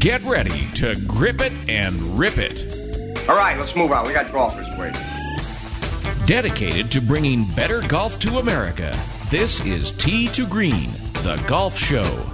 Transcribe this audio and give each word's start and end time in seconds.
Get 0.00 0.22
ready 0.22 0.66
to 0.76 0.94
grip 1.06 1.42
it 1.42 1.52
and 1.68 1.94
rip 2.18 2.38
it. 2.38 3.28
All 3.28 3.36
right, 3.36 3.58
let's 3.58 3.76
move 3.76 3.92
on. 3.92 4.06
We 4.06 4.14
got 4.14 4.32
golfers 4.32 4.66
waiting. 4.78 4.98
Dedicated 6.24 6.90
to 6.92 7.02
bringing 7.02 7.44
better 7.50 7.82
golf 7.82 8.18
to 8.20 8.38
America, 8.38 8.98
this 9.28 9.62
is 9.66 9.92
Tee 9.92 10.26
to 10.28 10.46
Green, 10.46 10.90
the 11.22 11.36
golf 11.46 11.76
show. 11.76 12.24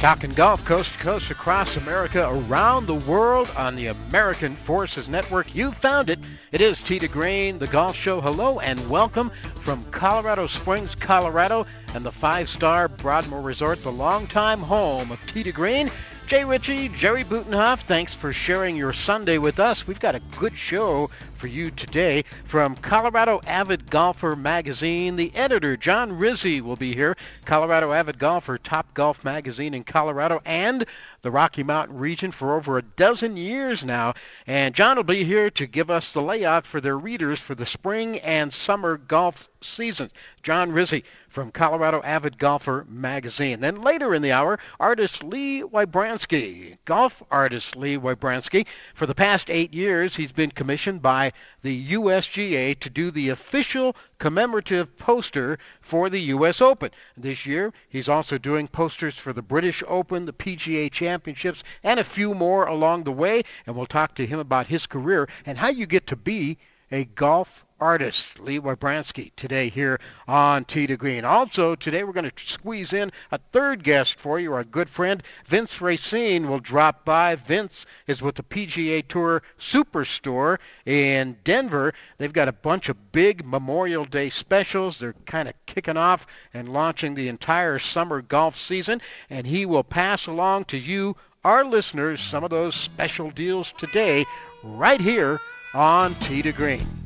Talking 0.00 0.30
golf 0.30 0.64
coast 0.64 0.94
to 0.94 0.98
coast 1.00 1.30
across 1.30 1.76
America, 1.76 2.30
around 2.30 2.86
the 2.86 2.94
world 2.94 3.52
on 3.58 3.76
the 3.76 3.88
American 3.88 4.56
Forces 4.56 5.06
Network. 5.06 5.54
You 5.54 5.72
found 5.72 6.08
it. 6.08 6.18
It 6.50 6.62
is 6.62 6.82
Tee 6.82 6.98
to 7.00 7.08
Green, 7.08 7.58
the 7.58 7.66
golf 7.66 7.94
show. 7.94 8.22
Hello 8.22 8.58
and 8.60 8.88
welcome 8.88 9.30
from 9.56 9.84
Colorado 9.90 10.46
Springs, 10.46 10.94
Colorado, 10.94 11.66
and 11.92 12.06
the 12.06 12.12
five 12.12 12.48
star 12.48 12.88
Broadmoor 12.88 13.42
Resort, 13.42 13.82
the 13.82 13.92
longtime 13.92 14.60
home 14.60 15.12
of 15.12 15.20
Tee 15.26 15.42
to 15.42 15.52
Green. 15.52 15.90
Jay 16.26 16.44
Ritchie, 16.44 16.88
Jerry 16.88 17.22
Butenhoff, 17.22 17.82
thanks 17.82 18.12
for 18.12 18.32
sharing 18.32 18.76
your 18.76 18.92
Sunday 18.92 19.38
with 19.38 19.60
us. 19.60 19.86
We've 19.86 20.00
got 20.00 20.16
a 20.16 20.20
good 20.38 20.56
show 20.56 21.08
for 21.36 21.46
you 21.46 21.70
today. 21.70 22.24
From 22.44 22.74
Colorado 22.76 23.40
Avid 23.46 23.90
Golfer 23.90 24.34
magazine, 24.34 25.16
the 25.16 25.34
editor, 25.36 25.76
John 25.76 26.12
Rizzi, 26.12 26.60
will 26.60 26.76
be 26.76 26.94
here. 26.94 27.16
Colorado 27.44 27.92
Avid 27.92 28.18
Golfer, 28.18 28.58
top 28.58 28.92
golf 28.94 29.22
magazine 29.24 29.74
in 29.74 29.84
Colorado 29.84 30.40
and 30.44 30.86
the 31.22 31.30
Rocky 31.30 31.62
Mountain 31.62 31.98
region 31.98 32.32
for 32.32 32.56
over 32.56 32.78
a 32.78 32.82
dozen 32.82 33.36
years 33.36 33.84
now. 33.84 34.14
And 34.46 34.74
John 34.74 34.96
will 34.96 35.04
be 35.04 35.24
here 35.24 35.50
to 35.50 35.66
give 35.66 35.90
us 35.90 36.10
the 36.10 36.22
layout 36.22 36.66
for 36.66 36.80
their 36.80 36.98
readers 36.98 37.38
for 37.38 37.54
the 37.54 37.66
spring 37.66 38.18
and 38.20 38.52
summer 38.52 38.96
golf 38.96 39.48
season. 39.60 40.10
John 40.42 40.72
Rizzi 40.72 41.04
from 41.28 41.50
Colorado 41.50 42.00
Avid 42.02 42.38
Golfer 42.38 42.86
magazine. 42.88 43.60
Then 43.60 43.82
later 43.82 44.14
in 44.14 44.22
the 44.22 44.32
hour, 44.32 44.58
artist 44.80 45.22
Lee 45.22 45.62
Wybransky, 45.62 46.78
golf 46.84 47.22
artist 47.30 47.76
Lee 47.76 47.98
Wybransky. 47.98 48.66
For 48.94 49.04
the 49.06 49.14
past 49.14 49.50
eight 49.50 49.74
years, 49.74 50.16
he's 50.16 50.32
been 50.32 50.50
commissioned 50.50 51.02
by 51.02 51.25
the 51.62 51.92
USGA 51.92 52.78
to 52.80 52.88
do 52.88 53.10
the 53.10 53.28
official 53.28 53.94
commemorative 54.18 54.96
poster 54.96 55.58
for 55.80 56.08
the 56.08 56.20
U.S. 56.20 56.60
Open. 56.60 56.90
This 57.16 57.44
year, 57.44 57.72
he's 57.88 58.08
also 58.08 58.38
doing 58.38 58.68
posters 58.68 59.18
for 59.18 59.32
the 59.32 59.42
British 59.42 59.82
Open, 59.86 60.24
the 60.24 60.32
PGA 60.32 60.90
Championships, 60.90 61.62
and 61.82 62.00
a 62.00 62.04
few 62.04 62.34
more 62.34 62.66
along 62.66 63.04
the 63.04 63.12
way. 63.12 63.42
And 63.66 63.76
we'll 63.76 63.86
talk 63.86 64.14
to 64.14 64.26
him 64.26 64.38
about 64.38 64.68
his 64.68 64.86
career 64.86 65.28
and 65.44 65.58
how 65.58 65.68
you 65.68 65.86
get 65.86 66.06
to 66.06 66.16
be 66.16 66.58
a 66.90 67.04
golf 67.04 67.65
artist, 67.80 68.38
Lee 68.38 68.58
Wybransky, 68.58 69.32
today 69.36 69.68
here 69.68 70.00
on 70.26 70.64
Tee 70.64 70.86
to 70.86 70.96
Green. 70.96 71.24
Also, 71.24 71.74
today 71.74 72.04
we're 72.04 72.12
going 72.12 72.30
to 72.30 72.44
squeeze 72.44 72.92
in 72.92 73.12
a 73.30 73.38
third 73.52 73.84
guest 73.84 74.18
for 74.18 74.40
you. 74.40 74.52
Our 74.54 74.64
good 74.64 74.88
friend 74.88 75.22
Vince 75.46 75.80
Racine 75.80 76.48
will 76.48 76.60
drop 76.60 77.04
by. 77.04 77.34
Vince 77.34 77.84
is 78.06 78.22
with 78.22 78.36
the 78.36 78.42
PGA 78.42 79.06
Tour 79.06 79.42
Superstore 79.58 80.58
in 80.86 81.36
Denver. 81.44 81.92
They've 82.18 82.32
got 82.32 82.48
a 82.48 82.52
bunch 82.52 82.88
of 82.88 83.12
big 83.12 83.44
Memorial 83.44 84.04
Day 84.04 84.30
specials. 84.30 84.98
They're 84.98 85.14
kind 85.26 85.48
of 85.48 85.54
kicking 85.66 85.96
off 85.96 86.26
and 86.54 86.72
launching 86.72 87.14
the 87.14 87.28
entire 87.28 87.78
summer 87.78 88.22
golf 88.22 88.56
season, 88.56 89.02
and 89.28 89.46
he 89.46 89.66
will 89.66 89.84
pass 89.84 90.26
along 90.26 90.64
to 90.66 90.78
you, 90.78 91.16
our 91.44 91.64
listeners, 91.64 92.20
some 92.20 92.42
of 92.42 92.50
those 92.50 92.74
special 92.74 93.30
deals 93.30 93.72
today, 93.72 94.24
right 94.64 95.00
here 95.00 95.38
on 95.74 96.14
Tee 96.14 96.42
to 96.42 96.52
Green. 96.52 97.05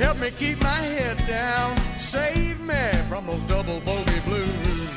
Help 0.00 0.18
me 0.18 0.30
keep 0.30 0.58
my 0.62 0.68
head 0.68 1.18
down. 1.26 1.76
Save 1.98 2.58
me 2.60 2.90
from 3.06 3.26
those 3.26 3.42
double 3.42 3.80
bogey 3.80 4.18
blues. 4.24 4.90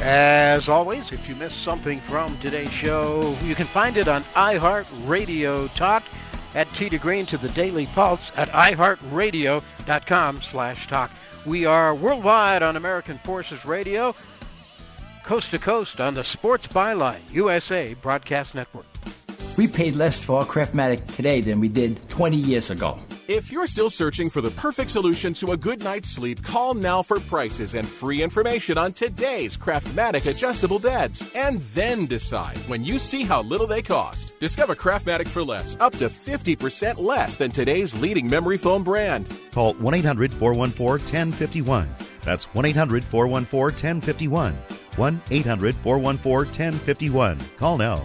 As 0.00 0.68
always, 0.68 1.12
if 1.12 1.28
you 1.28 1.36
missed 1.36 1.62
something 1.62 2.00
from 2.00 2.36
today's 2.38 2.72
show, 2.72 3.36
you 3.44 3.54
can 3.54 3.66
find 3.66 3.96
it 3.96 4.08
on 4.08 4.24
iHeartRadio 4.34 5.72
Talk 5.74 6.02
at 6.56 6.72
Tee 6.74 6.88
to 6.88 6.98
Green 6.98 7.26
to 7.26 7.38
the 7.38 7.48
Daily 7.50 7.86
Pulse 7.86 8.32
at 8.34 8.48
iHeartRadio.com 8.48 10.42
slash 10.42 10.88
talk. 10.88 11.12
We 11.46 11.64
are 11.64 11.94
worldwide 11.94 12.64
on 12.64 12.76
American 12.76 13.18
Forces 13.18 13.64
Radio, 13.64 14.16
coast 15.24 15.52
to 15.52 15.60
coast 15.60 16.00
on 16.00 16.14
the 16.14 16.24
Sports 16.24 16.66
Byline 16.66 17.20
USA 17.30 17.94
Broadcast 17.94 18.56
Network. 18.56 18.86
We 19.58 19.66
paid 19.66 19.96
less 19.96 20.16
for 20.16 20.38
our 20.38 20.46
Craftmatic 20.46 21.16
today 21.16 21.40
than 21.40 21.58
we 21.58 21.66
did 21.66 22.08
20 22.10 22.36
years 22.36 22.70
ago. 22.70 22.96
If 23.26 23.50
you're 23.50 23.66
still 23.66 23.90
searching 23.90 24.30
for 24.30 24.40
the 24.40 24.52
perfect 24.52 24.88
solution 24.88 25.34
to 25.34 25.50
a 25.50 25.56
good 25.56 25.82
night's 25.82 26.10
sleep, 26.10 26.44
call 26.44 26.74
now 26.74 27.02
for 27.02 27.18
prices 27.18 27.74
and 27.74 27.84
free 27.84 28.22
information 28.22 28.78
on 28.78 28.92
today's 28.92 29.56
Craftmatic 29.56 30.30
adjustable 30.30 30.78
beds. 30.78 31.28
And 31.34 31.60
then 31.74 32.06
decide 32.06 32.56
when 32.68 32.84
you 32.84 33.00
see 33.00 33.24
how 33.24 33.42
little 33.42 33.66
they 33.66 33.82
cost. 33.82 34.38
Discover 34.38 34.76
Craftmatic 34.76 35.26
for 35.26 35.42
less, 35.42 35.76
up 35.80 35.92
to 35.94 36.08
50% 36.08 36.96
less 37.00 37.36
than 37.36 37.50
today's 37.50 38.00
leading 38.00 38.30
memory 38.30 38.58
foam 38.58 38.84
brand. 38.84 39.26
Call 39.50 39.74
1 39.74 39.92
800 39.92 40.32
414 40.34 41.32
1051. 41.32 41.88
That's 42.24 42.44
1 42.54 42.64
800 42.64 43.02
414 43.02 43.96
1051. 43.96 44.54
1 44.94 45.22
800 45.32 45.74
414 45.74 46.70
1051. 46.70 47.38
Call 47.58 47.76
now. 47.76 48.04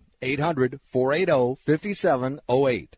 800 0.21 0.79
480 0.91 1.57
5708. 1.65 2.97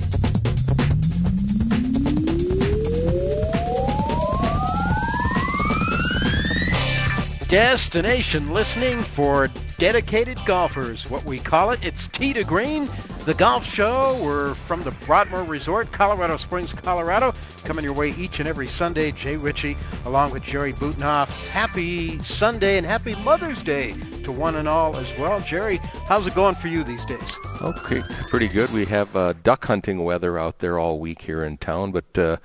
Destination 7.51 8.53
listening 8.53 9.01
for 9.01 9.49
dedicated 9.77 10.39
golfers. 10.45 11.09
What 11.09 11.25
we 11.25 11.37
call 11.37 11.71
it, 11.71 11.85
it's 11.85 12.07
Tee 12.07 12.31
to 12.31 12.45
Green, 12.45 12.87
the 13.25 13.33
golf 13.33 13.65
show. 13.65 14.17
We're 14.23 14.53
from 14.53 14.83
the 14.83 14.91
Broadmoor 15.05 15.43
Resort, 15.43 15.91
Colorado 15.91 16.37
Springs, 16.37 16.71
Colorado. 16.71 17.33
Coming 17.65 17.83
your 17.83 17.93
way 17.93 18.11
each 18.11 18.39
and 18.39 18.47
every 18.47 18.67
Sunday. 18.67 19.11
Jay 19.11 19.35
Ritchie 19.35 19.75
along 20.05 20.31
with 20.31 20.43
Jerry 20.43 20.71
Butenhoff. 20.71 21.49
Happy 21.49 22.23
Sunday 22.23 22.77
and 22.77 22.87
happy 22.87 23.15
Mother's 23.15 23.61
Day 23.61 23.91
to 24.23 24.31
one 24.31 24.55
and 24.55 24.69
all 24.69 24.95
as 24.95 25.19
well. 25.19 25.41
Jerry, 25.41 25.81
how's 26.07 26.25
it 26.27 26.33
going 26.33 26.55
for 26.55 26.69
you 26.69 26.85
these 26.85 27.03
days? 27.03 27.35
Okay, 27.61 28.01
pretty 28.29 28.47
good. 28.47 28.71
We 28.71 28.85
have 28.85 29.13
uh, 29.13 29.33
duck 29.43 29.65
hunting 29.65 30.05
weather 30.05 30.39
out 30.39 30.59
there 30.59 30.79
all 30.79 30.99
week 30.99 31.21
here 31.21 31.43
in 31.43 31.57
town, 31.57 31.91
but 31.91 32.17
uh, 32.17 32.37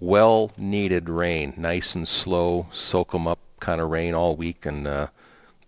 well 0.00 0.50
needed 0.56 1.08
rain. 1.08 1.54
Nice 1.56 1.94
and 1.94 2.08
slow, 2.08 2.66
soak 2.72 3.14
'em 3.14 3.28
up 3.28 3.38
kind 3.60 3.80
of 3.80 3.90
rain 3.90 4.14
all 4.14 4.36
week, 4.36 4.66
and 4.66 4.86
uh, 4.86 5.08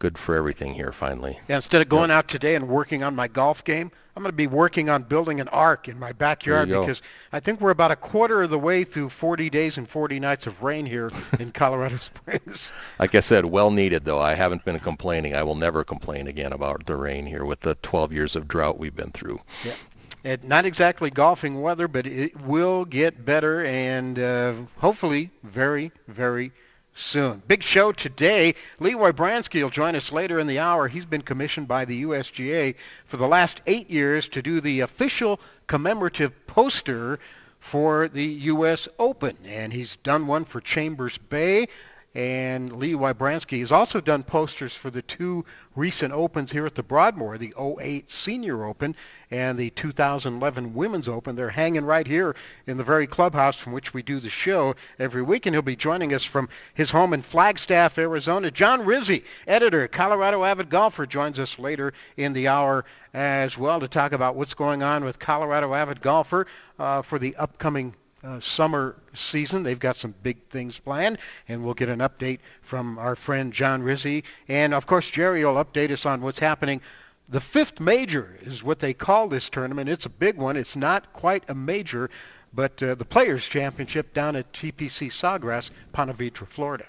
good 0.01 0.19
for 0.19 0.35
everything 0.35 0.75
here 0.75 0.93
finally. 0.93 1.39
Yeah, 1.49 1.57
instead 1.57 1.83
of 1.83 1.89
going 1.89 2.11
out 2.11 2.27
today 2.27 2.55
and 2.57 2.69
working 2.69 3.05
on 3.05 3.15
my 3.15 3.29
golf 3.29 3.63
game, 3.65 3.93
I'm 4.17 4.23
going 4.23 4.33
to 4.33 4.37
be 4.37 4.49
working 4.49 4.89
on 4.89 5.05
building 5.05 5.41
an 5.41 5.49
ark 5.49 5.89
in 5.89 5.99
my 5.99 6.13
backyard 6.13 6.69
go. 6.69 6.81
because 6.81 7.01
I 7.33 7.41
think 7.41 7.61
we're 7.61 7.71
about 7.71 7.91
a 7.91 7.97
quarter 7.97 8.43
of 8.43 8.51
the 8.51 8.59
way 8.59 8.83
through 8.83 9.11
40 9.11 9.49
days 9.51 9.79
and 9.79 9.89
40 9.89 10.19
nights 10.19 10.47
of 10.47 10.63
rain 10.63 10.85
here 10.85 11.11
in 11.39 11.53
Colorado 11.55 11.97
Springs. 11.99 12.73
Like 12.99 13.15
I 13.15 13.21
said, 13.21 13.45
well 13.45 13.71
needed 13.71 14.05
though. 14.05 14.19
I 14.19 14.35
haven't 14.35 14.65
been 14.65 14.81
complaining. 14.81 15.35
I 15.35 15.43
will 15.43 15.55
never 15.55 15.85
complain 15.85 16.27
again 16.27 16.53
about 16.53 16.87
the 16.87 16.97
rain 16.97 17.27
here 17.27 17.45
with 17.45 17.61
the 17.61 17.77
12 17.77 18.13
years 18.13 18.35
of 18.37 18.49
drought 18.49 18.79
we've 18.79 18.97
been 18.97 19.11
through. 19.11 19.41
Yeah. 19.65 19.75
It, 20.23 20.45
not 20.45 20.67
exactly 20.67 21.09
golfing 21.09 21.63
weather, 21.63 21.89
but 21.89 22.07
it 22.07 22.39
will 22.43 22.85
get 22.85 23.25
better 23.25 23.65
and 23.65 24.19
uh, 24.19 24.53
hopefully 24.77 25.31
very, 25.45 25.93
very 26.09 26.53
soon. 27.01 27.43
Big 27.49 27.63
show 27.63 27.93
today. 27.93 28.55
Lee 28.79 28.95
Wybransky 28.95 29.63
will 29.63 29.71
join 29.71 29.97
us 29.97 30.13
later 30.13 30.39
in 30.39 30.47
the 30.47 30.59
hour. 30.59 30.89
He's 30.89 31.05
been 31.05 31.23
commissioned 31.23 31.67
by 31.67 31.85
the 31.85 32.05
USGA 32.05 32.75
for 33.07 33.17
the 33.17 33.27
last 33.27 33.61
eight 33.67 33.91
years 33.91 34.29
to 34.29 34.43
do 34.43 34.61
the 34.61 34.81
official 34.81 35.41
commemorative 35.67 36.47
poster 36.47 37.19
for 37.59 38.09
the 38.09 38.25
U.S. 38.25 38.89
Open, 38.99 39.37
and 39.45 39.73
he's 39.73 39.97
done 39.97 40.27
one 40.27 40.45
for 40.45 40.61
Chambers 40.61 41.19
Bay. 41.19 41.69
And 42.13 42.73
Lee 42.73 42.95
Wybransky 42.95 43.61
has 43.61 43.71
also 43.71 44.01
done 44.01 44.25
posters 44.25 44.75
for 44.75 44.91
the 44.91 45.03
two 45.03 45.45
recent 45.77 46.13
opens 46.13 46.51
here 46.51 46.67
at 46.67 46.75
the 46.75 46.83
Broadmoor, 46.83 47.39
the 47.39 47.55
08 47.57 48.11
Senior 48.11 48.65
Open 48.65 48.97
and 49.31 49.57
the 49.57 49.71
2011 49.71 50.75
Women's 50.75 51.07
Open. 51.07 51.37
They're 51.37 51.51
hanging 51.51 51.85
right 51.85 52.07
here 52.07 52.35
in 52.67 52.77
the 52.77 52.83
very 52.83 53.07
clubhouse 53.07 53.55
from 53.55 53.73
which 53.73 53.95
we 53.95 54.03
do 54.03 54.19
the 54.19 54.29
show 54.29 54.75
every 54.99 55.23
week, 55.23 55.47
and 55.47 55.55
he'll 55.55 55.63
be 55.63 55.77
joining 55.77 56.13
us 56.13 56.25
from 56.25 56.49
his 56.75 56.91
home 56.91 57.13
in 57.13 57.23
Flagstaff, 57.23 57.97
Arizona. 57.97 58.51
John 58.51 58.85
Rizzi, 58.85 59.23
editor, 59.47 59.87
Colorado 59.87 60.43
Avid 60.43 60.69
Golfer, 60.69 61.07
joins 61.07 61.39
us 61.39 61.61
later 61.61 61.93
in 62.17 62.33
the 62.33 62.49
hour 62.49 62.85
as 63.15 63.57
well 63.57 63.79
to 63.79 63.87
talk 63.87 64.11
about 64.11 64.35
what's 64.35 64.55
going 64.55 64.83
on 64.83 65.05
with 65.05 65.21
Colorado 65.21 65.75
Avid 65.75 66.01
Golfer 66.01 66.49
uh, 66.81 67.03
for 67.03 67.21
the 67.21 67.37
upcoming 67.37 67.95
uh, 68.25 68.41
summer 68.41 68.97
season. 69.15 69.63
They've 69.63 69.79
got 69.79 69.97
some 69.97 70.15
big 70.23 70.37
things 70.49 70.79
planned, 70.79 71.19
and 71.49 71.65
we'll 71.65 71.75
get 71.75 71.89
an 71.89 72.01
update 72.01 72.41
from 72.63 72.99
our 72.99 73.17
friend 73.17 73.53
John 73.53 73.83
Rizzi. 73.83 74.25
And 74.49 74.75
of 74.75 74.87
course, 74.87 75.11
Jerry 75.11 75.45
will 75.45 75.63
update 75.63 75.91
us 75.91 76.07
on 76.07 76.21
what's 76.21 76.39
happening. 76.39 76.81
The 77.29 77.41
fifth 77.41 77.81
major 77.81 78.37
is 78.43 78.63
what 78.63 78.81
they 78.81 78.93
call 78.93 79.29
this 79.29 79.49
tournament. 79.49 79.89
It's 79.89 80.07
a 80.07 80.11
big 80.11 80.37
one. 80.37 80.57
It's 80.57 80.77
not 80.77 81.13
quite 81.13 81.49
a 81.49 81.55
major, 81.55 82.11
but 82.53 82.83
uh, 82.83 82.97
the 82.97 83.05
Players' 83.05 83.47
Championship 83.47 84.13
down 84.13 84.35
at 84.37 84.53
TPC 84.53 85.13
Sawgrass, 85.13 85.71
Ponte 85.93 86.17
Vedra, 86.17 86.47
Florida. 86.47 86.87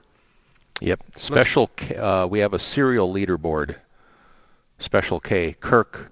Yep. 0.81 1.03
Special. 1.15 1.67
K, 1.67 1.95
uh, 1.95 2.25
we 2.25 2.39
have 2.39 2.53
a 2.53 2.59
cereal 2.59 3.13
leaderboard. 3.13 3.75
Special 4.79 5.19
K. 5.19 5.53
Kirk, 5.59 6.11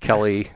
Kelly, 0.00 0.50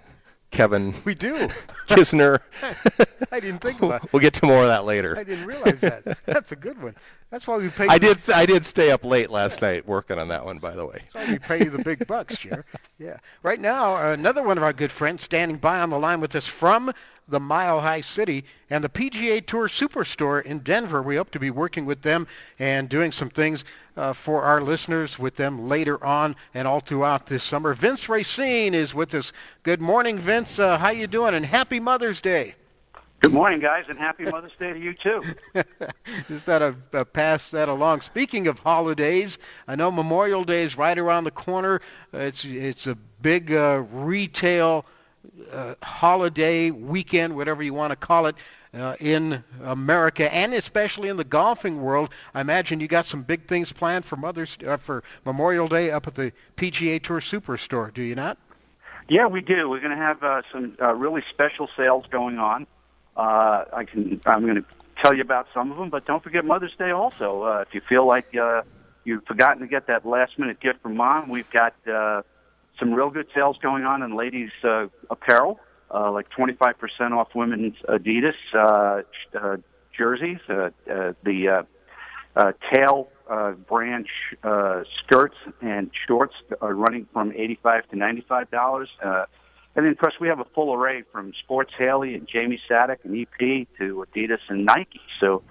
Kevin. 0.50 0.94
We 1.04 1.14
do. 1.14 1.36
Kisner. 1.88 2.40
I 3.32 3.40
didn't 3.40 3.60
think 3.60 3.80
about 3.80 4.04
it. 4.04 4.12
We'll 4.12 4.20
get 4.20 4.34
to 4.34 4.46
more 4.46 4.62
of 4.62 4.68
that 4.68 4.84
later. 4.84 5.16
I 5.16 5.24
didn't 5.24 5.46
realize 5.46 5.80
that. 5.80 6.18
That's 6.26 6.52
a 6.52 6.56
good 6.56 6.80
one. 6.82 6.94
That's 7.30 7.46
why 7.46 7.56
we 7.58 7.68
pay. 7.68 7.86
I 7.86 7.98
did. 7.98 8.18
I 8.30 8.44
did 8.44 8.64
stay 8.64 8.90
up 8.90 9.04
late 9.04 9.30
last 9.30 9.62
night 9.62 9.86
working 9.86 10.18
on 10.18 10.28
that 10.28 10.44
one, 10.44 10.58
by 10.58 10.74
the 10.74 10.84
way. 10.84 10.98
That's 11.14 11.26
why 11.26 11.32
we 11.32 11.38
pay 11.38 11.64
you 11.64 11.70
the 11.70 11.82
big 11.82 12.06
bucks, 12.06 12.36
Jer. 12.38 12.64
Yeah. 12.98 13.16
Right 13.42 13.60
now, 13.60 14.10
another 14.10 14.42
one 14.42 14.58
of 14.58 14.62
our 14.64 14.74
good 14.74 14.92
friends 14.92 15.22
standing 15.22 15.56
by 15.56 15.80
on 15.80 15.88
the 15.88 15.98
line 15.98 16.20
with 16.20 16.36
us 16.36 16.46
from 16.46 16.92
the 17.30 17.40
Mile 17.40 17.80
High 17.80 18.00
City 18.00 18.44
and 18.68 18.82
the 18.82 18.88
PGA 18.88 19.44
Tour 19.44 19.68
Superstore 19.68 20.42
in 20.42 20.58
Denver. 20.60 21.02
We 21.02 21.16
hope 21.16 21.30
to 21.30 21.38
be 21.38 21.50
working 21.50 21.86
with 21.86 22.02
them 22.02 22.26
and 22.58 22.88
doing 22.88 23.12
some 23.12 23.30
things 23.30 23.64
uh, 23.96 24.12
for 24.12 24.42
our 24.42 24.60
listeners 24.60 25.18
with 25.18 25.36
them 25.36 25.68
later 25.68 26.02
on 26.04 26.36
and 26.54 26.66
all 26.66 26.80
throughout 26.80 27.26
this 27.26 27.44
summer. 27.44 27.74
Vince 27.74 28.08
Racine 28.08 28.74
is 28.74 28.94
with 28.94 29.14
us. 29.14 29.32
Good 29.62 29.80
morning, 29.80 30.18
Vince. 30.18 30.58
Uh, 30.58 30.78
how 30.78 30.90
you 30.90 31.06
doing? 31.06 31.34
And 31.34 31.46
happy 31.46 31.80
Mother's 31.80 32.20
Day. 32.20 32.54
Good 33.20 33.34
morning, 33.34 33.60
guys, 33.60 33.84
and 33.90 33.98
happy 33.98 34.24
Mother's 34.24 34.56
Day 34.58 34.72
to 34.72 34.78
you 34.78 34.94
too. 34.94 35.22
Just 36.28 36.46
thought 36.46 36.62
I'd 36.62 36.74
uh, 36.94 37.04
pass 37.04 37.50
that 37.50 37.68
along. 37.68 38.00
Speaking 38.00 38.46
of 38.46 38.58
holidays, 38.58 39.38
I 39.68 39.76
know 39.76 39.90
Memorial 39.90 40.42
Day 40.42 40.62
is 40.62 40.78
right 40.78 40.96
around 40.96 41.24
the 41.24 41.30
corner. 41.30 41.82
Uh, 42.14 42.18
it's 42.20 42.46
it's 42.46 42.86
a 42.86 42.94
big 43.20 43.52
uh, 43.52 43.82
retail 43.92 44.86
uh, 45.52 45.74
holiday 45.82 46.70
weekend, 46.70 47.36
whatever 47.36 47.62
you 47.62 47.74
want 47.74 47.90
to 47.90 47.96
call 47.96 48.26
it, 48.26 48.36
uh, 48.74 48.96
in 49.00 49.42
America 49.64 50.32
and 50.32 50.54
especially 50.54 51.08
in 51.08 51.16
the 51.16 51.24
golfing 51.24 51.80
world. 51.80 52.10
I 52.34 52.40
imagine 52.40 52.80
you 52.80 52.88
got 52.88 53.06
some 53.06 53.22
big 53.22 53.46
things 53.46 53.72
planned 53.72 54.04
for 54.04 54.16
Mother's 54.16 54.56
uh, 54.66 54.76
for 54.76 55.02
Memorial 55.24 55.68
Day 55.68 55.90
up 55.90 56.06
at 56.06 56.14
the 56.14 56.32
PGA 56.56 57.02
Tour 57.02 57.20
Superstore. 57.20 57.92
Do 57.92 58.02
you 58.02 58.14
not? 58.14 58.38
Yeah, 59.08 59.26
we 59.26 59.40
do. 59.40 59.68
We're 59.68 59.80
going 59.80 59.96
to 59.96 60.02
have 60.02 60.22
uh, 60.22 60.42
some 60.52 60.76
uh, 60.80 60.94
really 60.94 61.22
special 61.30 61.68
sales 61.76 62.04
going 62.10 62.38
on. 62.38 62.66
Uh, 63.16 63.64
I 63.72 63.84
can. 63.84 64.20
I'm 64.24 64.42
going 64.42 64.54
to 64.54 64.64
tell 65.02 65.14
you 65.14 65.22
about 65.22 65.48
some 65.52 65.72
of 65.72 65.78
them, 65.78 65.90
but 65.90 66.06
don't 66.06 66.22
forget 66.22 66.44
Mother's 66.44 66.74
Day 66.78 66.90
also. 66.90 67.42
Uh, 67.42 67.64
if 67.66 67.74
you 67.74 67.80
feel 67.80 68.06
like 68.06 68.36
uh, 68.36 68.62
you've 69.04 69.24
forgotten 69.24 69.60
to 69.62 69.66
get 69.66 69.88
that 69.88 70.06
last 70.06 70.38
minute 70.38 70.60
gift 70.60 70.80
from 70.82 70.96
mom, 70.96 71.28
we've 71.28 71.50
got 71.50 71.74
uh, 71.88 72.22
some 72.80 72.92
real 72.92 73.10
good 73.10 73.28
sales 73.34 73.56
going 73.62 73.84
on 73.84 74.02
in 74.02 74.16
ladies' 74.16 74.50
uh, 74.64 74.86
apparel, 75.10 75.60
uh, 75.94 76.10
like 76.10 76.26
25% 76.30 76.74
off 77.12 77.28
women's 77.34 77.76
Adidas 77.88 78.32
uh, 78.54 79.02
uh, 79.38 79.56
jerseys, 79.96 80.38
uh, 80.48 80.70
uh, 80.90 81.12
the 81.22 81.48
uh, 81.48 81.62
uh, 82.36 82.52
tail 82.72 83.08
uh, 83.30 83.52
branch 83.52 84.08
uh, 84.42 84.82
skirts 85.04 85.36
and 85.60 85.90
shorts 86.06 86.34
are 86.60 86.74
running 86.74 87.06
from 87.12 87.32
85 87.32 87.88
to 87.90 87.96
95 87.96 88.50
dollars. 88.50 88.88
Uh, 89.04 89.26
and 89.76 89.84
then, 89.84 89.92
of 89.92 89.98
course, 89.98 90.14
we 90.20 90.26
have 90.26 90.40
a 90.40 90.46
full 90.52 90.74
array 90.74 91.04
from 91.12 91.32
Sports 91.44 91.72
Haley 91.78 92.14
and 92.14 92.26
Jamie 92.26 92.60
Sadock 92.68 93.04
and 93.04 93.16
EP 93.16 93.68
to 93.78 94.04
Adidas 94.04 94.40
and 94.48 94.64
Nike. 94.64 95.00
So 95.20 95.42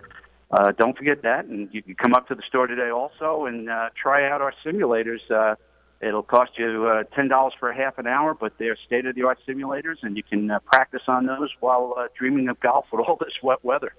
uh, 0.52 0.74
don't 0.78 0.98
forget 0.98 1.22
that. 1.24 1.46
And 1.46 1.70
you 1.72 1.82
can 1.82 1.96
come 1.96 2.14
up 2.14 2.28
to 2.28 2.36
the 2.36 2.44
store 2.48 2.68
today 2.68 2.90
also 2.90 3.46
and 3.46 3.70
uh, 3.70 3.90
try 4.02 4.30
out 4.30 4.42
our 4.42 4.54
simulators. 4.66 5.20
Uh, 5.32 5.56
It'll 6.02 6.24
cost 6.24 6.52
you 6.58 6.88
uh, 6.88 7.04
ten 7.14 7.28
dollars 7.28 7.54
for 7.60 7.70
a 7.70 7.76
half 7.76 7.98
an 7.98 8.08
hour, 8.08 8.34
but 8.34 8.54
they're 8.58 8.78
state 8.86 9.06
of 9.06 9.16
the 9.16 9.24
art 9.24 9.40
simulators, 9.46 9.98
and 10.02 10.16
you 10.16 10.24
can 10.24 10.50
uh, 10.50 10.60
practice 10.60 11.02
on 11.08 11.26
those 11.26 11.50
while 11.60 11.94
uh, 11.98 12.08
dreaming 12.18 12.48
of 12.48 12.58
golf 12.62 12.86
with 12.92 13.06
all 13.06 13.18
this 13.18 13.34
wet 13.44 13.64
weather. 13.64 13.94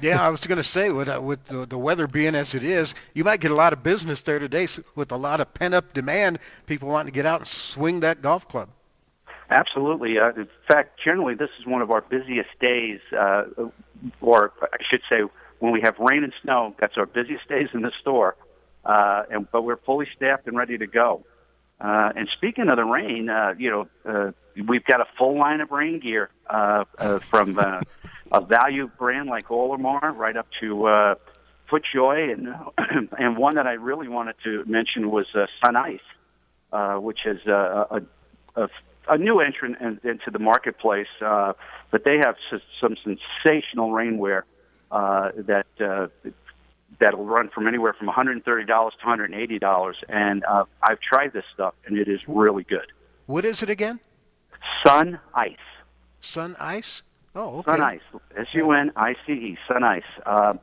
Yeah, 0.00 0.26
I 0.26 0.30
was 0.30 0.46
going 0.46 0.56
to 0.56 0.64
say 0.64 0.90
with 0.90 1.10
uh, 1.10 1.20
with 1.20 1.44
the, 1.44 1.66
the 1.66 1.76
weather 1.76 2.06
being 2.06 2.34
as 2.34 2.54
it 2.54 2.64
is, 2.64 2.94
you 3.12 3.22
might 3.22 3.40
get 3.40 3.50
a 3.50 3.54
lot 3.54 3.74
of 3.74 3.82
business 3.82 4.22
there 4.22 4.38
today 4.38 4.66
with 4.94 5.12
a 5.12 5.16
lot 5.16 5.42
of 5.42 5.52
pent 5.52 5.74
up 5.74 5.92
demand. 5.92 6.38
People 6.66 6.88
wanting 6.88 7.12
to 7.12 7.14
get 7.14 7.26
out 7.26 7.40
and 7.40 7.46
swing 7.46 8.00
that 8.00 8.22
golf 8.22 8.48
club. 8.48 8.70
Absolutely. 9.50 10.18
Uh, 10.18 10.30
in 10.30 10.48
fact, 10.66 10.98
generally, 11.04 11.34
this 11.34 11.50
is 11.60 11.66
one 11.66 11.82
of 11.82 11.90
our 11.90 12.00
busiest 12.00 12.48
days, 12.60 13.00
uh, 13.16 13.44
or 14.22 14.52
I 14.62 14.78
should 14.88 15.02
say, 15.12 15.20
when 15.58 15.72
we 15.72 15.82
have 15.82 15.98
rain 15.98 16.24
and 16.24 16.32
snow, 16.42 16.74
that's 16.80 16.96
our 16.96 17.04
busiest 17.04 17.46
days 17.48 17.68
in 17.74 17.82
the 17.82 17.92
store. 18.00 18.36
Uh, 18.84 19.24
and 19.30 19.50
but 19.52 19.62
we're 19.62 19.76
fully 19.76 20.06
staffed 20.16 20.46
and 20.46 20.56
ready 20.56 20.78
to 20.78 20.86
go. 20.86 21.24
Uh, 21.82 22.12
and 22.14 22.28
speaking 22.36 22.70
of 22.70 22.76
the 22.76 22.84
rain, 22.84 23.28
uh, 23.28 23.54
you 23.58 23.68
know, 23.68 23.88
uh, 24.06 24.30
we've 24.68 24.84
got 24.84 25.00
a 25.00 25.06
full 25.18 25.36
line 25.36 25.60
of 25.60 25.70
rain 25.72 25.98
gear 25.98 26.30
uh, 26.48 26.84
uh, 26.96 27.18
from 27.18 27.58
uh, 27.58 27.80
a 28.30 28.40
value 28.40 28.88
brand 28.98 29.28
like 29.28 29.48
Olimar 29.48 30.16
right 30.16 30.36
up 30.36 30.46
to 30.60 30.86
uh, 30.86 31.14
FootJoy, 31.68 32.32
and 32.32 33.08
and 33.18 33.36
one 33.36 33.56
that 33.56 33.66
I 33.66 33.72
really 33.72 34.06
wanted 34.06 34.36
to 34.44 34.64
mention 34.64 35.10
was 35.10 35.26
uh, 35.34 35.46
Sun 35.64 35.74
Ice, 35.74 35.98
uh, 36.72 36.94
which 36.96 37.26
is 37.26 37.40
uh, 37.48 37.84
a, 37.90 38.02
a 38.54 38.68
a 39.08 39.18
new 39.18 39.40
entrant 39.40 39.76
in, 39.80 39.98
into 40.08 40.30
the 40.30 40.38
marketplace, 40.38 41.08
uh, 41.20 41.54
but 41.90 42.04
they 42.04 42.18
have 42.18 42.36
s- 42.52 42.60
some 42.80 42.94
sensational 43.02 43.90
rainwear 43.90 44.42
uh, 44.92 45.32
that 45.36 45.66
uh, 45.80 46.06
that'll 47.00 47.24
run 47.24 47.48
from 47.48 47.66
anywhere 47.66 47.92
from 47.92 48.08
$130 48.08 48.44
to 48.44 49.06
$180. 49.06 49.94
And 50.08 50.44
uh, 50.44 50.64
I've 50.82 51.00
tried 51.00 51.32
this 51.32 51.44
stuff, 51.52 51.74
and 51.86 51.96
it 51.98 52.08
is 52.08 52.20
really 52.26 52.64
good. 52.64 52.86
What 53.26 53.44
is 53.44 53.62
it 53.62 53.70
again? 53.70 54.00
Sun 54.84 55.18
Ice. 55.34 55.56
Sun 56.20 56.56
Ice. 56.58 57.02
Oh, 57.34 57.58
okay. 57.58 57.72
Sun 57.72 57.80
Ice. 57.80 58.00
S 58.36 58.46
U 58.52 58.72
N 58.72 58.92
I 58.96 59.14
C 59.26 59.32
E. 59.32 59.58
Sun 59.66 59.82
Ice. 59.84 60.02
Uh, 60.26 60.54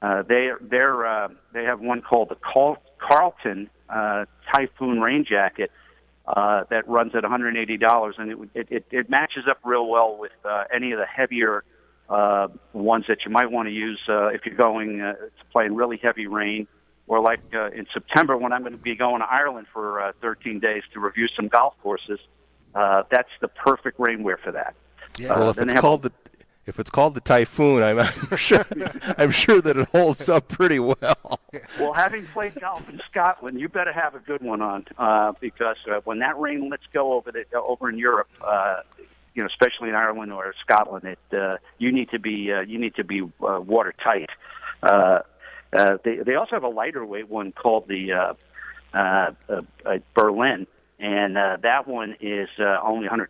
uh, 0.00 0.22
they 0.22 0.50
they're 0.60 1.06
uh, 1.06 1.28
they 1.52 1.64
have 1.64 1.80
one 1.80 2.00
called 2.00 2.28
the 2.28 2.36
Carl- 2.36 2.82
Carlton 2.98 3.68
uh, 3.88 4.24
Typhoon 4.52 5.00
Rain 5.00 5.24
Jacket 5.28 5.70
uh, 6.26 6.64
that 6.70 6.88
runs 6.88 7.14
at 7.14 7.24
$180, 7.24 8.18
and 8.18 8.30
it, 8.30 8.38
it 8.54 8.66
it 8.70 8.86
it 8.90 9.10
matches 9.10 9.44
up 9.50 9.58
real 9.64 9.88
well 9.88 10.16
with 10.16 10.32
uh, 10.44 10.64
any 10.72 10.92
of 10.92 10.98
the 10.98 11.06
heavier 11.06 11.64
uh, 12.08 12.48
ones 12.72 13.04
that 13.08 13.18
you 13.24 13.30
might 13.30 13.50
want 13.50 13.68
to 13.68 13.72
use 13.72 14.00
uh, 14.08 14.28
if 14.28 14.46
you're 14.46 14.54
going 14.54 15.00
uh, 15.00 15.12
to 15.14 15.44
play 15.52 15.66
in 15.66 15.74
really 15.74 15.98
heavy 16.02 16.26
rain. 16.26 16.66
Or 17.06 17.20
like 17.20 17.40
uh, 17.54 17.70
in 17.70 17.86
September 17.92 18.36
when 18.36 18.52
I'm 18.52 18.60
going 18.60 18.72
to 18.72 18.78
be 18.78 18.94
going 18.94 19.20
to 19.20 19.26
Ireland 19.26 19.66
for 19.72 20.02
uh, 20.02 20.12
13 20.20 20.60
days 20.60 20.82
to 20.92 21.00
review 21.00 21.26
some 21.34 21.48
golf 21.48 21.74
courses, 21.82 22.20
uh, 22.74 23.04
that's 23.10 23.30
the 23.40 23.48
perfect 23.48 23.98
rainwear 23.98 24.38
for 24.38 24.52
that. 24.52 24.74
Yeah. 25.16 25.32
Uh, 25.32 25.38
well, 25.38 25.50
if 25.50 25.58
it's 25.58 25.72
have- 25.72 25.80
called 25.80 26.02
the 26.02 26.12
if 26.66 26.78
it's 26.78 26.90
called 26.90 27.14
the 27.14 27.22
typhoon, 27.22 27.82
I'm, 27.82 27.98
I'm 28.30 28.36
sure 28.36 28.64
I'm 29.16 29.30
sure 29.30 29.62
that 29.62 29.78
it 29.78 29.88
holds 29.88 30.28
up 30.28 30.48
pretty 30.48 30.78
well. 30.78 31.40
Well, 31.80 31.94
having 31.94 32.26
played 32.26 32.60
golf 32.60 32.86
in 32.90 33.00
Scotland, 33.10 33.58
you 33.58 33.70
better 33.70 33.92
have 33.92 34.14
a 34.14 34.18
good 34.18 34.42
one 34.42 34.60
on 34.60 34.84
uh, 34.98 35.32
because 35.40 35.78
uh, 35.90 36.00
when 36.04 36.18
that 36.18 36.38
rain 36.38 36.68
lets 36.68 36.82
go 36.92 37.14
over 37.14 37.32
the 37.32 37.44
over 37.58 37.88
in 37.88 37.96
Europe, 37.96 38.28
uh, 38.46 38.82
you 39.38 39.44
know, 39.44 39.48
especially 39.48 39.88
in 39.88 39.94
Ireland 39.94 40.32
or 40.32 40.52
Scotland, 40.60 41.04
it 41.04 41.18
uh, 41.32 41.58
you 41.78 41.92
need 41.92 42.10
to 42.10 42.18
be 42.18 42.52
uh, 42.52 42.62
you 42.62 42.76
need 42.76 42.96
to 42.96 43.04
be 43.04 43.22
uh, 43.22 43.60
watertight. 43.60 44.30
Uh, 44.82 45.20
uh, 45.72 45.98
they 46.02 46.16
they 46.16 46.34
also 46.34 46.56
have 46.56 46.64
a 46.64 46.68
lighter 46.68 47.06
weight 47.06 47.28
one 47.28 47.52
called 47.52 47.86
the 47.86 48.12
uh, 48.12 48.34
uh, 48.92 49.30
uh, 49.48 49.60
uh, 49.86 49.98
Berlin, 50.16 50.66
and 50.98 51.38
uh, 51.38 51.58
that 51.62 51.86
one 51.86 52.16
is 52.20 52.48
uh, 52.58 52.80
only 52.82 53.06
$130, 53.06 53.28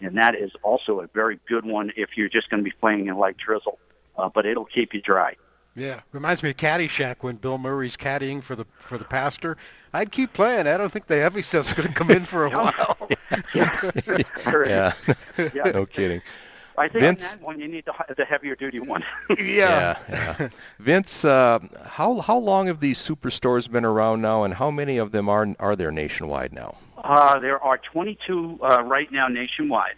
and 0.00 0.16
that 0.16 0.34
is 0.34 0.50
also 0.64 0.98
a 0.98 1.06
very 1.14 1.38
good 1.48 1.64
one 1.64 1.92
if 1.96 2.16
you're 2.16 2.28
just 2.28 2.50
going 2.50 2.64
to 2.64 2.68
be 2.68 2.74
playing 2.80 3.06
in 3.06 3.16
light 3.16 3.36
drizzle, 3.36 3.78
uh, 4.18 4.28
but 4.28 4.44
it'll 4.44 4.64
keep 4.64 4.92
you 4.92 5.00
dry. 5.00 5.36
Yeah, 5.74 6.00
reminds 6.12 6.42
me 6.42 6.50
of 6.50 6.56
Caddyshack 6.56 7.16
when 7.20 7.36
Bill 7.36 7.56
Murray's 7.56 7.96
caddying 7.96 8.42
for 8.42 8.54
the 8.54 8.66
for 8.78 8.98
the 8.98 9.04
pastor. 9.04 9.56
I'd 9.94 10.12
keep 10.12 10.32
playing. 10.34 10.66
I 10.66 10.76
don't 10.76 10.92
think 10.92 11.06
the 11.06 11.20
heavy 11.20 11.40
stuff's 11.40 11.72
going 11.72 11.88
to 11.88 11.94
come 11.94 12.10
in 12.10 12.24
for 12.24 12.44
a 12.44 12.50
while. 12.56 12.96
Yeah. 13.54 14.92
Yeah. 15.38 15.70
no 15.72 15.86
kidding. 15.86 16.22
I 16.78 16.88
think 16.88 17.02
Vince- 17.02 17.34
on 17.34 17.38
that 17.38 17.46
one 17.46 17.60
you 17.60 17.68
need 17.68 17.84
the, 17.84 18.14
the 18.16 18.24
heavier 18.24 18.56
duty 18.56 18.80
one. 18.80 19.04
Yeah. 19.38 19.98
yeah. 20.08 20.48
Vince, 20.78 21.24
uh, 21.24 21.58
how 21.84 22.20
how 22.20 22.38
long 22.38 22.66
have 22.66 22.80
these 22.80 22.98
superstores 22.98 23.70
been 23.70 23.84
around 23.84 24.22
now, 24.22 24.44
and 24.44 24.54
how 24.54 24.70
many 24.70 24.98
of 24.98 25.12
them 25.12 25.28
are 25.28 25.46
are 25.60 25.76
there 25.76 25.90
nationwide 25.90 26.52
now? 26.52 26.76
Uh, 26.96 27.38
there 27.40 27.58
are 27.62 27.78
22 27.78 28.60
uh, 28.62 28.82
right 28.84 29.10
now 29.10 29.26
nationwide. 29.28 29.96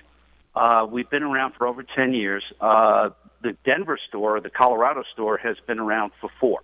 Uh, 0.57 0.87
we've 0.89 1.11
been 1.11 1.23
around 1.23 1.53
for 1.55 1.67
over 1.67 1.83
10 1.83 2.15
years. 2.15 2.43
Uh, 2.61 3.11
the 3.43 3.57
Denver 3.65 3.99
store, 4.09 4.41
the 4.41 4.51
Colorado 4.51 5.03
store, 5.13 5.37
has 5.37 5.57
been 5.67 5.79
around 5.79 6.13
for 6.21 6.31
four. 6.41 6.61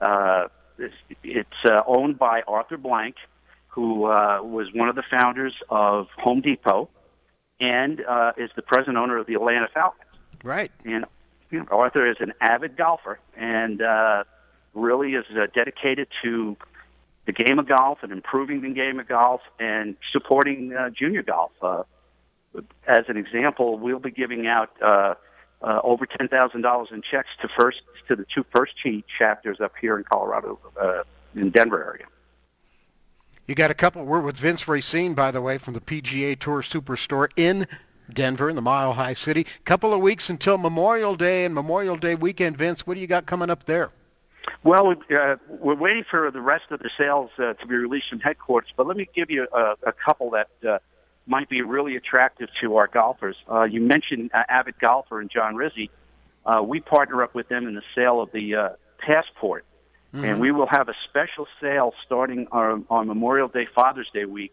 Uh, 0.00 0.46
it's 0.78 0.94
it's 1.24 1.64
uh, 1.64 1.82
owned 1.86 2.18
by 2.18 2.42
Arthur 2.46 2.76
Blank, 2.76 3.16
who 3.78 4.06
uh, 4.06 4.40
was 4.42 4.66
one 4.74 4.88
of 4.88 4.96
the 4.96 5.04
founders 5.08 5.54
of 5.68 6.08
Home 6.16 6.40
Depot, 6.40 6.88
and 7.60 8.04
uh, 8.04 8.32
is 8.36 8.50
the 8.56 8.62
present 8.62 8.96
owner 8.96 9.18
of 9.18 9.28
the 9.28 9.34
Atlanta 9.34 9.68
Falcons. 9.72 10.10
Right. 10.42 10.72
And 10.84 11.04
you 11.52 11.60
know, 11.60 11.66
Arthur 11.70 12.10
is 12.10 12.16
an 12.18 12.32
avid 12.40 12.76
golfer 12.76 13.20
and 13.36 13.80
uh, 13.80 14.24
really 14.74 15.12
is 15.12 15.24
uh, 15.30 15.46
dedicated 15.54 16.08
to 16.24 16.56
the 17.26 17.32
game 17.32 17.60
of 17.60 17.68
golf 17.68 17.98
and 18.02 18.10
improving 18.10 18.62
the 18.62 18.70
game 18.70 18.98
of 18.98 19.06
golf 19.06 19.42
and 19.60 19.94
supporting 20.10 20.72
uh, 20.72 20.90
junior 20.90 21.22
golf. 21.22 21.52
Uh, 21.62 21.84
as 22.88 23.04
an 23.06 23.16
example, 23.16 23.78
we'll 23.78 24.00
be 24.00 24.10
giving 24.10 24.48
out 24.48 24.70
uh, 24.82 25.14
uh, 25.62 25.78
over 25.84 26.04
ten 26.04 26.26
thousand 26.26 26.62
dollars 26.62 26.88
in 26.90 27.00
checks 27.08 27.28
to 27.42 27.48
first 27.56 27.78
to 28.08 28.16
the 28.16 28.26
two 28.34 28.44
first 28.52 28.72
tee 28.82 29.04
chapters 29.20 29.58
up 29.62 29.74
here 29.80 29.96
in 29.96 30.02
Colorado, 30.02 30.58
uh, 30.82 31.04
in 31.36 31.50
Denver 31.50 31.84
area. 31.84 32.06
You 33.48 33.54
got 33.54 33.70
a 33.70 33.74
couple. 33.74 34.04
We're 34.04 34.20
with 34.20 34.36
Vince 34.36 34.68
Racine, 34.68 35.14
by 35.14 35.30
the 35.30 35.40
way, 35.40 35.56
from 35.56 35.72
the 35.72 35.80
PGA 35.80 36.38
Tour 36.38 36.60
Superstore 36.60 37.30
in 37.34 37.66
Denver, 38.12 38.50
in 38.50 38.56
the 38.56 38.62
Mile 38.62 38.92
High 38.92 39.14
City. 39.14 39.46
Couple 39.64 39.94
of 39.94 40.02
weeks 40.02 40.28
until 40.28 40.58
Memorial 40.58 41.14
Day 41.14 41.46
and 41.46 41.54
Memorial 41.54 41.96
Day 41.96 42.14
weekend. 42.14 42.58
Vince, 42.58 42.86
what 42.86 42.92
do 42.92 43.00
you 43.00 43.06
got 43.06 43.24
coming 43.24 43.48
up 43.48 43.64
there? 43.64 43.90
Well, 44.64 44.90
uh, 44.90 45.36
we're 45.48 45.74
waiting 45.74 46.04
for 46.10 46.30
the 46.30 46.42
rest 46.42 46.64
of 46.70 46.80
the 46.80 46.90
sales 46.98 47.30
uh, 47.38 47.54
to 47.54 47.66
be 47.66 47.74
released 47.74 48.10
from 48.10 48.20
headquarters, 48.20 48.70
but 48.76 48.86
let 48.86 48.98
me 48.98 49.08
give 49.14 49.30
you 49.30 49.46
a, 49.50 49.76
a 49.82 49.92
couple 50.04 50.32
that 50.32 50.48
uh, 50.68 50.78
might 51.26 51.48
be 51.48 51.62
really 51.62 51.96
attractive 51.96 52.50
to 52.60 52.76
our 52.76 52.86
golfers. 52.86 53.36
Uh, 53.50 53.62
you 53.62 53.80
mentioned 53.80 54.30
uh, 54.34 54.42
Avid 54.50 54.78
Golfer 54.78 55.22
and 55.22 55.30
John 55.30 55.56
Rizzi. 55.56 55.90
Uh, 56.44 56.62
we 56.62 56.80
partner 56.80 57.22
up 57.22 57.34
with 57.34 57.48
them 57.48 57.66
in 57.66 57.74
the 57.74 57.82
sale 57.94 58.20
of 58.20 58.30
the 58.30 58.54
uh, 58.54 58.68
Passport, 58.98 59.64
and 60.12 60.40
we 60.40 60.52
will 60.52 60.68
have 60.70 60.88
a 60.88 60.94
special 61.08 61.46
sale 61.60 61.92
starting 62.06 62.46
on, 62.50 62.86
on 62.88 63.06
Memorial 63.06 63.48
Day, 63.48 63.66
Father's 63.74 64.08
Day 64.12 64.24
week, 64.24 64.52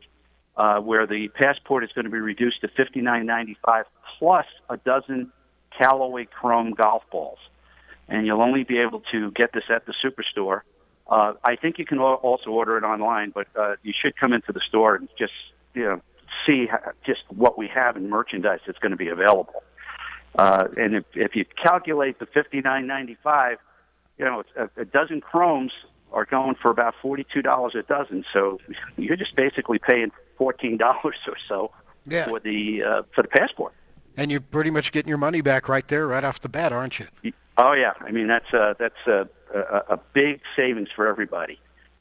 uh, 0.57 0.79
where 0.79 1.07
the 1.07 1.29
Passport 1.29 1.83
is 1.83 1.91
going 1.93 2.05
to 2.05 2.11
be 2.11 2.19
reduced 2.19 2.61
to 2.61 2.67
fifty 2.69 3.01
nine 3.01 3.25
ninety 3.25 3.57
five 3.65 3.85
plus 4.19 4.45
a 4.69 4.77
dozen 4.77 5.31
Callaway 5.77 6.25
Chrome 6.25 6.71
golf 6.71 7.03
balls 7.11 7.39
and 8.07 8.25
you'll 8.25 8.41
only 8.41 8.63
be 8.63 8.79
able 8.79 9.01
to 9.11 9.31
get 9.31 9.51
this 9.53 9.63
at 9.69 9.85
the 9.85 9.93
superstore. 10.03 10.61
Uh, 11.07 11.33
I 11.43 11.55
think 11.55 11.77
you 11.77 11.85
can 11.85 11.99
also 11.99 12.49
order 12.49 12.77
it 12.77 12.83
online, 12.83 13.31
but 13.31 13.47
uh, 13.55 13.75
you 13.83 13.93
should 13.99 14.15
come 14.17 14.33
into 14.33 14.51
the 14.51 14.61
store 14.67 14.95
and 14.95 15.07
just 15.17 15.33
you 15.73 15.83
know 15.83 16.01
see 16.45 16.65
how, 16.69 16.79
just 17.05 17.21
what 17.29 17.57
we 17.57 17.67
have 17.67 17.95
in 17.95 18.09
merchandise 18.09 18.59
that's 18.65 18.79
going 18.79 18.91
to 18.91 18.97
be 18.97 19.09
available. 19.09 19.63
Uh, 20.37 20.67
and 20.77 20.95
if, 20.95 21.05
if 21.13 21.35
you 21.35 21.45
calculate 21.63 22.19
the 22.19 22.25
fifty 22.25 22.61
nine 22.61 22.87
ninety 22.87 23.17
five, 23.23 23.57
you 24.17 24.25
know 24.25 24.43
a, 24.57 24.81
a 24.81 24.85
dozen 24.85 25.21
chromes 25.21 25.71
are 26.13 26.25
going 26.25 26.55
for 26.61 26.71
about 26.71 26.95
forty 27.01 27.25
two 27.33 27.41
dollars 27.41 27.73
a 27.75 27.83
dozen. 27.83 28.23
So 28.33 28.59
you're 28.97 29.17
just 29.17 29.35
basically 29.35 29.79
paying 29.79 30.11
fourteen 30.37 30.77
dollars 30.85 31.17
or 31.27 31.35
so 31.47 31.71
Yeah. 32.05 32.25
for 32.25 32.39
the 32.39 32.83
uh, 32.83 33.01
for 33.13 33.21
the 33.21 33.29
passport. 33.29 33.73
And 34.17 34.31
you're 34.31 34.39
pretty 34.41 34.69
much 34.69 34.93
getting 34.93 35.09
your 35.09 35.17
money 35.17 35.41
back 35.41 35.67
right 35.67 35.85
there, 35.89 36.07
right 36.07 36.23
off 36.23 36.39
the 36.39 36.47
bat, 36.47 36.71
aren't 36.71 36.99
you? 36.99 37.07
Oh 37.57 37.73
yeah, 37.73 37.93
I 37.99 38.11
mean 38.11 38.27
that's 38.27 38.51
a 38.53 38.75
that's 38.79 39.07
a 39.07 39.27
a, 39.53 39.93
a 39.95 39.99
big 40.13 40.41
savings 40.55 40.89
for 40.95 41.07
everybody. 41.07 41.59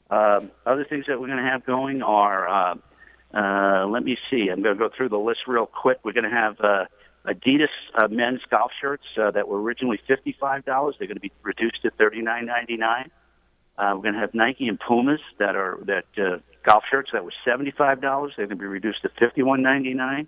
Um, 0.09 0.51
other 0.65 0.85
things 0.85 1.05
that 1.07 1.19
we're 1.19 1.27
going 1.27 1.43
to 1.43 1.49
have 1.49 1.65
going 1.65 2.03
are, 2.03 2.47
uh, 2.47 2.75
uh, 3.33 3.87
let 3.87 4.03
me 4.03 4.17
see, 4.29 4.49
I'm 4.51 4.61
going 4.61 4.77
to 4.77 4.79
go 4.79 4.89
through 4.95 5.09
the 5.09 5.17
list 5.17 5.39
real 5.47 5.65
quick. 5.65 5.97
We're 6.03 6.13
going 6.13 6.29
to 6.29 6.35
have 6.35 6.59
uh, 6.61 6.85
Adidas 7.27 7.67
uh, 7.95 8.07
men's 8.07 8.41
golf 8.49 8.71
shirts 8.79 9.05
uh, 9.21 9.31
that 9.31 9.47
were 9.47 9.61
originally 9.61 9.99
fifty 10.07 10.35
five 10.39 10.65
dollars. 10.65 10.95
They're 10.97 11.07
going 11.07 11.17
to 11.17 11.21
be 11.21 11.31
reduced 11.43 11.81
to 11.83 11.91
thirty 11.91 12.21
nine 12.21 12.45
ninety 12.45 12.77
nine. 12.77 13.11
Uh, 13.77 13.91
we're 13.95 14.03
going 14.03 14.13
to 14.13 14.19
have 14.19 14.33
Nike 14.33 14.67
and 14.67 14.79
Pumas 14.79 15.19
that 15.39 15.55
are 15.55 15.79
that 15.85 16.05
uh, 16.17 16.37
golf 16.65 16.83
shirts 16.89 17.09
that 17.13 17.23
were 17.23 17.33
seventy 17.43 17.71
five 17.71 18.01
dollars. 18.01 18.33
They're 18.37 18.47
going 18.47 18.57
to 18.57 18.61
be 18.61 18.67
reduced 18.67 19.01
to 19.01 19.09
fifty 19.19 19.43
one 19.43 19.61
ninety 19.61 19.93
nine. 19.93 20.27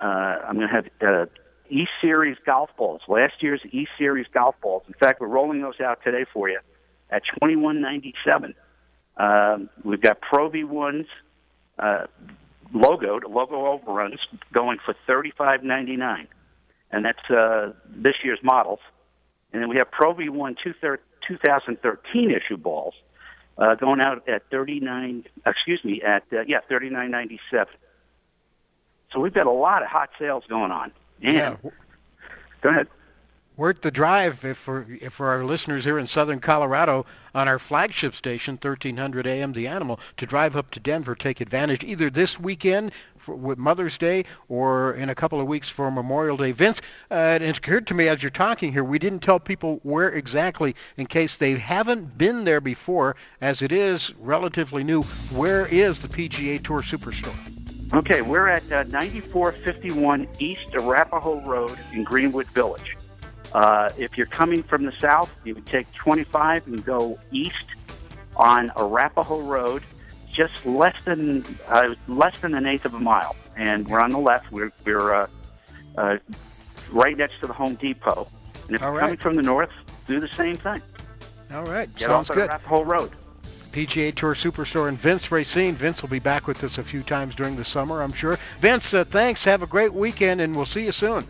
Uh, 0.00 0.04
I'm 0.04 0.56
going 0.56 0.68
to 0.68 0.74
have 0.74 0.86
uh, 1.00 1.26
E 1.70 1.86
Series 2.00 2.36
golf 2.44 2.70
balls. 2.76 3.02
Last 3.08 3.34
year's 3.40 3.60
E 3.70 3.86
Series 3.98 4.26
golf 4.32 4.54
balls. 4.62 4.82
In 4.88 4.94
fact, 4.94 5.20
we're 5.20 5.28
rolling 5.28 5.60
those 5.60 5.80
out 5.80 6.02
today 6.02 6.24
for 6.32 6.48
you 6.48 6.60
at 7.10 7.22
twenty 7.38 7.56
one 7.56 7.80
ninety 7.80 8.14
seven. 8.24 8.54
Um, 9.16 9.70
we've 9.82 10.00
got 10.00 10.20
Pro 10.20 10.50
V1s, 10.50 11.06
uh, 11.78 12.06
logoed, 12.74 13.22
logo 13.28 13.66
overruns 13.66 14.20
going 14.52 14.78
for 14.84 14.94
thirty 15.06 15.32
five 15.36 15.62
ninety 15.62 15.96
nine, 15.96 16.28
and 16.90 17.04
that's 17.04 17.30
uh, 17.30 17.72
this 17.88 18.14
year's 18.24 18.40
models. 18.42 18.80
And 19.52 19.62
then 19.62 19.68
we 19.68 19.76
have 19.76 19.90
Pro 19.90 20.12
V1 20.14 20.56
2013 20.64 22.30
issue 22.30 22.56
balls 22.56 22.94
uh, 23.58 23.74
going 23.76 24.00
out 24.00 24.28
at 24.28 24.42
thirty 24.50 24.80
nine. 24.80 25.24
Excuse 25.46 25.82
me, 25.84 26.02
at 26.02 26.24
uh, 26.32 26.42
yeah 26.46 26.60
thirty 26.68 26.90
nine 26.90 27.10
ninety 27.10 27.40
seven. 27.50 27.74
So 29.12 29.20
we've 29.20 29.34
got 29.34 29.46
a 29.46 29.52
lot 29.52 29.82
of 29.82 29.88
hot 29.88 30.10
sales 30.18 30.44
going 30.48 30.72
on. 30.72 30.92
And 31.22 31.34
Yeah. 31.34 31.56
go 32.60 32.70
ahead. 32.70 32.88
Worth 33.58 33.80
the 33.80 33.90
drive 33.90 34.44
if 34.44 34.58
for 34.58 34.86
if 35.00 35.14
for 35.14 35.28
our 35.28 35.42
listeners 35.42 35.84
here 35.84 35.98
in 35.98 36.06
southern 36.06 36.40
Colorado 36.40 37.06
on 37.34 37.48
our 37.48 37.58
flagship 37.58 38.14
station 38.14 38.58
1300 38.60 39.26
AM 39.26 39.54
The 39.54 39.66
Animal 39.66 39.98
to 40.18 40.26
drive 40.26 40.54
up 40.54 40.70
to 40.72 40.80
Denver 40.80 41.14
take 41.14 41.40
advantage 41.40 41.82
either 41.82 42.10
this 42.10 42.38
weekend 42.38 42.92
for, 43.16 43.34
with 43.34 43.56
Mother's 43.56 43.96
Day 43.96 44.26
or 44.50 44.92
in 44.92 45.08
a 45.08 45.14
couple 45.14 45.40
of 45.40 45.46
weeks 45.46 45.70
for 45.70 45.90
Memorial 45.90 46.36
Day. 46.36 46.52
Vince, 46.52 46.82
uh, 47.10 47.38
it 47.40 47.56
occurred 47.56 47.86
to 47.86 47.94
me 47.94 48.08
as 48.08 48.22
you're 48.22 48.28
talking 48.28 48.74
here 48.74 48.84
we 48.84 48.98
didn't 48.98 49.20
tell 49.20 49.40
people 49.40 49.80
where 49.84 50.10
exactly 50.10 50.76
in 50.98 51.06
case 51.06 51.36
they 51.36 51.52
haven't 51.52 52.18
been 52.18 52.44
there 52.44 52.60
before 52.60 53.16
as 53.40 53.62
it 53.62 53.72
is 53.72 54.12
relatively 54.20 54.84
new. 54.84 55.00
Where 55.32 55.64
is 55.68 56.02
the 56.02 56.08
PGA 56.08 56.62
Tour 56.62 56.80
Superstore? 56.80 57.34
Okay, 57.94 58.20
we're 58.20 58.48
at 58.48 58.70
uh, 58.70 58.82
9451 58.82 60.28
East 60.40 60.74
Arapahoe 60.74 61.40
Road 61.46 61.78
in 61.94 62.04
Greenwood 62.04 62.48
Village. 62.48 62.95
Uh, 63.52 63.90
if 63.96 64.16
you're 64.16 64.26
coming 64.26 64.62
from 64.62 64.84
the 64.84 64.92
south, 65.00 65.34
you 65.44 65.54
would 65.54 65.66
take 65.66 65.90
25 65.94 66.66
and 66.66 66.84
go 66.84 67.18
east 67.30 67.64
on 68.36 68.70
Arapahoe 68.76 69.40
Road, 69.40 69.82
just 70.30 70.66
less 70.66 71.02
than 71.04 71.44
uh, 71.68 71.94
less 72.08 72.38
than 72.40 72.54
an 72.54 72.66
eighth 72.66 72.84
of 72.84 72.94
a 72.94 73.00
mile, 73.00 73.34
and 73.56 73.88
we're 73.88 74.00
on 74.00 74.10
the 74.10 74.18
left. 74.18 74.52
We're 74.52 74.72
we're 74.84 75.14
uh, 75.14 75.26
uh, 75.96 76.18
right 76.90 77.16
next 77.16 77.40
to 77.40 77.46
the 77.46 77.54
Home 77.54 77.74
Depot. 77.76 78.28
And 78.66 78.76
if 78.76 78.82
All 78.82 78.88
you're 78.88 78.94
right. 78.94 79.00
coming 79.00 79.16
from 79.16 79.36
the 79.36 79.42
north, 79.42 79.70
do 80.06 80.20
the 80.20 80.28
same 80.28 80.58
thing. 80.58 80.82
All 81.52 81.64
right, 81.64 81.92
Get 81.96 82.08
sounds 82.08 82.30
off 82.30 82.36
good. 82.36 82.50
Arapahoe 82.50 82.82
Road. 82.82 83.12
PGA 83.72 84.14
Tour 84.14 84.34
Superstore 84.34 84.88
and 84.88 84.98
Vince 84.98 85.30
Racine. 85.30 85.74
Vince 85.74 86.00
will 86.00 86.08
be 86.08 86.18
back 86.18 86.46
with 86.46 86.64
us 86.64 86.78
a 86.78 86.82
few 86.82 87.02
times 87.02 87.34
during 87.34 87.56
the 87.56 87.64
summer, 87.64 88.02
I'm 88.02 88.12
sure. 88.12 88.38
Vince, 88.58 88.94
uh, 88.94 89.04
thanks. 89.04 89.44
Have 89.44 89.62
a 89.62 89.66
great 89.66 89.92
weekend, 89.92 90.40
and 90.40 90.56
we'll 90.56 90.64
see 90.64 90.86
you 90.86 90.92
soon. 90.92 91.26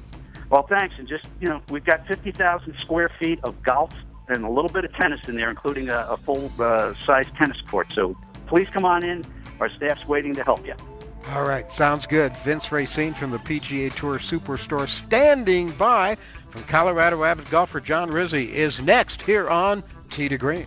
Well, 0.50 0.66
thanks. 0.66 0.94
And 0.98 1.08
just, 1.08 1.24
you 1.40 1.48
know, 1.48 1.60
we've 1.70 1.84
got 1.84 2.06
50,000 2.06 2.76
square 2.78 3.10
feet 3.18 3.40
of 3.42 3.62
golf 3.62 3.92
and 4.28 4.44
a 4.44 4.50
little 4.50 4.70
bit 4.70 4.84
of 4.84 4.92
tennis 4.94 5.20
in 5.28 5.36
there, 5.36 5.50
including 5.50 5.88
a, 5.88 6.06
a 6.10 6.16
full 6.16 6.50
uh, 6.60 6.94
size 7.04 7.26
tennis 7.38 7.60
court. 7.62 7.88
So 7.94 8.14
please 8.46 8.68
come 8.72 8.84
on 8.84 9.04
in. 9.04 9.24
Our 9.60 9.70
staff's 9.70 10.06
waiting 10.06 10.34
to 10.34 10.44
help 10.44 10.66
you. 10.66 10.74
All 11.30 11.42
right, 11.42 11.70
sounds 11.72 12.06
good. 12.06 12.36
Vince 12.38 12.70
Racine 12.70 13.12
from 13.12 13.32
the 13.32 13.38
PGA 13.38 13.92
Tour 13.92 14.18
Superstore 14.18 14.88
standing 14.88 15.72
by 15.72 16.16
from 16.50 16.62
Colorado 16.64 17.24
Avid 17.24 17.50
golfer 17.50 17.80
John 17.80 18.10
Rizzi 18.10 18.54
is 18.54 18.80
next 18.80 19.22
here 19.22 19.48
on 19.48 19.82
Tee 20.10 20.28
to 20.28 20.38
Green. 20.38 20.66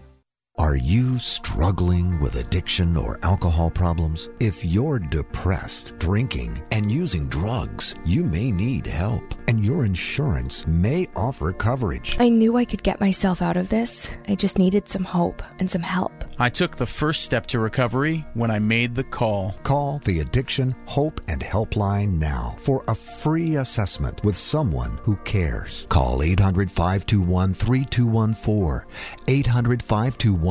Are 0.61 0.75
you 0.75 1.17
struggling 1.17 2.19
with 2.19 2.35
addiction 2.35 2.95
or 2.95 3.17
alcohol 3.23 3.71
problems? 3.71 4.29
If 4.39 4.63
you're 4.63 4.99
depressed, 4.99 5.97
drinking, 5.97 6.61
and 6.69 6.91
using 6.91 7.27
drugs, 7.29 7.95
you 8.05 8.23
may 8.23 8.51
need 8.51 8.85
help, 8.85 9.23
and 9.47 9.65
your 9.65 9.85
insurance 9.85 10.67
may 10.67 11.07
offer 11.15 11.51
coverage. 11.51 12.15
I 12.19 12.29
knew 12.29 12.57
I 12.57 12.65
could 12.65 12.83
get 12.83 13.01
myself 13.01 13.41
out 13.41 13.57
of 13.57 13.69
this. 13.69 14.07
I 14.27 14.35
just 14.35 14.59
needed 14.59 14.87
some 14.87 15.03
hope 15.03 15.41
and 15.57 15.67
some 15.67 15.81
help. 15.81 16.13
I 16.37 16.49
took 16.49 16.75
the 16.75 16.85
first 16.85 17.23
step 17.23 17.47
to 17.47 17.59
recovery 17.59 18.23
when 18.35 18.51
I 18.51 18.59
made 18.59 18.93
the 18.93 19.03
call. 19.03 19.55
Call 19.63 19.99
the 20.05 20.19
Addiction 20.19 20.75
Hope 20.85 21.21
and 21.27 21.41
Helpline 21.41 22.19
now 22.19 22.55
for 22.59 22.83
a 22.87 22.93
free 22.93 23.55
assessment 23.55 24.23
with 24.23 24.37
someone 24.37 24.99
who 25.01 25.15
cares. 25.17 25.87
Call 25.89 26.21
800 26.21 26.69
521 26.69 27.53
3214. 27.55 28.87
800 29.27 29.83
521 29.83 30.50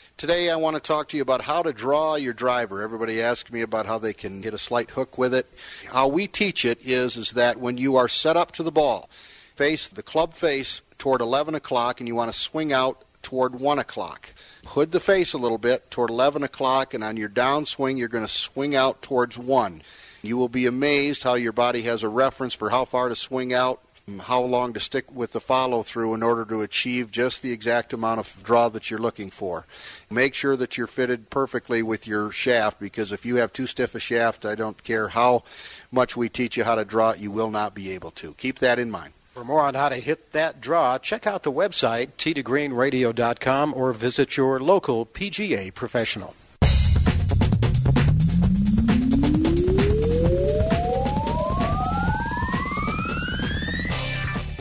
Today, 0.17 0.51
I 0.51 0.55
want 0.55 0.75
to 0.75 0.79
talk 0.79 1.09
to 1.09 1.17
you 1.17 1.23
about 1.23 1.41
how 1.41 1.63
to 1.63 1.73
draw 1.73 2.15
your 2.15 2.33
driver. 2.33 2.83
Everybody 2.83 3.21
asks 3.21 3.51
me 3.51 3.61
about 3.61 3.87
how 3.87 3.97
they 3.97 4.13
can 4.13 4.41
get 4.41 4.53
a 4.53 4.59
slight 4.59 4.91
hook 4.91 5.17
with 5.17 5.33
it. 5.33 5.51
How 5.87 6.07
we 6.07 6.27
teach 6.27 6.63
it 6.63 6.77
is, 6.83 7.17
is 7.17 7.31
that 7.31 7.59
when 7.59 7.77
you 7.77 7.95
are 7.95 8.07
set 8.07 8.37
up 8.37 8.51
to 8.53 8.63
the 8.63 8.71
ball, 8.71 9.09
face 9.55 9.87
the 9.87 10.03
club 10.03 10.35
face 10.35 10.83
toward 10.99 11.21
11 11.21 11.55
o'clock, 11.55 11.99
and 11.99 12.07
you 12.07 12.13
want 12.13 12.31
to 12.31 12.37
swing 12.37 12.71
out 12.71 13.03
toward 13.23 13.59
1 13.59 13.79
o'clock. 13.79 14.33
Hood 14.67 14.91
the 14.91 14.99
face 14.99 15.33
a 15.33 15.39
little 15.39 15.57
bit 15.57 15.89
toward 15.89 16.11
11 16.11 16.43
o'clock, 16.43 16.93
and 16.93 17.03
on 17.03 17.17
your 17.17 17.29
downswing, 17.29 17.97
you're 17.97 18.07
going 18.07 18.25
to 18.25 18.31
swing 18.31 18.75
out 18.75 19.01
towards 19.01 19.39
1. 19.39 19.81
You 20.21 20.37
will 20.37 20.49
be 20.49 20.67
amazed 20.67 21.23
how 21.23 21.33
your 21.33 21.51
body 21.51 21.81
has 21.83 22.03
a 22.03 22.09
reference 22.09 22.53
for 22.53 22.69
how 22.69 22.85
far 22.85 23.09
to 23.09 23.15
swing 23.15 23.53
out, 23.53 23.81
Um, 24.11 24.19
how 24.19 24.41
long 24.41 24.73
to 24.73 24.79
stick 24.79 25.11
with 25.13 25.31
the 25.31 25.39
follow 25.39 25.83
through 25.83 26.13
in 26.13 26.23
order 26.23 26.43
to 26.45 26.61
achieve 26.61 27.11
just 27.11 27.41
the 27.41 27.51
exact 27.51 27.93
amount 27.93 28.19
of 28.19 28.43
draw 28.43 28.67
that 28.69 28.89
you're 28.89 28.99
looking 28.99 29.29
for. 29.29 29.65
Make 30.09 30.35
sure 30.35 30.55
that 30.57 30.77
you're 30.77 30.87
fitted 30.87 31.29
perfectly 31.29 31.81
with 31.81 32.07
your 32.07 32.31
shaft 32.31 32.79
because 32.79 33.11
if 33.11 33.25
you 33.25 33.37
have 33.37 33.53
too 33.53 33.67
stiff 33.67 33.95
a 33.95 33.99
shaft, 33.99 34.45
I 34.45 34.55
don't 34.55 34.83
care 34.83 35.09
how 35.09 35.43
much 35.91 36.17
we 36.17 36.27
teach 36.29 36.57
you 36.57 36.63
how 36.63 36.75
to 36.75 36.85
draw 36.85 37.11
it, 37.11 37.19
you 37.19 37.31
will 37.31 37.51
not 37.51 37.73
be 37.73 37.91
able 37.91 38.11
to. 38.11 38.33
Keep 38.33 38.59
that 38.59 38.79
in 38.79 38.91
mind. 38.91 39.13
For 39.33 39.45
more 39.45 39.61
on 39.61 39.75
how 39.75 39.87
to 39.89 39.95
hit 39.95 40.33
that 40.33 40.59
draw, 40.59 40.97
check 40.97 41.25
out 41.25 41.43
the 41.43 41.51
website, 41.51 42.09
teetogreenradio.com, 42.17 43.73
or 43.73 43.93
visit 43.93 44.35
your 44.35 44.59
local 44.59 45.05
PGA 45.05 45.73
professional. 45.73 46.35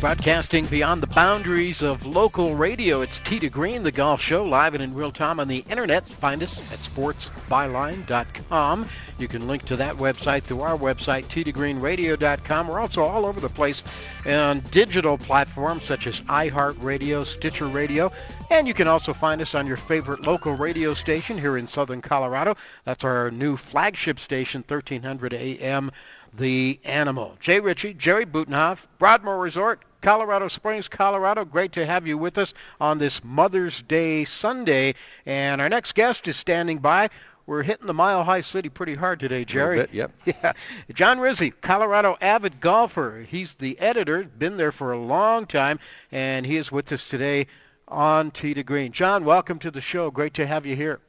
Broadcasting 0.00 0.64
beyond 0.64 1.02
the 1.02 1.08
boundaries 1.08 1.82
of 1.82 2.06
local 2.06 2.56
radio, 2.56 3.02
it's 3.02 3.18
to 3.18 3.50
Green, 3.50 3.82
the 3.82 3.92
golf 3.92 4.22
show, 4.22 4.42
live 4.42 4.72
and 4.72 4.82
in 4.82 4.94
real 4.94 5.12
time 5.12 5.38
on 5.38 5.46
the 5.46 5.62
internet. 5.68 6.08
Find 6.08 6.42
us 6.42 6.58
at 6.72 6.78
sportsbyline.com. 6.78 8.86
You 9.18 9.28
can 9.28 9.46
link 9.46 9.66
to 9.66 9.76
that 9.76 9.96
website 9.96 10.42
through 10.42 10.62
our 10.62 10.78
website, 10.78 11.26
teetogreenradio.com. 11.26 12.68
We're 12.68 12.80
also 12.80 13.02
all 13.02 13.26
over 13.26 13.40
the 13.40 13.50
place 13.50 13.82
on 14.24 14.60
digital 14.70 15.18
platforms 15.18 15.84
such 15.84 16.06
as 16.06 16.22
iHeartRadio, 16.22 17.26
Stitcher 17.26 17.66
Radio, 17.66 18.10
and 18.50 18.66
you 18.66 18.72
can 18.72 18.88
also 18.88 19.12
find 19.12 19.42
us 19.42 19.54
on 19.54 19.66
your 19.66 19.76
favorite 19.76 20.22
local 20.22 20.54
radio 20.54 20.94
station 20.94 21.36
here 21.36 21.58
in 21.58 21.68
southern 21.68 22.00
Colorado. 22.00 22.56
That's 22.84 23.04
our 23.04 23.30
new 23.30 23.58
flagship 23.58 24.18
station, 24.18 24.64
1300 24.66 25.34
AM, 25.34 25.90
The 26.34 26.78
Animal. 26.84 27.36
Jay 27.40 27.60
Ritchie, 27.60 27.94
Jerry 27.94 28.24
Butenhoff, 28.24 28.86
Broadmoor 28.98 29.38
Resort, 29.38 29.82
Colorado 30.00 30.48
Springs, 30.48 30.88
Colorado. 30.88 31.44
Great 31.44 31.72
to 31.72 31.84
have 31.84 32.06
you 32.06 32.16
with 32.16 32.38
us 32.38 32.54
on 32.80 32.98
this 32.98 33.22
Mother's 33.24 33.82
Day 33.82 34.24
Sunday. 34.24 34.94
And 35.26 35.60
our 35.60 35.68
next 35.68 35.94
guest 35.94 36.28
is 36.28 36.36
standing 36.36 36.78
by. 36.78 37.10
We're 37.46 37.62
hitting 37.64 37.86
the 37.86 37.94
Mile 37.94 38.22
High 38.22 38.42
City 38.42 38.68
pretty 38.68 38.94
hard 38.94 39.18
today, 39.18 39.44
Jerry. 39.44 39.78
Bit, 39.78 39.92
yep. 39.92 40.12
Yeah. 40.24 40.52
John 40.92 41.18
Rizzi, 41.18 41.50
Colorado 41.50 42.16
avid 42.20 42.60
golfer. 42.60 43.26
He's 43.28 43.54
the 43.54 43.78
editor, 43.80 44.24
been 44.24 44.56
there 44.56 44.72
for 44.72 44.92
a 44.92 44.98
long 44.98 45.46
time, 45.46 45.80
and 46.12 46.46
he 46.46 46.56
is 46.56 46.70
with 46.70 46.92
us 46.92 47.08
today 47.08 47.48
on 47.88 48.30
Tee 48.30 48.54
to 48.54 48.62
Green. 48.62 48.92
John, 48.92 49.24
welcome 49.24 49.58
to 49.58 49.70
the 49.70 49.80
show. 49.80 50.10
Great 50.10 50.34
to 50.34 50.46
have 50.46 50.64
you 50.64 50.76
here. 50.76 51.00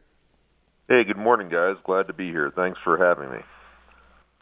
Hey, 0.90 1.04
good 1.04 1.18
morning, 1.18 1.48
guys. 1.48 1.76
Glad 1.86 2.08
to 2.08 2.14
be 2.14 2.32
here. 2.32 2.52
Thanks 2.56 2.80
for 2.84 2.98
having 2.98 3.32
me. 3.32 3.44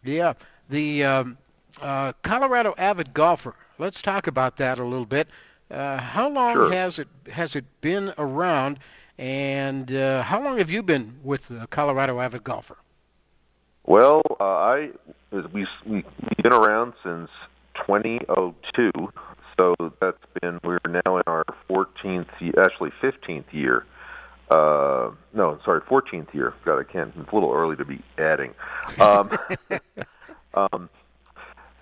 Yeah. 0.04 0.34
The 0.70 1.04
um, 1.04 1.38
uh, 1.82 2.14
Colorado 2.24 2.74
avid 2.78 3.14
golfer. 3.14 3.56
Let's 3.78 4.02
talk 4.02 4.28
about 4.28 4.58
that 4.58 4.80
a 4.80 4.84
little 4.84 5.06
bit. 5.06 5.28
Uh, 5.72 5.98
how 5.98 6.30
long 6.30 6.54
sure. 6.54 6.72
has 6.72 7.00
it 7.00 7.08
has 7.32 7.56
it 7.56 7.66
been 7.82 8.14
around? 8.18 8.80
And 9.20 9.92
uh, 9.92 10.24
how 10.24 10.42
long 10.42 10.58
have 10.60 10.72
you 10.72 10.82
been 10.82 11.20
with 11.24 11.50
the 11.50 11.68
Colorado 11.68 12.22
Avid 12.22 12.44
Golfer? 12.46 12.78
Well, 13.86 14.22
uh, 14.40 14.44
I 14.44 14.90
we 15.32 15.68
we've 15.86 16.06
been 16.42 16.54
around 16.54 16.94
since 17.04 17.30
2002, 17.86 18.92
so 19.58 19.76
that's 20.00 20.18
been 20.42 20.60
we're 20.64 20.80
now 20.88 21.18
in 21.18 21.24
our 21.28 21.44
14th, 21.70 22.28
actually 22.58 22.92
15th 23.02 23.52
year. 23.52 23.86
Uh, 24.50 25.12
no, 25.34 25.60
sorry, 25.66 25.82
14th 25.82 26.34
year. 26.34 26.54
God, 26.64 26.80
I 26.80 26.84
can't. 26.84 27.14
It's 27.18 27.30
a 27.32 27.36
little 27.36 27.52
early 27.52 27.76
to 27.76 27.86
be 27.86 28.02
adding. 28.18 28.54
Um, 29.00 29.32
um, 30.54 30.90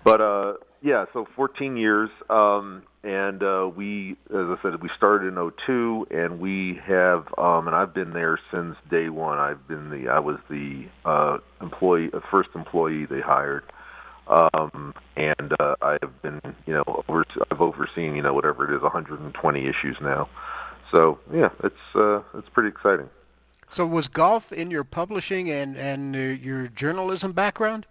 but 0.04 0.20
uh, 0.20 0.54
yeah, 0.82 1.06
so 1.12 1.26
14 1.36 1.76
years. 1.76 2.10
Um, 2.30 2.82
and 3.04 3.42
uh, 3.42 3.70
we, 3.74 4.16
as 4.30 4.46
I 4.48 4.56
said, 4.62 4.82
we 4.82 4.90
started 4.96 5.28
in 5.28 5.52
'02, 5.66 6.08
and 6.10 6.40
we 6.40 6.80
have, 6.84 7.26
um, 7.38 7.68
and 7.68 7.76
I've 7.76 7.94
been 7.94 8.12
there 8.12 8.38
since 8.50 8.76
day 8.90 9.08
one. 9.08 9.38
I've 9.38 9.66
been 9.68 9.90
the, 9.90 10.08
I 10.08 10.18
was 10.18 10.38
the 10.50 10.86
uh, 11.04 11.38
employee, 11.60 12.08
the 12.08 12.22
first 12.30 12.50
employee 12.56 13.06
they 13.06 13.20
hired, 13.20 13.62
um, 14.26 14.94
and 15.16 15.52
uh, 15.60 15.76
I 15.80 15.98
have 16.02 16.22
been, 16.22 16.40
you 16.66 16.74
know, 16.74 17.04
over, 17.08 17.24
I've 17.50 17.60
overseen, 17.60 18.16
you 18.16 18.22
know, 18.22 18.34
whatever 18.34 18.70
it 18.70 18.76
is, 18.76 18.82
120 18.82 19.60
issues 19.60 19.96
now. 20.02 20.28
So 20.94 21.18
yeah, 21.32 21.50
it's 21.62 21.76
uh, 21.94 22.22
it's 22.34 22.48
pretty 22.48 22.70
exciting. 22.70 23.08
So 23.70 23.86
was 23.86 24.08
golf 24.08 24.52
in 24.52 24.70
your 24.70 24.84
publishing 24.84 25.50
and 25.50 25.76
and 25.76 26.16
uh, 26.16 26.18
your 26.18 26.68
journalism 26.68 27.32
background? 27.32 27.86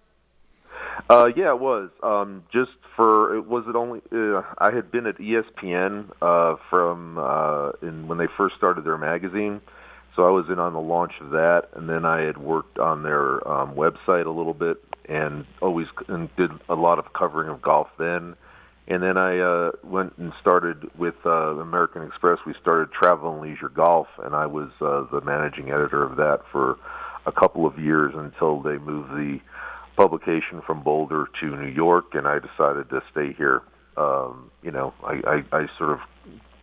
Uh, 1.09 1.29
yeah, 1.35 1.51
it 1.51 1.59
was. 1.59 1.89
Um, 2.03 2.43
just 2.51 2.71
for 2.95 3.35
it 3.35 3.47
was 3.47 3.63
it 3.67 3.75
only 3.75 4.01
uh, 4.11 4.41
I 4.57 4.71
had 4.71 4.91
been 4.91 5.05
at 5.05 5.17
ESPN 5.17 6.09
uh, 6.21 6.55
from 6.69 7.17
uh, 7.17 7.71
in 7.81 8.07
when 8.07 8.17
they 8.17 8.27
first 8.35 8.55
started 8.57 8.83
their 8.83 8.97
magazine, 8.97 9.61
so 10.15 10.27
I 10.27 10.31
was 10.31 10.45
in 10.49 10.59
on 10.59 10.73
the 10.73 10.81
launch 10.81 11.13
of 11.21 11.29
that, 11.29 11.69
and 11.75 11.87
then 11.87 12.03
I 12.03 12.21
had 12.21 12.37
worked 12.37 12.79
on 12.79 13.03
their 13.03 13.47
um, 13.47 13.75
website 13.75 14.25
a 14.25 14.31
little 14.31 14.55
bit, 14.55 14.77
and 15.07 15.45
always 15.61 15.87
and 16.07 16.35
did 16.35 16.51
a 16.67 16.75
lot 16.75 16.99
of 16.99 17.13
covering 17.13 17.49
of 17.49 17.61
golf 17.61 17.87
then. 17.97 18.35
And 18.89 19.03
then 19.03 19.17
I 19.17 19.39
uh, 19.39 19.71
went 19.83 20.13
and 20.17 20.31
started 20.39 20.89
with 20.97 21.15
uh, 21.25 21.57
American 21.57 22.03
Express. 22.03 22.39
We 22.47 22.53
started 22.61 22.91
Travel 22.91 23.33
and 23.33 23.41
Leisure 23.41 23.67
Golf, 23.69 24.07
and 24.17 24.33
I 24.33 24.45
was 24.45 24.69
uh, 24.79 25.03
the 25.11 25.21
managing 25.25 25.71
editor 25.71 26.03
of 26.03 26.15
that 26.15 26.39
for 26.51 26.77
a 27.25 27.31
couple 27.33 27.65
of 27.67 27.77
years 27.77 28.13
until 28.15 28.61
they 28.61 28.77
moved 28.77 29.11
the 29.11 29.39
publication 29.97 30.61
from 30.61 30.81
Boulder 30.81 31.27
to 31.41 31.57
New 31.57 31.67
York, 31.67 32.13
and 32.13 32.27
I 32.27 32.39
decided 32.39 32.89
to 32.91 33.03
stay 33.11 33.33
here. 33.33 33.63
Um, 33.97 34.51
you 34.61 34.71
know, 34.71 34.93
I, 35.03 35.43
I, 35.51 35.57
I 35.57 35.67
sort 35.77 35.91
of, 35.91 35.99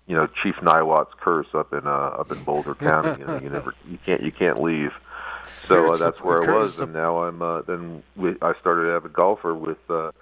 you 0.06 0.16
know, 0.16 0.28
Chief 0.42 0.54
Niwot's 0.62 1.12
curse 1.20 1.48
up 1.52 1.72
in 1.72 1.86
uh, 1.86 2.20
up 2.20 2.30
in 2.30 2.42
Boulder 2.44 2.74
County. 2.76 3.20
You 3.20 3.26
know, 3.26 3.40
you 3.40 3.50
never, 3.50 3.74
you 3.90 3.98
can't, 4.06 4.22
you 4.22 4.32
can't 4.32 4.62
leave. 4.62 4.92
So 5.66 5.92
uh, 5.92 5.96
that's 5.96 6.20
where 6.22 6.48
I 6.48 6.54
was, 6.56 6.80
and 6.80 6.92
now 6.92 7.24
I'm. 7.24 7.42
Uh, 7.42 7.62
then 7.62 8.02
we, 8.16 8.36
I 8.40 8.54
started 8.60 8.94
Avid 8.94 9.12
Golfer 9.12 9.54
with 9.54 9.78
uh, 9.90 10.12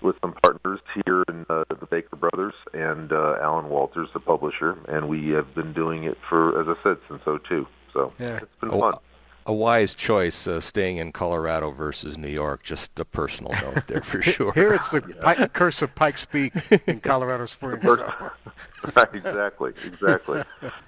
with 0.00 0.16
some 0.22 0.32
partners 0.42 0.80
here 1.04 1.22
in 1.28 1.46
uh, 1.50 1.64
the 1.68 1.86
Baker 1.86 2.16
Brothers 2.16 2.54
and 2.72 3.12
uh, 3.12 3.36
Alan 3.40 3.68
Walters, 3.68 4.08
the 4.12 4.20
publisher, 4.20 4.78
and 4.88 5.08
we 5.08 5.28
have 5.30 5.54
been 5.54 5.72
doing 5.72 6.04
it 6.04 6.16
for, 6.28 6.60
as 6.60 6.68
I 6.68 6.82
said, 6.82 6.96
since 7.08 7.22
'02. 7.24 7.66
So 7.92 8.12
yeah. 8.18 8.38
it's 8.38 8.60
been 8.60 8.70
fun 8.70 8.94
a 9.46 9.52
wise 9.52 9.94
choice 9.94 10.46
uh, 10.46 10.60
staying 10.60 10.98
in 10.98 11.12
Colorado 11.12 11.70
versus 11.70 12.18
New 12.18 12.28
York. 12.28 12.62
Just 12.62 12.98
a 12.98 13.04
personal 13.04 13.52
note 13.62 13.86
there 13.86 14.02
for 14.02 14.20
sure. 14.20 14.52
Here 14.52 14.74
it's 14.74 14.90
the 14.90 15.02
yeah. 15.08 15.22
Pike, 15.22 15.52
curse 15.52 15.82
of 15.82 15.94
Pikes 15.94 16.24
Peak 16.24 16.52
in 16.86 17.00
Colorado 17.00 17.46
Springs. 17.46 17.84
right, 18.96 19.14
exactly, 19.14 19.72
exactly. 19.84 20.42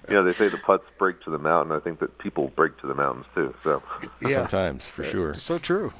you 0.08 0.14
know, 0.14 0.24
they 0.24 0.32
say 0.32 0.48
the 0.48 0.58
putts 0.58 0.84
break 0.98 1.20
to 1.22 1.30
the 1.30 1.38
mountain. 1.38 1.74
I 1.74 1.80
think 1.80 2.00
that 2.00 2.18
people 2.18 2.48
break 2.56 2.76
to 2.80 2.86
the 2.86 2.94
mountains 2.94 3.26
too. 3.34 3.54
So 3.62 3.82
yeah. 4.20 4.38
sometimes, 4.38 4.88
for 4.88 5.04
sure. 5.04 5.34
So 5.34 5.58
true. 5.58 5.92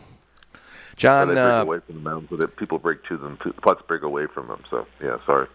John, 0.97 1.29
they 1.29 1.35
break 1.35 1.45
uh, 1.45 1.63
away 1.63 1.79
from 1.87 1.95
the 1.95 2.01
mountains, 2.01 2.29
but 2.31 2.57
people 2.57 2.79
break 2.79 3.05
to 3.05 3.17
them. 3.17 3.39
Putts 3.63 3.83
break 3.87 4.03
away 4.03 4.27
from 4.27 4.49
them. 4.49 4.65
So 4.69 4.85
yeah, 5.01 5.19
sorry. 5.25 5.47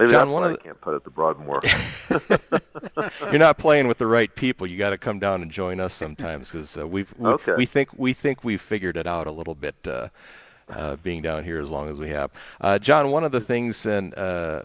Maybe 0.00 0.12
John, 0.12 0.30
one 0.30 0.44
of 0.44 0.50
I 0.50 0.52
the- 0.52 0.58
can't 0.58 0.80
putt 0.80 0.94
at 0.94 1.04
the 1.04 1.10
Broadmoor. 1.10 1.60
You're 3.30 3.38
not 3.38 3.58
playing 3.58 3.86
with 3.86 3.98
the 3.98 4.06
right 4.06 4.34
people. 4.34 4.66
You 4.66 4.78
got 4.78 4.90
to 4.90 4.98
come 4.98 5.18
down 5.18 5.42
and 5.42 5.50
join 5.50 5.78
us 5.78 5.92
sometimes 5.94 6.50
because 6.50 6.76
uh, 6.78 6.86
we've 6.86 7.12
we, 7.18 7.28
Okay. 7.30 7.54
we 7.56 7.66
think 7.66 7.90
we 7.96 8.12
think 8.14 8.42
we've 8.42 8.60
figured 8.62 8.96
it 8.96 9.06
out 9.06 9.26
a 9.26 9.30
little 9.30 9.54
bit. 9.54 9.74
Uh, 9.86 10.08
uh, 10.70 10.94
being 11.02 11.20
down 11.20 11.42
here 11.42 11.60
as 11.60 11.68
long 11.68 11.88
as 11.88 11.98
we 11.98 12.08
have, 12.08 12.30
uh, 12.60 12.78
John. 12.78 13.10
One 13.10 13.24
of 13.24 13.32
the 13.32 13.40
things, 13.40 13.86
and 13.86 14.14
uh, 14.16 14.62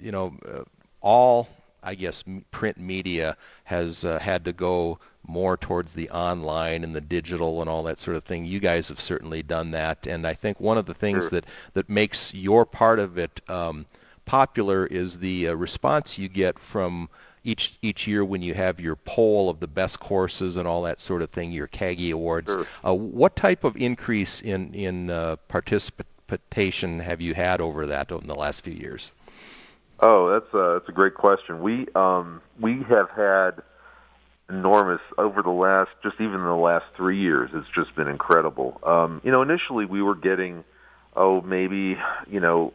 you 0.00 0.10
know, 0.10 0.34
uh, 0.44 0.64
all 1.00 1.46
I 1.84 1.94
guess 1.94 2.24
print 2.50 2.78
media 2.78 3.36
has 3.62 4.04
uh, 4.04 4.18
had 4.18 4.44
to 4.46 4.52
go 4.52 4.98
more 5.24 5.56
towards 5.56 5.92
the 5.92 6.10
online 6.10 6.82
and 6.82 6.96
the 6.96 7.00
digital 7.00 7.60
and 7.60 7.70
all 7.70 7.84
that 7.84 7.96
sort 7.98 8.16
of 8.16 8.24
thing. 8.24 8.44
You 8.44 8.58
guys 8.58 8.88
have 8.88 9.00
certainly 9.00 9.40
done 9.44 9.70
that, 9.70 10.08
and 10.08 10.26
I 10.26 10.34
think 10.34 10.58
one 10.60 10.78
of 10.78 10.86
the 10.86 10.94
things 10.94 11.24
Sure. 11.28 11.30
that 11.30 11.46
that 11.74 11.88
makes 11.88 12.34
your 12.34 12.66
part 12.66 12.98
of 12.98 13.16
it 13.16 13.40
um, 13.48 13.86
popular 14.26 14.86
is 14.86 15.18
the 15.18 15.48
uh, 15.48 15.54
response 15.54 16.18
you 16.18 16.28
get 16.28 16.58
from 16.58 17.08
each 17.46 17.78
each 17.80 18.06
year 18.06 18.24
when 18.24 18.42
you 18.42 18.52
have 18.52 18.80
your 18.80 18.96
poll 18.96 19.48
of 19.48 19.60
the 19.60 19.68
best 19.68 20.00
courses 20.00 20.56
and 20.56 20.68
all 20.68 20.82
that 20.82 21.00
sort 21.00 21.22
of 21.22 21.30
thing, 21.30 21.52
your 21.52 21.68
CAGI 21.68 22.12
awards. 22.12 22.52
Sure. 22.52 22.66
Uh, 22.84 22.94
what 22.94 23.36
type 23.36 23.64
of 23.64 23.76
increase 23.76 24.42
in 24.42 24.74
in 24.74 25.08
uh, 25.08 25.36
participation 25.48 26.98
have 26.98 27.20
you 27.20 27.34
had 27.34 27.60
over 27.60 27.86
that 27.86 28.10
in 28.10 28.26
the 28.26 28.34
last 28.34 28.62
few 28.62 28.74
years? 28.74 29.12
Oh, 30.00 30.28
that's 30.28 30.52
a 30.52 30.78
that's 30.78 30.88
a 30.88 30.92
great 30.92 31.14
question. 31.14 31.62
We 31.62 31.86
um 31.94 32.42
we 32.60 32.82
have 32.88 33.08
had 33.10 33.62
enormous 34.48 35.00
over 35.16 35.42
the 35.42 35.50
last 35.50 35.90
just 36.02 36.16
even 36.20 36.42
the 36.42 36.54
last 36.54 36.84
three 36.96 37.20
years. 37.20 37.50
It's 37.54 37.68
just 37.74 37.94
been 37.96 38.08
incredible. 38.08 38.80
Um, 38.82 39.20
you 39.24 39.32
know, 39.32 39.42
initially 39.42 39.86
we 39.86 40.02
were 40.02 40.14
getting 40.14 40.64
oh 41.14 41.40
maybe 41.40 41.96
you 42.28 42.40
know 42.40 42.74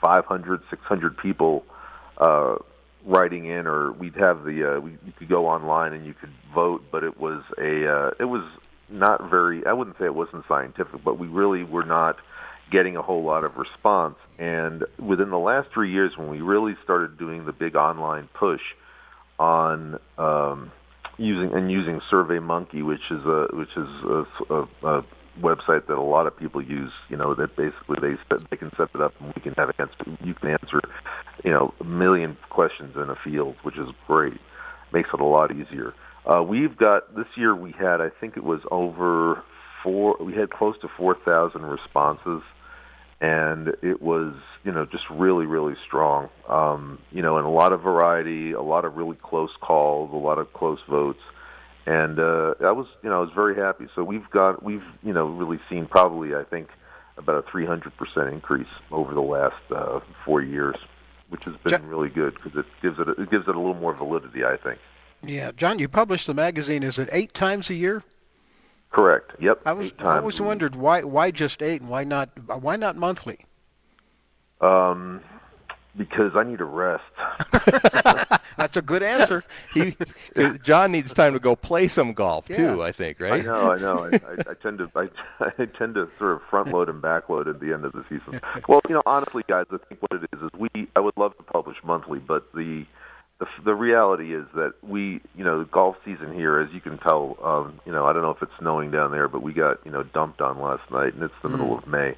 500, 0.00 0.62
600 0.70 1.16
people 1.18 1.64
uh, 2.18 2.56
writing 3.04 3.46
in, 3.46 3.66
or 3.66 3.92
we'd 3.92 4.16
have 4.16 4.44
the 4.44 4.76
uh, 4.76 4.80
we 4.80 4.92
you 5.04 5.12
could 5.18 5.28
go 5.28 5.46
online 5.46 5.92
and 5.92 6.04
you 6.06 6.14
could 6.14 6.32
vote, 6.54 6.82
but 6.90 7.04
it 7.04 7.18
was 7.18 7.42
a 7.58 7.88
uh, 7.88 8.10
it 8.18 8.24
was 8.24 8.44
not 8.88 9.30
very. 9.30 9.66
I 9.66 9.72
wouldn't 9.72 9.98
say 9.98 10.04
it 10.04 10.14
wasn't 10.14 10.44
scientific, 10.48 11.02
but 11.04 11.18
we 11.18 11.26
really 11.26 11.64
were 11.64 11.84
not 11.84 12.16
getting 12.70 12.96
a 12.96 13.02
whole 13.02 13.24
lot 13.24 13.44
of 13.44 13.56
response. 13.56 14.16
And 14.38 14.84
within 14.98 15.30
the 15.30 15.38
last 15.38 15.68
three 15.72 15.92
years, 15.92 16.12
when 16.16 16.28
we 16.28 16.40
really 16.40 16.76
started 16.84 17.18
doing 17.18 17.46
the 17.46 17.52
big 17.52 17.76
online 17.76 18.28
push 18.34 18.60
on 19.38 19.98
um, 20.18 20.72
using 21.16 21.54
and 21.54 21.70
using 21.70 22.00
SurveyMonkey, 22.10 22.84
which 22.84 23.00
is 23.10 23.24
a 23.24 23.48
which 23.52 23.76
is 23.76 23.88
a, 24.04 24.54
a, 24.54 24.88
a 24.98 25.04
website 25.40 25.86
that 25.86 25.96
a 25.96 26.02
lot 26.02 26.26
of 26.26 26.36
people 26.36 26.62
use. 26.62 26.92
You 27.08 27.16
know 27.16 27.34
that 27.34 27.56
basically 27.56 27.96
they 28.00 28.36
they 28.50 28.56
can 28.56 28.70
set 28.76 28.88
it 28.94 29.00
up 29.00 29.14
and 29.20 29.32
we 29.34 29.42
can 29.42 29.54
have 29.54 29.70
answer. 29.78 29.94
You 30.24 30.34
can 30.34 30.50
answer, 30.50 30.80
you 31.44 31.50
know, 31.50 31.74
a 31.80 31.84
million 31.84 32.36
questions 32.50 32.96
in 32.96 33.10
a 33.10 33.16
field, 33.24 33.56
which 33.62 33.76
is 33.76 33.88
great. 34.06 34.40
Makes 34.92 35.10
it 35.12 35.20
a 35.20 35.24
lot 35.24 35.50
easier. 35.52 35.94
Uh, 36.26 36.42
we've 36.42 36.76
got 36.76 37.14
this 37.14 37.26
year. 37.36 37.54
We 37.54 37.72
had 37.72 38.00
I 38.00 38.10
think 38.20 38.36
it 38.36 38.44
was 38.44 38.60
over 38.70 39.42
four. 39.82 40.16
We 40.20 40.34
had 40.34 40.50
close 40.50 40.76
to 40.80 40.88
four 40.96 41.16
thousand 41.24 41.62
responses 41.62 42.42
and 43.20 43.68
it 43.82 44.02
was 44.02 44.34
you 44.64 44.72
know 44.72 44.84
just 44.84 45.04
really 45.10 45.46
really 45.46 45.74
strong 45.86 46.28
um 46.48 46.98
you 47.12 47.22
know 47.22 47.38
and 47.38 47.46
a 47.46 47.50
lot 47.50 47.72
of 47.72 47.80
variety 47.80 48.52
a 48.52 48.60
lot 48.60 48.84
of 48.84 48.96
really 48.96 49.16
close 49.22 49.50
calls 49.60 50.10
a 50.12 50.16
lot 50.16 50.38
of 50.38 50.52
close 50.52 50.78
votes 50.88 51.20
and 51.86 52.18
uh 52.18 52.54
i 52.60 52.70
was 52.72 52.86
you 53.02 53.08
know 53.08 53.16
i 53.18 53.20
was 53.20 53.30
very 53.34 53.54
happy 53.56 53.86
so 53.94 54.02
we've 54.04 54.28
got 54.30 54.62
we've 54.62 54.84
you 55.02 55.12
know 55.12 55.26
really 55.26 55.58
seen 55.70 55.86
probably 55.86 56.34
i 56.34 56.42
think 56.44 56.68
about 57.18 57.36
a 57.38 57.50
300% 57.50 58.30
increase 58.32 58.66
over 58.90 59.14
the 59.14 59.22
last 59.22 59.54
uh 59.74 60.00
4 60.24 60.42
years 60.42 60.76
which 61.28 61.44
has 61.44 61.54
been 61.64 61.86
really 61.88 62.08
good 62.10 62.34
because 62.34 62.56
it 62.56 62.66
gives 62.82 62.98
it 62.98 63.08
a, 63.08 63.12
it 63.12 63.30
gives 63.30 63.48
it 63.48 63.54
a 63.54 63.58
little 63.58 63.74
more 63.74 63.94
validity 63.94 64.44
i 64.44 64.56
think 64.56 64.78
Yeah, 65.22 65.50
John, 65.56 65.78
you 65.78 65.88
publish 65.88 66.26
the 66.26 66.34
magazine. 66.34 66.82
Is 66.82 66.98
it 66.98 67.08
eight 67.10 67.32
times 67.34 67.70
a 67.70 67.74
year? 67.74 68.02
correct 68.92 69.32
yep 69.40 69.60
I 69.66 69.72
was 69.72 69.92
I 69.98 70.18
always 70.18 70.40
wondered 70.40 70.74
why 70.76 71.02
why 71.02 71.30
just 71.30 71.62
eight 71.62 71.80
and 71.80 71.90
why 71.90 72.04
not 72.04 72.28
why 72.60 72.76
not 72.76 72.96
monthly? 72.96 73.38
um 74.60 75.20
because 75.96 76.32
i 76.36 76.42
need 76.42 76.60
a 76.60 76.64
rest 76.64 77.02
That's 78.56 78.76
a 78.76 78.82
good 78.82 79.02
answer. 79.02 79.44
he, 79.74 79.96
John 80.62 80.92
needs 80.92 81.12
time 81.12 81.34
to 81.34 81.38
go 81.38 81.54
play 81.56 81.88
some 81.88 82.12
golf 82.12 82.46
too. 82.48 82.82
I 82.82 82.92
think, 82.92 83.20
right? 83.20 83.42
I 83.42 83.44
know, 83.44 83.72
I 83.72 83.78
know. 83.78 84.04
I, 84.04 84.08
I, 84.08 84.50
I 84.50 84.54
tend 84.54 84.78
to, 84.78 84.90
I, 84.94 85.08
I 85.58 85.66
tend 85.66 85.94
to 85.94 86.08
sort 86.18 86.32
of 86.32 86.42
front 86.48 86.72
load 86.72 86.88
and 86.88 87.00
back 87.00 87.28
load 87.28 87.48
at 87.48 87.60
the 87.60 87.72
end 87.72 87.84
of 87.84 87.92
the 87.92 88.04
season. 88.08 88.40
Well, 88.68 88.80
you 88.88 88.94
know, 88.94 89.02
honestly, 89.06 89.44
guys, 89.48 89.66
I 89.70 89.76
think 89.88 90.00
what 90.00 90.22
it 90.22 90.28
is 90.32 90.42
is 90.42 90.50
we. 90.58 90.68
I 90.96 91.00
would 91.00 91.16
love 91.16 91.36
to 91.36 91.42
publish 91.42 91.76
monthly, 91.84 92.18
but 92.18 92.50
the, 92.52 92.86
the, 93.38 93.46
the 93.64 93.74
reality 93.74 94.34
is 94.34 94.46
that 94.54 94.72
we, 94.82 95.20
you 95.36 95.44
know, 95.44 95.58
the 95.58 95.66
golf 95.66 95.96
season 96.04 96.32
here, 96.32 96.58
as 96.58 96.72
you 96.72 96.80
can 96.80 96.98
tell, 96.98 97.36
um, 97.42 97.80
you 97.84 97.92
know, 97.92 98.06
I 98.06 98.12
don't 98.12 98.22
know 98.22 98.30
if 98.30 98.42
it's 98.42 98.52
snowing 98.58 98.90
down 98.90 99.12
there, 99.12 99.28
but 99.28 99.42
we 99.42 99.52
got, 99.52 99.84
you 99.84 99.90
know, 99.90 100.02
dumped 100.02 100.40
on 100.40 100.60
last 100.60 100.90
night, 100.90 101.14
and 101.14 101.22
it's 101.22 101.34
the 101.42 101.48
middle 101.50 101.76
of 101.76 101.86
May. 101.86 102.14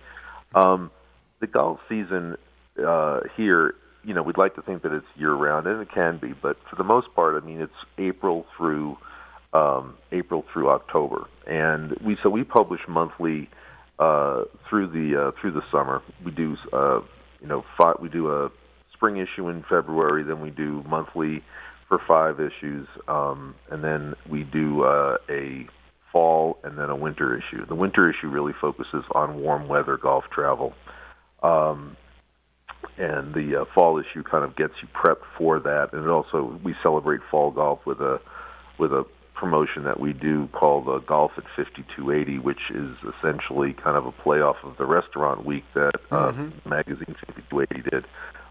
Um, 0.54 0.90
the 1.40 1.46
golf 1.46 1.80
season 1.88 2.36
uh, 2.86 3.20
here, 3.36 3.74
you 4.04 4.14
know, 4.14 4.22
we'd 4.22 4.38
like 4.38 4.54
to 4.56 4.62
think 4.62 4.82
that 4.82 4.92
it's 4.92 5.06
year 5.16 5.34
round, 5.34 5.66
and 5.66 5.80
it 5.80 5.88
can 5.92 6.18
be, 6.18 6.32
but 6.40 6.56
for 6.70 6.76
the 6.76 6.84
most 6.84 7.08
part, 7.14 7.40
I 7.40 7.44
mean, 7.44 7.60
it's 7.60 7.72
April 7.98 8.46
through 8.56 8.96
um, 9.52 9.96
April 10.12 10.44
through 10.52 10.70
October, 10.70 11.26
and 11.46 11.96
we 12.04 12.16
so 12.22 12.28
we 12.28 12.44
publish 12.44 12.80
monthly 12.86 13.48
uh, 13.98 14.42
through 14.68 14.88
the 14.88 15.28
uh, 15.28 15.40
through 15.40 15.52
the 15.52 15.62
summer. 15.72 16.02
We 16.24 16.30
do 16.32 16.56
uh, 16.72 17.00
you 17.40 17.48
know 17.48 17.64
five, 17.80 17.96
we 18.00 18.08
do 18.08 18.30
a 18.30 18.50
spring 18.92 19.16
issue 19.16 19.48
in 19.48 19.64
February, 19.68 20.22
then 20.24 20.40
we 20.40 20.50
do 20.50 20.84
monthly 20.88 21.42
for 21.88 21.98
five 22.06 22.40
issues, 22.40 22.86
um, 23.06 23.54
and 23.70 23.82
then 23.82 24.14
we 24.30 24.44
do 24.44 24.82
uh, 24.82 25.16
a 25.30 25.66
fall 26.12 26.58
and 26.64 26.78
then 26.78 26.90
a 26.90 26.96
winter 26.96 27.36
issue. 27.36 27.64
The 27.66 27.74
winter 27.74 28.10
issue 28.10 28.28
really 28.28 28.52
focuses 28.60 29.04
on 29.14 29.40
warm 29.40 29.68
weather 29.68 29.96
golf 29.96 30.24
travel. 30.32 30.74
Um, 31.42 31.96
and 32.96 33.34
the 33.34 33.60
uh, 33.60 33.64
fall 33.74 33.98
issue 33.98 34.22
kind 34.22 34.44
of 34.44 34.56
gets 34.56 34.74
you 34.82 34.88
prepped 34.88 35.24
for 35.36 35.60
that. 35.60 35.92
And 35.92 36.08
also 36.08 36.58
we 36.64 36.74
celebrate 36.82 37.20
fall 37.30 37.50
golf 37.50 37.80
with 37.86 38.00
a 38.00 38.20
with 38.78 38.92
a 38.92 39.04
promotion 39.34 39.84
that 39.84 40.00
we 40.00 40.12
do 40.12 40.48
called 40.48 40.88
uh, 40.88 40.98
Golf 40.98 41.32
at 41.36 41.44
5280, 41.56 42.38
which 42.40 42.70
is 42.70 42.96
essentially 43.02 43.72
kind 43.72 43.96
of 43.96 44.06
a 44.06 44.12
playoff 44.12 44.56
of 44.64 44.76
the 44.78 44.84
restaurant 44.86 45.44
week 45.44 45.64
that 45.74 45.92
uh, 46.10 46.32
magazine 46.68 47.14
5280 47.26 47.90
did. 47.90 48.04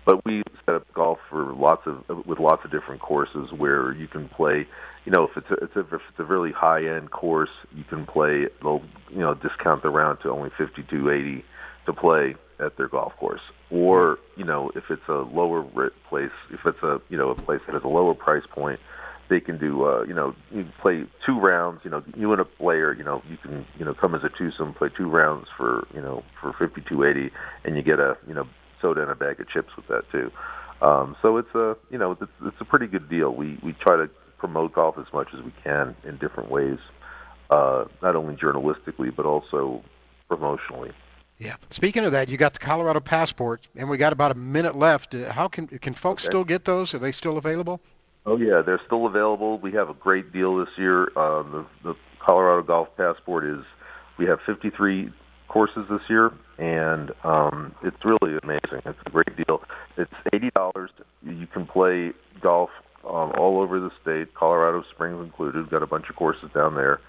But 0.06 0.24
we 0.26 0.42
set 0.66 0.76
up 0.76 0.94
golf 0.94 1.20
for 1.30 1.54
lots 1.54 1.82
of 1.86 2.26
with 2.26 2.40
lots 2.40 2.64
of 2.64 2.72
different 2.72 3.02
courses 3.02 3.52
where 3.52 3.92
you 3.92 4.08
can 4.08 4.30
play. 4.30 4.66
You 5.04 5.12
know, 5.12 5.28
if 5.28 5.36
it's 5.36 5.52
a, 5.52 5.66
it's 5.66 5.76
a, 5.76 5.80
if 5.82 6.02
it's 6.10 6.20
a 6.20 6.24
really 6.24 6.54
high 6.54 6.86
end 6.88 7.12
course, 7.12 7.50
you 7.76 7.84
can 7.84 8.06
play. 8.06 8.48
They'll 8.62 8.84
you 9.10 9.20
know 9.20 9.34
discount 9.34 9.84
the 9.84 9.90
round 9.90 10.20
to 10.24 10.30
only 10.30 10.50
5280 10.58 11.44
to 11.88 11.94
play 11.94 12.36
at 12.60 12.78
their 12.78 12.88
golf 12.88 13.14
course. 13.18 13.42
Or 13.70 14.20
you 14.36 14.46
know, 14.46 14.72
if 14.76 14.86
it's 14.90 15.08
a 15.10 15.28
lower 15.34 15.64
place, 16.10 16.32
if 16.52 16.62
it's 16.66 16.82
a 16.84 17.02
you 17.10 17.18
know 17.18 17.32
a 17.32 17.36
place 17.36 17.60
that 17.66 17.74
has 17.74 17.84
a 17.84 17.90
lower 17.90 18.14
price 18.14 18.46
point, 18.50 18.80
they 19.30 19.40
can 19.40 19.58
do 19.58 19.86
uh, 19.86 20.04
you 20.04 20.14
know 20.14 20.36
you 20.52 20.64
can 20.64 20.74
play 20.82 21.06
two 21.26 21.40
rounds. 21.40 21.82
You 21.84 21.92
know, 21.92 22.04
you 22.16 22.32
and 22.32 22.42
a 22.42 22.46
player, 22.46 22.94
you 22.94 23.04
know, 23.04 23.22
you 23.30 23.38
can 23.38 23.66
you 23.78 23.86
know 23.86 23.94
come 23.94 24.16
as 24.16 24.24
a 24.24 24.30
twosome, 24.30 24.74
play 24.74 24.90
two 24.96 25.10
rounds 25.10 25.48
for 25.58 25.88
you 25.94 26.02
know 26.02 26.24
for 26.40 26.54
5280, 26.54 27.34
and 27.66 27.76
you 27.76 27.84
get 27.84 28.00
a 28.00 28.18
you 28.28 28.34
know 28.34 28.48
soda 28.82 29.02
and 29.02 29.12
a 29.12 29.16
bag 29.16 29.40
of 29.42 29.50
chips 29.50 29.76
with 29.76 29.88
that 29.88 30.04
too. 30.12 30.32
Um, 30.82 31.16
so 31.22 31.38
it's 31.38 31.54
a 31.56 31.76
you 31.90 31.98
know 31.98 32.12
it's, 32.14 32.32
it's 32.46 32.62
a 32.62 32.66
pretty 32.66 32.88
good 32.88 33.10
deal. 33.10 33.34
We 33.34 33.60
we 33.64 33.74
try 33.74 33.98
to 33.98 34.10
promote 34.38 34.74
golf 34.74 34.96
as 34.98 35.12
much 35.12 35.28
as 35.38 35.44
we 35.44 35.52
can 35.64 35.96
in 36.06 36.18
different 36.18 36.52
ways, 36.52 36.78
uh, 37.50 37.86
not 38.02 38.16
only 38.16 38.36
journalistically 38.36 39.14
but 39.16 39.26
also 39.26 39.84
promotionally. 40.30 40.94
Yeah. 41.40 41.56
Speaking 41.70 42.04
of 42.04 42.12
that, 42.14 42.30
you 42.30 42.38
got 42.38 42.54
the 42.54 42.60
Colorado 42.60 43.00
passport, 43.00 43.68
and 43.76 43.90
we 43.90 43.98
got 43.98 44.12
about 44.12 44.32
a 44.32 44.36
minute 44.36 44.76
left. 44.76 45.14
Uh, 45.14 45.32
How 45.32 45.48
can 45.48 45.68
can 45.68 45.94
folks 45.94 46.24
Okay. 46.24 46.32
still 46.32 46.44
get 46.44 46.66
those? 46.66 46.94
Are 46.94 47.00
they 47.00 47.12
still 47.12 47.38
available? 47.38 47.80
Oh 48.26 48.38
yeah, 48.38 48.62
they're 48.62 48.82
still 48.86 49.06
available. 49.06 49.58
We 49.60 49.72
have 49.74 49.90
a 49.90 49.94
great 49.94 50.34
deal 50.34 50.58
this 50.58 50.70
year. 50.78 51.04
Um, 51.18 51.68
the, 51.84 51.90
the 51.92 51.96
Colorado 52.20 52.64
Golf 52.64 52.90
Passport 52.98 53.46
is 53.46 53.64
we 54.18 54.26
have 54.26 54.40
53 54.46 55.12
courses 55.48 55.86
this 55.90 56.02
year, 56.10 56.34
and 56.58 57.12
um, 57.24 57.74
it's 57.84 58.04
really 58.04 58.38
amazing. 58.44 58.82
It's 58.86 59.00
a 59.06 59.10
great 59.10 59.36
deal. 59.38 59.62
It's 59.96 60.12
eighty 60.34 60.50
dollars. 60.56 60.90
You 61.24 61.48
can 61.48 61.66
play 61.68 62.12
golf 62.42 62.70
um, 63.06 63.32
all 63.38 63.62
over 63.62 63.80
the 63.80 63.92
state, 64.02 64.34
Colorado 64.34 64.84
Springs 64.92 65.24
included. 65.24 65.62
We've 65.62 65.70
got 65.70 65.84
a 65.84 65.88
bunch 65.88 66.10
of 66.10 66.16
courses 66.16 66.50
down 66.54 66.76
there, 66.76 67.00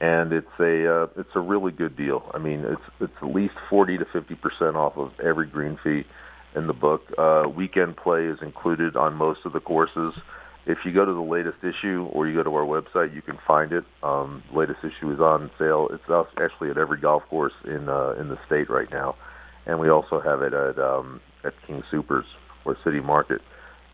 and 0.00 0.32
it's 0.32 0.58
a 0.58 1.02
uh, 1.02 1.06
it's 1.16 1.34
a 1.34 1.40
really 1.40 1.72
good 1.72 1.96
deal. 1.96 2.30
I 2.32 2.38
mean, 2.38 2.60
it's 2.60 2.82
it's 3.00 3.12
at 3.22 3.34
least 3.34 3.54
40 3.68 3.98
to 3.98 4.04
50 4.06 4.34
percent 4.36 4.76
off 4.76 4.96
of 4.96 5.12
every 5.20 5.46
green 5.46 5.78
fee 5.82 6.04
in 6.54 6.66
the 6.66 6.72
book. 6.72 7.02
Uh, 7.18 7.44
weekend 7.54 7.96
play 7.96 8.24
is 8.24 8.38
included 8.42 8.96
on 8.96 9.14
most 9.14 9.40
of 9.44 9.52
the 9.52 9.60
courses. 9.60 10.14
If 10.66 10.78
you 10.84 10.92
go 10.92 11.04
to 11.04 11.12
the 11.12 11.20
latest 11.20 11.58
issue 11.62 12.08
or 12.12 12.28
you 12.28 12.34
go 12.34 12.42
to 12.42 12.54
our 12.54 12.64
website, 12.64 13.14
you 13.14 13.22
can 13.22 13.38
find 13.46 13.72
it. 13.72 13.84
Um, 14.02 14.42
latest 14.54 14.80
issue 14.80 15.12
is 15.12 15.20
on 15.20 15.50
sale. 15.58 15.88
It's 15.90 16.02
actually 16.38 16.70
at 16.70 16.78
every 16.78 16.98
golf 16.98 17.22
course 17.28 17.52
in 17.64 17.88
uh, 17.88 18.14
in 18.18 18.28
the 18.28 18.38
state 18.46 18.70
right 18.70 18.90
now, 18.90 19.16
and 19.66 19.78
we 19.80 19.90
also 19.90 20.20
have 20.20 20.42
it 20.42 20.54
at 20.54 20.78
um, 20.78 21.20
at 21.44 21.54
King 21.66 21.82
Soopers 21.92 22.24
or 22.64 22.76
City 22.84 23.00
Market. 23.00 23.42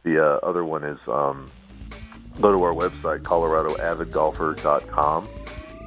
The 0.05 0.25
uh, 0.25 0.39
other 0.47 0.65
one 0.65 0.85
is 0.85 0.99
um, 1.09 1.51
go 2.41 2.53
to 2.53 2.63
our 2.63 2.73
website, 2.73 3.23
coloradoavidgolfer.com, 3.23 5.29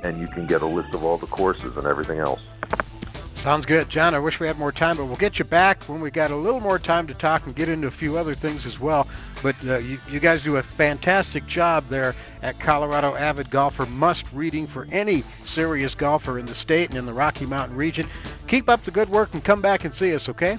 and 0.03 0.19
you 0.19 0.27
can 0.27 0.45
get 0.45 0.61
a 0.61 0.65
list 0.65 0.93
of 0.93 1.03
all 1.03 1.17
the 1.17 1.27
courses 1.27 1.75
and 1.77 1.85
everything 1.85 2.19
else. 2.19 2.41
Sounds 3.35 3.65
good. 3.65 3.87
John, 3.87 4.13
I 4.13 4.19
wish 4.19 4.41
we 4.41 4.47
had 4.47 4.57
more 4.59 4.71
time, 4.73 4.97
but 4.97 5.05
we'll 5.05 5.15
get 5.15 5.39
you 5.39 5.45
back 5.45 5.81
when 5.85 6.01
we 6.01 6.11
got 6.11 6.29
a 6.29 6.35
little 6.35 6.59
more 6.59 6.77
time 6.77 7.07
to 7.07 7.13
talk 7.13 7.45
and 7.45 7.55
get 7.55 7.69
into 7.69 7.87
a 7.87 7.91
few 7.91 8.17
other 8.17 8.35
things 8.35 8.65
as 8.65 8.81
well. 8.81 9.07
But 9.41 9.55
uh, 9.65 9.77
you, 9.77 9.97
you 10.11 10.19
guys 10.19 10.43
do 10.43 10.57
a 10.57 10.63
fantastic 10.63 11.47
job 11.47 11.87
there 11.87 12.15
at 12.41 12.59
Colorado 12.59 13.15
Avid 13.15 13.49
Golfer. 13.49 13.85
Must 13.85 14.25
reading 14.33 14.67
for 14.67 14.89
any 14.91 15.21
serious 15.21 15.95
golfer 15.95 16.37
in 16.37 16.45
the 16.47 16.55
state 16.55 16.89
and 16.89 16.97
in 16.97 17.05
the 17.05 17.13
Rocky 17.13 17.45
Mountain 17.45 17.77
region. 17.77 18.07
Keep 18.47 18.67
up 18.67 18.83
the 18.83 18.91
good 18.91 19.07
work 19.07 19.33
and 19.33 19.41
come 19.41 19.61
back 19.61 19.85
and 19.85 19.95
see 19.95 20.13
us, 20.13 20.27
okay? 20.27 20.57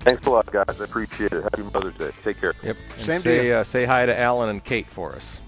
Thanks 0.00 0.24
a 0.28 0.30
lot, 0.30 0.46
guys. 0.52 0.80
I 0.80 0.84
appreciate 0.84 1.32
it. 1.32 1.42
Happy 1.42 1.62
Mother's 1.62 1.94
Day. 1.96 2.10
Take 2.22 2.40
care. 2.40 2.54
Yep. 2.62 2.76
And 2.96 3.04
Same 3.04 3.16
to 3.16 3.20
say, 3.22 3.46
you. 3.48 3.54
uh, 3.54 3.64
say 3.64 3.84
hi 3.86 4.06
to 4.06 4.16
Alan 4.16 4.50
and 4.50 4.62
Kate 4.62 4.86
for 4.86 5.12
us. 5.16 5.40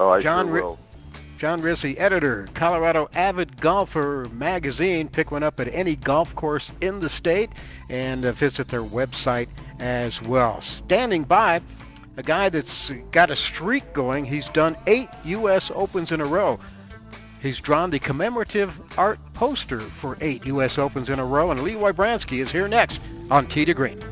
Oh, 0.00 0.10
I 0.10 0.20
John 0.20 0.46
sure 0.46 0.54
Ri- 0.54 0.62
will. 0.62 0.78
John 1.42 1.60
Rizzi, 1.60 1.98
editor, 1.98 2.48
Colorado 2.54 3.08
Avid 3.14 3.60
Golfer 3.60 4.28
magazine. 4.30 5.08
Pick 5.08 5.32
one 5.32 5.42
up 5.42 5.58
at 5.58 5.66
any 5.74 5.96
golf 5.96 6.32
course 6.36 6.70
in 6.80 7.00
the 7.00 7.08
state 7.08 7.50
and 7.88 8.24
uh, 8.24 8.30
visit 8.30 8.68
their 8.68 8.84
website 8.84 9.48
as 9.80 10.22
well. 10.22 10.60
Standing 10.60 11.24
by, 11.24 11.60
a 12.16 12.22
guy 12.22 12.48
that's 12.48 12.92
got 13.10 13.32
a 13.32 13.34
streak 13.34 13.92
going. 13.92 14.24
He's 14.24 14.46
done 14.50 14.76
eight 14.86 15.08
U.S. 15.24 15.72
Opens 15.74 16.12
in 16.12 16.20
a 16.20 16.26
row. 16.26 16.60
He's 17.40 17.58
drawn 17.58 17.90
the 17.90 17.98
commemorative 17.98 18.80
art 18.96 19.18
poster 19.34 19.80
for 19.80 20.16
eight 20.20 20.46
U.S. 20.46 20.78
Opens 20.78 21.08
in 21.08 21.18
a 21.18 21.24
row, 21.24 21.50
and 21.50 21.64
Lee 21.64 21.72
Wybranski 21.72 22.38
is 22.38 22.52
here 22.52 22.68
next 22.68 23.00
on 23.32 23.48
Tee 23.48 23.64
to 23.64 23.74
Green. 23.74 24.11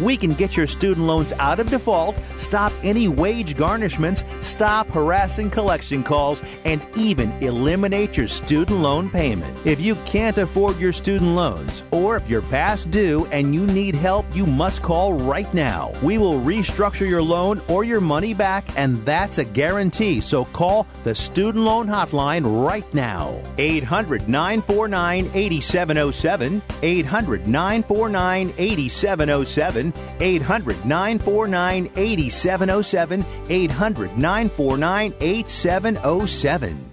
We 0.00 0.16
can 0.16 0.34
get 0.34 0.56
your 0.56 0.66
student 0.66 1.06
loans 1.06 1.32
out 1.34 1.58
of 1.58 1.70
default, 1.70 2.16
stop 2.38 2.72
any 2.82 3.08
wage 3.08 3.54
garnishments, 3.54 4.24
stop 4.42 4.86
harassing 4.88 5.50
collection 5.50 6.02
calls, 6.02 6.42
and 6.64 6.84
even 6.96 7.32
eliminate 7.42 8.16
your 8.16 8.28
student 8.28 8.80
loan 8.80 9.10
payment. 9.10 9.56
If 9.66 9.80
you 9.80 9.94
can't 10.06 10.38
afford 10.38 10.78
your 10.78 10.92
student 10.92 11.30
loans, 11.32 11.82
or 11.90 12.16
if 12.16 12.28
you're 12.28 12.42
past 12.42 12.90
due 12.90 13.26
and 13.26 13.54
you 13.54 13.66
need 13.66 13.94
help, 13.94 14.26
you 14.34 14.46
must 14.46 14.82
call 14.82 15.14
right 15.14 15.52
now. 15.54 15.92
We 16.02 16.18
will 16.18 16.40
restructure 16.40 17.08
your 17.08 17.22
loan 17.22 17.60
or 17.68 17.84
your 17.84 18.00
money 18.00 18.34
back, 18.34 18.64
and 18.76 18.96
that's 19.04 19.38
a 19.38 19.44
guarantee. 19.44 20.20
So 20.20 20.44
call 20.46 20.86
the 21.04 21.14
Student 21.14 21.64
Loan 21.64 21.86
Hotline 21.86 22.66
right 22.66 22.92
now. 22.94 23.40
800 23.58 24.28
949 24.28 25.30
8707. 25.34 26.62
800 26.82 27.46
949 27.46 28.52
8707. 28.58 29.92
800 30.20 30.84
949 30.84 31.90
8707. 31.96 33.24
800 33.48 34.18
949 34.18 35.14
8707. 35.20 36.87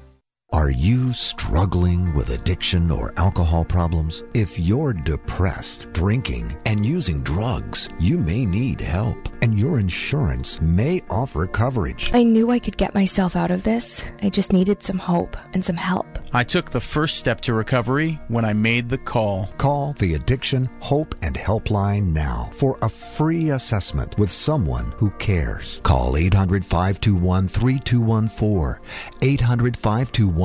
Are 0.55 0.71
you 0.71 1.11
struggling 1.11 2.13
with 2.13 2.29
addiction 2.29 2.89
or 2.89 3.11
alcohol 3.17 3.65
problems? 3.65 4.23
If 4.33 4.57
you're 4.57 4.93
depressed, 4.93 5.91
drinking, 5.91 6.55
and 6.65 6.85
using 6.85 7.21
drugs, 7.23 7.89
you 7.99 8.17
may 8.17 8.45
need 8.45 8.79
help, 8.79 9.17
and 9.41 9.59
your 9.59 9.79
insurance 9.79 10.61
may 10.61 11.01
offer 11.09 11.45
coverage. 11.45 12.09
I 12.13 12.23
knew 12.23 12.51
I 12.51 12.59
could 12.59 12.77
get 12.77 12.95
myself 12.95 13.35
out 13.35 13.51
of 13.51 13.63
this. 13.63 14.01
I 14.21 14.29
just 14.29 14.53
needed 14.53 14.81
some 14.81 14.97
hope 14.97 15.35
and 15.53 15.63
some 15.63 15.75
help. 15.75 16.07
I 16.31 16.45
took 16.45 16.69
the 16.69 16.81
first 16.81 17.17
step 17.17 17.41
to 17.41 17.53
recovery 17.53 18.17
when 18.29 18.45
I 18.45 18.53
made 18.53 18.87
the 18.87 18.97
call. 18.97 19.47
Call 19.57 19.93
the 19.99 20.13
Addiction 20.13 20.69
Hope 20.79 21.15
and 21.21 21.35
Helpline 21.35 22.13
now 22.13 22.49
for 22.53 22.77
a 22.81 22.87
free 22.87 23.49
assessment 23.49 24.17
with 24.17 24.31
someone 24.31 24.91
who 24.97 25.09
cares. 25.11 25.81
Call 25.83 26.15
800 26.15 26.65
521 26.65 27.49
3214. 27.49 28.81
800 29.21 29.77
521 29.77 30.44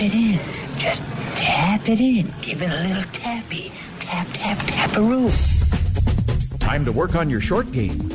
Tap 0.00 0.08
it 0.08 0.14
in. 0.14 0.40
Just 0.78 1.02
tap 1.36 1.86
it 1.86 2.00
in. 2.00 2.32
Give 2.40 2.62
it 2.62 2.72
a 2.72 2.88
little 2.88 3.02
tappy. 3.12 3.70
Tap, 3.98 4.26
tap, 4.32 4.56
taparoo. 4.56 5.28
Time 6.58 6.86
to 6.86 6.92
work 6.92 7.14
on 7.16 7.28
your 7.28 7.42
short 7.42 7.70
game. 7.70 8.08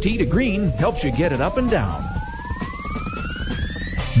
Tee 0.00 0.16
to 0.18 0.24
Green 0.24 0.68
helps 0.68 1.02
you 1.02 1.10
get 1.10 1.32
it 1.32 1.40
up 1.40 1.56
and 1.56 1.68
down. 1.68 2.00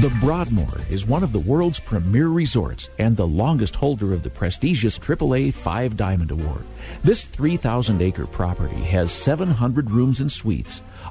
The 0.00 0.12
Broadmoor 0.20 0.80
is 0.90 1.06
one 1.06 1.22
of 1.22 1.30
the 1.30 1.38
world's 1.38 1.78
premier 1.78 2.26
resorts 2.26 2.88
and 2.98 3.16
the 3.16 3.24
longest 3.24 3.76
holder 3.76 4.12
of 4.12 4.24
the 4.24 4.30
prestigious 4.30 4.98
AAA 4.98 5.54
Five 5.54 5.96
Diamond 5.96 6.32
Award. 6.32 6.64
This 7.04 7.24
3,000 7.24 8.02
acre 8.02 8.26
property 8.26 8.82
has 8.82 9.12
700 9.12 9.92
rooms 9.92 10.20
and 10.20 10.32
suites, 10.32 10.82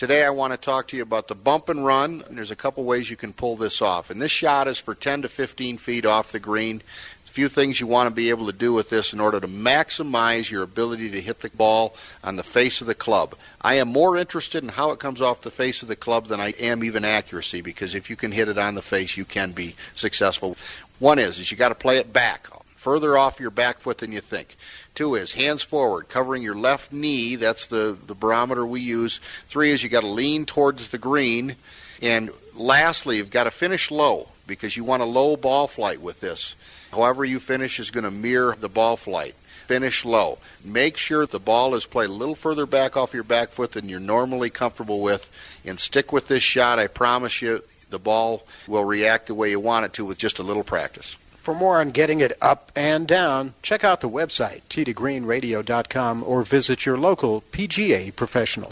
Today, 0.00 0.24
I 0.24 0.30
want 0.30 0.54
to 0.54 0.56
talk 0.56 0.88
to 0.88 0.96
you 0.96 1.02
about 1.02 1.28
the 1.28 1.34
bump 1.34 1.68
and 1.68 1.84
run. 1.84 2.24
There's 2.30 2.50
a 2.50 2.56
couple 2.56 2.84
ways 2.84 3.10
you 3.10 3.18
can 3.18 3.34
pull 3.34 3.54
this 3.54 3.82
off. 3.82 4.08
And 4.08 4.22
this 4.22 4.32
shot 4.32 4.66
is 4.66 4.78
for 4.78 4.94
10 4.94 5.20
to 5.20 5.28
15 5.28 5.76
feet 5.76 6.06
off 6.06 6.32
the 6.32 6.40
green. 6.40 6.82
A 7.26 7.28
few 7.28 7.50
things 7.50 7.78
you 7.78 7.86
want 7.86 8.06
to 8.06 8.10
be 8.10 8.30
able 8.30 8.46
to 8.46 8.52
do 8.54 8.72
with 8.72 8.88
this 8.88 9.12
in 9.12 9.20
order 9.20 9.38
to 9.38 9.46
maximize 9.46 10.50
your 10.50 10.62
ability 10.62 11.10
to 11.10 11.20
hit 11.20 11.40
the 11.40 11.50
ball 11.50 11.94
on 12.24 12.36
the 12.36 12.42
face 12.42 12.80
of 12.80 12.86
the 12.86 12.94
club. 12.94 13.34
I 13.60 13.74
am 13.74 13.88
more 13.88 14.16
interested 14.16 14.62
in 14.62 14.70
how 14.70 14.90
it 14.92 15.00
comes 15.00 15.20
off 15.20 15.42
the 15.42 15.50
face 15.50 15.82
of 15.82 15.88
the 15.88 15.96
club 15.96 16.28
than 16.28 16.40
I 16.40 16.52
am 16.52 16.82
even 16.82 17.04
accuracy 17.04 17.60
because 17.60 17.94
if 17.94 18.08
you 18.08 18.16
can 18.16 18.32
hit 18.32 18.48
it 18.48 18.56
on 18.56 18.76
the 18.76 18.80
face, 18.80 19.18
you 19.18 19.26
can 19.26 19.52
be 19.52 19.76
successful. 19.94 20.56
One 20.98 21.18
is, 21.18 21.38
is 21.38 21.50
you 21.50 21.58
got 21.58 21.68
to 21.68 21.74
play 21.74 21.98
it 21.98 22.10
back, 22.10 22.48
further 22.74 23.18
off 23.18 23.38
your 23.38 23.50
back 23.50 23.80
foot 23.80 23.98
than 23.98 24.12
you 24.12 24.22
think. 24.22 24.56
Two 25.00 25.14
is 25.14 25.32
hands 25.32 25.62
forward, 25.62 26.10
covering 26.10 26.42
your 26.42 26.54
left 26.54 26.92
knee. 26.92 27.34
That's 27.34 27.64
the, 27.64 27.96
the 28.06 28.14
barometer 28.14 28.66
we 28.66 28.82
use. 28.82 29.18
Three 29.48 29.70
is 29.70 29.82
you 29.82 29.88
got 29.88 30.02
to 30.02 30.06
lean 30.06 30.44
towards 30.44 30.88
the 30.88 30.98
green. 30.98 31.56
And 32.02 32.28
lastly, 32.54 33.16
you've 33.16 33.30
got 33.30 33.44
to 33.44 33.50
finish 33.50 33.90
low 33.90 34.28
because 34.46 34.76
you 34.76 34.84
want 34.84 35.02
a 35.02 35.06
low 35.06 35.38
ball 35.38 35.68
flight 35.68 36.02
with 36.02 36.20
this. 36.20 36.54
However, 36.90 37.24
you 37.24 37.40
finish 37.40 37.80
is 37.80 37.90
going 37.90 38.04
to 38.04 38.10
mirror 38.10 38.54
the 38.60 38.68
ball 38.68 38.98
flight. 38.98 39.34
Finish 39.66 40.04
low. 40.04 40.36
Make 40.62 40.98
sure 40.98 41.24
the 41.24 41.40
ball 41.40 41.74
is 41.74 41.86
played 41.86 42.10
a 42.10 42.12
little 42.12 42.34
further 42.34 42.66
back 42.66 42.94
off 42.94 43.14
your 43.14 43.22
back 43.22 43.52
foot 43.52 43.72
than 43.72 43.88
you're 43.88 44.00
normally 44.00 44.50
comfortable 44.50 45.00
with. 45.00 45.30
And 45.64 45.80
stick 45.80 46.12
with 46.12 46.28
this 46.28 46.42
shot. 46.42 46.78
I 46.78 46.88
promise 46.88 47.40
you, 47.40 47.64
the 47.88 47.98
ball 47.98 48.46
will 48.68 48.84
react 48.84 49.28
the 49.28 49.34
way 49.34 49.48
you 49.48 49.60
want 49.60 49.86
it 49.86 49.94
to 49.94 50.04
with 50.04 50.18
just 50.18 50.40
a 50.40 50.42
little 50.42 50.62
practice. 50.62 51.16
For 51.50 51.56
more 51.56 51.80
on 51.80 51.90
getting 51.90 52.20
it 52.20 52.38
up 52.40 52.70
and 52.76 53.08
down, 53.08 53.54
check 53.60 53.82
out 53.82 54.02
the 54.02 54.08
website, 54.08 54.60
teetogreenradio.com, 54.70 56.22
or 56.24 56.44
visit 56.44 56.86
your 56.86 56.96
local 56.96 57.42
PGA 57.50 58.14
professional. 58.14 58.70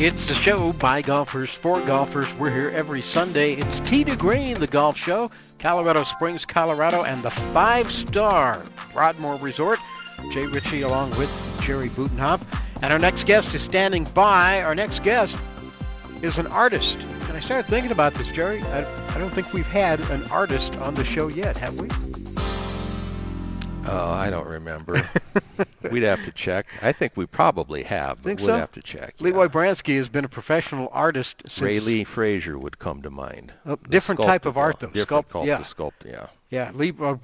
It's 0.00 0.24
the 0.24 0.32
show 0.32 0.72
by 0.72 1.02
golfers 1.02 1.50
for 1.50 1.82
golfers. 1.82 2.32
We're 2.36 2.54
here 2.54 2.70
every 2.70 3.02
Sunday. 3.02 3.52
It's 3.52 3.80
to 3.80 4.16
Green, 4.16 4.58
the 4.58 4.66
golf 4.66 4.96
show, 4.96 5.30
Colorado 5.58 6.04
Springs, 6.04 6.46
Colorado, 6.46 7.04
and 7.04 7.22
the 7.22 7.30
five-star 7.30 8.62
Broadmoor 8.94 9.36
Resort. 9.36 9.78
Jay 10.32 10.46
Ritchie 10.46 10.80
along 10.80 11.10
with 11.18 11.30
Jerry 11.60 11.90
Butenhoff. 11.90 12.40
And 12.80 12.94
our 12.94 12.98
next 12.98 13.26
guest 13.26 13.54
is 13.54 13.60
standing 13.60 14.04
by. 14.14 14.62
Our 14.62 14.74
next 14.74 15.02
guest 15.02 15.36
is 16.22 16.38
an 16.38 16.46
artist. 16.46 16.98
I 17.40 17.42
started 17.42 17.68
thinking 17.70 17.90
about 17.90 18.12
this, 18.12 18.30
Jerry. 18.30 18.60
I, 18.64 18.84
I 19.14 19.18
don't 19.18 19.30
think 19.30 19.54
we've 19.54 19.66
had 19.66 19.98
an 20.10 20.22
artist 20.24 20.76
on 20.76 20.94
the 20.94 21.06
show 21.06 21.28
yet, 21.28 21.56
have 21.56 21.80
we? 21.80 21.88
Oh, 23.86 24.10
I 24.10 24.28
don't 24.28 24.46
remember. 24.46 25.02
We'd 25.90 26.02
have 26.02 26.22
to 26.26 26.32
check. 26.32 26.66
I 26.82 26.92
think 26.92 27.16
we 27.16 27.24
probably 27.24 27.82
have, 27.84 28.18
but 28.18 28.24
Think 28.24 28.40
we'd 28.40 28.44
so? 28.46 28.58
have 28.58 28.70
to 28.72 28.82
check. 28.82 29.14
Lee 29.20 29.32
Wybranski 29.32 29.96
has 29.96 30.10
been 30.10 30.26
a 30.26 30.28
professional 30.28 30.90
artist 30.92 31.42
since 31.46 31.62
Ray 31.62 31.80
Lee 31.80 32.04
Frazier 32.04 32.58
would 32.58 32.78
come 32.78 33.00
to 33.00 33.10
mind. 33.10 33.54
Oh, 33.64 33.78
different 33.88 34.20
type 34.20 34.44
of 34.44 34.58
art, 34.58 34.78
though. 34.80 34.88
Different 34.88 35.26
Sculpt- 35.30 35.46
yeah. 35.46 35.60
sculpt, 35.60 36.04
yeah. 36.04 36.26
Yeah, 36.50 36.70
Lee 36.74 36.90
uh, 36.90 37.14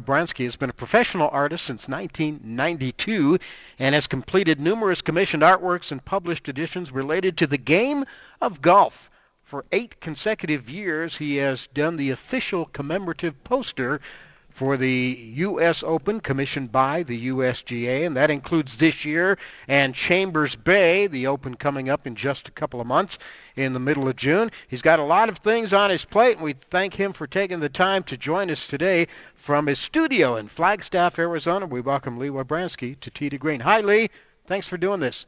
Bransky 0.00 0.42
has 0.44 0.56
been 0.56 0.70
a 0.70 0.74
professional 0.74 1.28
artist 1.28 1.64
since 1.64 1.86
1992 1.86 3.38
and 3.78 3.94
has 3.94 4.08
completed 4.08 4.60
numerous 4.60 5.00
commissioned 5.00 5.44
artworks 5.44 5.92
and 5.92 6.04
published 6.04 6.48
editions 6.48 6.90
related 6.90 7.36
to 7.36 7.46
the 7.46 7.58
game 7.58 8.04
of 8.40 8.60
golf. 8.60 9.10
For 9.44 9.66
eight 9.72 10.00
consecutive 10.00 10.70
years, 10.70 11.18
he 11.18 11.36
has 11.36 11.66
done 11.66 11.98
the 11.98 12.10
official 12.10 12.64
commemorative 12.64 13.44
poster 13.44 14.00
for 14.48 14.78
the 14.78 15.32
U.S. 15.34 15.82
Open 15.82 16.20
commissioned 16.20 16.72
by 16.72 17.02
the 17.02 17.28
USGA, 17.28 18.06
and 18.06 18.16
that 18.16 18.30
includes 18.30 18.78
this 18.78 19.04
year 19.04 19.36
and 19.68 19.94
Chambers 19.94 20.56
Bay, 20.56 21.08
the 21.08 21.26
Open 21.26 21.56
coming 21.56 21.90
up 21.90 22.06
in 22.06 22.14
just 22.14 22.48
a 22.48 22.52
couple 22.52 22.80
of 22.80 22.86
months 22.86 23.18
in 23.54 23.74
the 23.74 23.78
middle 23.78 24.08
of 24.08 24.16
June. 24.16 24.50
He's 24.66 24.80
got 24.80 24.98
a 24.98 25.04
lot 25.04 25.28
of 25.28 25.38
things 25.38 25.74
on 25.74 25.90
his 25.90 26.06
plate, 26.06 26.36
and 26.36 26.44
we 26.44 26.54
thank 26.54 26.94
him 26.94 27.12
for 27.12 27.26
taking 27.26 27.60
the 27.60 27.68
time 27.68 28.02
to 28.04 28.16
join 28.16 28.50
us 28.50 28.66
today 28.66 29.08
from 29.34 29.66
his 29.66 29.78
studio 29.78 30.36
in 30.36 30.48
Flagstaff, 30.48 31.18
Arizona. 31.18 31.66
We 31.66 31.82
welcome 31.82 32.16
Lee 32.16 32.30
Wybranski 32.30 32.98
to 33.00 33.10
Tee 33.10 33.28
to 33.28 33.36
Green. 33.36 33.60
Hi, 33.60 33.80
Lee. 33.82 34.08
Thanks 34.46 34.66
for 34.66 34.78
doing 34.78 35.00
this. 35.00 35.26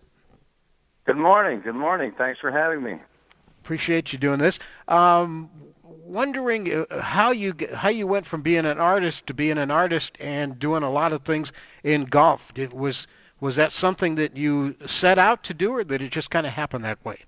Good 1.04 1.18
morning. 1.18 1.60
Good 1.60 1.74
morning. 1.74 2.14
Thanks 2.16 2.40
for 2.40 2.50
having 2.50 2.82
me. 2.82 2.98
Appreciate 3.66 4.12
you 4.12 4.18
doing 4.20 4.38
this. 4.38 4.60
Um, 4.86 5.50
wondering 5.82 6.72
uh, 6.72 7.00
how 7.02 7.32
you 7.32 7.52
how 7.74 7.88
you 7.88 8.06
went 8.06 8.24
from 8.24 8.40
being 8.40 8.64
an 8.64 8.78
artist 8.78 9.26
to 9.26 9.34
being 9.34 9.58
an 9.58 9.72
artist 9.72 10.16
and 10.20 10.56
doing 10.56 10.84
a 10.84 10.88
lot 10.88 11.12
of 11.12 11.22
things 11.22 11.52
in 11.82 12.04
golf. 12.04 12.52
Was 12.72 13.08
was 13.40 13.56
that 13.56 13.72
something 13.72 14.14
that 14.14 14.36
you 14.36 14.76
set 14.86 15.18
out 15.18 15.42
to 15.42 15.52
do, 15.52 15.72
or 15.72 15.82
did 15.82 16.00
it 16.00 16.12
just 16.12 16.30
kind 16.30 16.46
of 16.46 16.52
happen 16.52 16.82
that 16.82 17.04
way? 17.04 17.18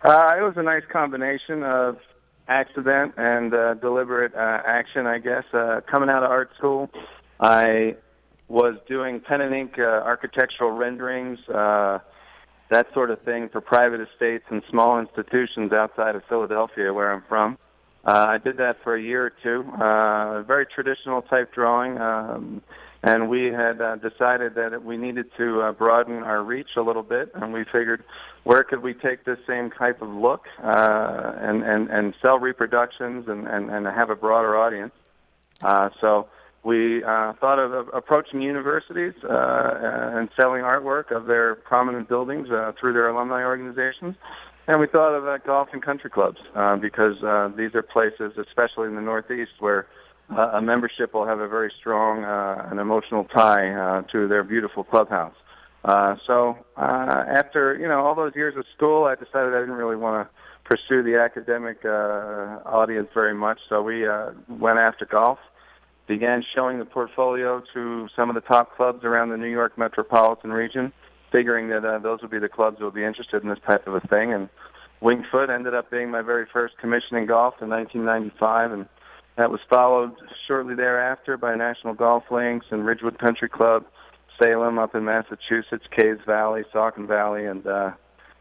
Uh, 0.00 0.30
it 0.38 0.40
was 0.40 0.54
a 0.56 0.62
nice 0.62 0.84
combination 0.90 1.62
of 1.62 1.98
accident 2.48 3.12
and 3.18 3.52
uh, 3.52 3.74
deliberate 3.74 4.34
uh, 4.34 4.62
action, 4.64 5.06
I 5.06 5.18
guess. 5.18 5.44
Uh, 5.52 5.82
coming 5.86 6.08
out 6.08 6.22
of 6.22 6.30
art 6.30 6.50
school, 6.56 6.88
I 7.40 7.96
was 8.48 8.76
doing 8.88 9.20
pen 9.20 9.42
and 9.42 9.54
ink 9.54 9.74
uh, 9.78 9.82
architectural 9.82 10.70
renderings, 10.70 11.46
uh, 11.50 11.98
that 12.72 12.92
sort 12.94 13.10
of 13.10 13.20
thing 13.20 13.50
for 13.50 13.60
private 13.60 14.00
estates 14.00 14.44
and 14.48 14.62
small 14.70 14.98
institutions 14.98 15.72
outside 15.72 16.16
of 16.16 16.22
Philadelphia, 16.28 16.92
where 16.92 17.12
I'm 17.12 17.22
from. 17.28 17.58
Uh, 18.04 18.26
I 18.30 18.38
did 18.38 18.56
that 18.56 18.78
for 18.82 18.96
a 18.96 19.02
year 19.02 19.26
or 19.26 19.32
two. 19.42 19.70
Uh, 19.80 20.42
very 20.42 20.66
traditional 20.66 21.20
type 21.20 21.52
drawing. 21.52 21.98
Um, 21.98 22.62
and 23.02 23.28
we 23.28 23.46
had 23.46 23.80
uh, 23.80 23.96
decided 23.96 24.54
that 24.54 24.84
we 24.84 24.96
needed 24.96 25.26
to 25.36 25.60
uh, 25.60 25.72
broaden 25.72 26.22
our 26.22 26.42
reach 26.42 26.70
a 26.76 26.80
little 26.80 27.02
bit, 27.02 27.30
and 27.34 27.52
we 27.52 27.64
figured 27.64 28.04
where 28.44 28.64
could 28.64 28.82
we 28.82 28.94
take 28.94 29.24
this 29.24 29.38
same 29.46 29.70
type 29.70 30.00
of 30.00 30.08
look 30.08 30.46
uh, 30.62 31.32
and, 31.36 31.62
and, 31.62 31.90
and 31.90 32.14
sell 32.24 32.38
reproductions 32.38 33.28
and, 33.28 33.46
and, 33.46 33.70
and 33.70 33.86
have 33.86 34.08
a 34.08 34.16
broader 34.16 34.56
audience. 34.56 34.92
Uh, 35.60 35.90
so 36.00 36.28
we 36.64 37.02
uh, 37.02 37.32
thought 37.40 37.58
of, 37.58 37.88
approaching 37.92 38.40
universities 38.40 39.14
uh, 39.24 40.18
and 40.18 40.28
selling 40.40 40.62
artwork 40.62 41.14
of 41.14 41.26
their 41.26 41.56
prominent 41.56 42.08
buildings 42.08 42.48
uh, 42.50 42.72
through 42.80 42.92
their 42.92 43.08
alumni 43.08 43.42
organizations. 43.42 44.14
And 44.68 44.80
we 44.80 44.86
thought 44.86 45.14
of 45.14 45.26
uh, 45.26 45.38
golf 45.44 45.68
and 45.72 45.82
country 45.82 46.08
clubs 46.08 46.38
uh, 46.54 46.76
because 46.76 47.20
uh, 47.22 47.50
these 47.56 47.74
are 47.74 47.82
places, 47.82 48.32
especially 48.38 48.86
in 48.86 48.94
the 48.94 49.00
Northeast, 49.00 49.50
where 49.58 49.88
uh, 50.30 50.52
a 50.54 50.62
membership 50.62 51.14
will 51.14 51.26
have 51.26 51.40
a 51.40 51.48
very 51.48 51.72
strong 51.80 52.22
uh, 52.22 52.68
and 52.70 52.78
emotional 52.78 53.24
tie 53.24 53.70
uh, 53.74 54.02
to 54.12 54.28
their 54.28 54.44
beautiful 54.44 54.84
clubhouse. 54.84 55.34
Uh, 55.84 56.14
so 56.26 56.56
uh, 56.76 57.24
after 57.34 57.76
you 57.80 57.88
know 57.88 58.06
all 58.06 58.14
those 58.14 58.32
years 58.36 58.54
of 58.56 58.64
school, 58.76 59.04
I 59.04 59.16
decided 59.16 59.52
I 59.52 59.60
didn't 59.60 59.74
really 59.74 59.96
want 59.96 60.28
to 60.28 60.34
pursue 60.64 61.02
the 61.02 61.18
academic 61.18 61.78
uh, 61.84 62.62
audience 62.64 63.08
very 63.12 63.34
much. 63.34 63.58
So 63.68 63.82
we 63.82 64.06
uh, 64.06 64.30
went 64.48 64.78
after 64.78 65.06
golf, 65.06 65.38
began 66.06 66.44
showing 66.54 66.78
the 66.78 66.84
portfolio 66.84 67.62
to 67.74 68.08
some 68.16 68.28
of 68.28 68.34
the 68.34 68.40
top 68.40 68.76
clubs 68.76 69.04
around 69.04 69.30
the 69.30 69.36
New 69.36 69.50
York 69.50 69.78
metropolitan 69.78 70.50
region, 70.50 70.92
figuring 71.30 71.68
that 71.68 71.84
uh, 71.84 71.98
those 71.98 72.20
would 72.22 72.30
be 72.30 72.38
the 72.38 72.48
clubs 72.48 72.78
that 72.78 72.84
would 72.84 72.94
be 72.94 73.04
interested 73.04 73.42
in 73.42 73.48
this 73.48 73.58
type 73.66 73.86
of 73.86 73.94
a 73.94 74.00
thing. 74.00 74.32
And 74.32 74.48
Winged 75.00 75.26
Foot 75.30 75.50
ended 75.50 75.74
up 75.74 75.90
being 75.90 76.10
my 76.10 76.22
very 76.22 76.46
first 76.52 76.76
commission 76.78 77.16
in 77.16 77.26
golf 77.26 77.54
in 77.60 77.68
1995, 77.68 78.72
and 78.72 78.86
that 79.36 79.50
was 79.50 79.60
followed 79.68 80.12
shortly 80.46 80.74
thereafter 80.74 81.36
by 81.36 81.54
National 81.54 81.94
Golf 81.94 82.24
Links 82.30 82.66
and 82.70 82.84
Ridgewood 82.84 83.18
Country 83.18 83.48
Club, 83.48 83.84
Salem 84.40 84.78
up 84.78 84.94
in 84.94 85.04
Massachusetts, 85.04 85.84
Caves 85.96 86.20
Valley, 86.26 86.62
Saucon 86.74 87.06
Valley, 87.06 87.46
and 87.46 87.66
uh, 87.66 87.92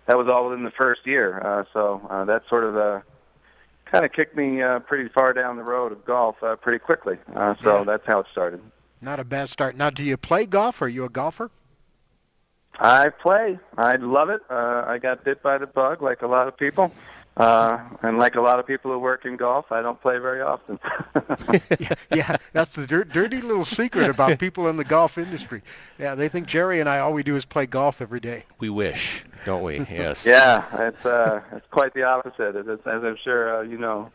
that 0.07 0.18
was 0.18 0.28
all 0.28 0.49
within 0.49 0.64
the 0.64 0.72
first 0.80 1.01
year. 1.05 1.39
Uh, 1.39 1.64
so 1.74 2.01
uh, 2.09 2.26
that 2.26 2.43
sort 2.49 2.64
of 2.64 2.76
uh, 2.76 2.99
kind 3.91 4.05
of 4.05 4.13
kicked 4.13 4.35
me 4.35 4.61
uh, 4.61 4.79
pretty 4.79 5.09
far 5.09 5.33
down 5.33 5.57
the 5.57 5.63
road 5.63 5.91
of 5.91 6.03
golf 6.05 6.41
uh, 6.41 6.55
pretty 6.55 6.79
quickly. 6.79 7.17
Uh, 7.35 7.55
so 7.61 7.83
that's 7.83 8.05
how 8.07 8.19
it 8.19 8.25
started. 8.31 8.61
Not 9.01 9.19
a 9.19 9.23
bad 9.23 9.49
start. 9.49 9.75
Now, 9.75 9.89
do 9.89 10.03
you 10.03 10.15
play 10.15 10.45
golf? 10.45 10.81
Are 10.81 10.87
you 10.87 11.05
a 11.05 11.09
golfer? 11.09 11.51
I 12.79 13.09
play. 13.09 13.59
I 13.77 13.95
love 13.97 14.29
it. 14.29 14.41
Uh, 14.49 14.85
I 14.87 14.97
got 14.97 15.23
bit 15.23 15.43
by 15.43 15.57
the 15.57 15.67
bug, 15.67 16.01
like 16.01 16.21
a 16.21 16.27
lot 16.27 16.47
of 16.47 16.57
people. 16.57 16.91
Uh, 17.38 17.79
and 18.01 18.17
like 18.17 18.36
a 18.36 18.41
lot 18.41 18.59
of 18.59 18.67
people 18.67 18.91
who 18.91 18.99
work 18.99 19.25
in 19.25 19.38
golf, 19.38 19.71
I 19.71 19.82
don't 19.82 19.99
play 20.01 20.17
very 20.17 20.41
often. 20.41 20.77
yeah, 21.79 21.93
yeah, 22.13 22.38
that's 22.51 22.75
the 22.75 22.86
dir- 22.86 23.05
dirty 23.05 23.39
little 23.39 23.63
secret 23.63 24.09
about 24.09 24.38
people 24.38 24.67
in 24.67 24.75
the 24.75 24.84
golf 24.84 25.17
industry. 25.17 25.61
Yeah, 25.97 26.13
they 26.13 26.27
think 26.27 26.47
Jerry 26.47 26.82
and 26.82 26.89
I 26.89 26.99
all 26.99 27.13
we 27.13 27.23
do 27.23 27.38
is 27.38 27.45
play 27.45 27.65
golf 27.65 28.01
every 28.01 28.19
day. 28.19 28.43
We 28.59 28.69
wish, 28.69 29.23
don't 29.45 29.63
we? 29.63 29.79
Yes. 29.89 30.25
yeah, 30.25 30.65
it's 30.88 31.05
uh, 31.05 31.41
it's 31.53 31.65
quite 31.71 31.93
the 31.93 32.03
opposite, 32.03 32.55
as, 32.55 32.67
as 32.67 32.79
I'm 32.86 33.17
sure 33.23 33.59
uh, 33.59 33.61
you 33.61 33.77
know. 33.77 34.11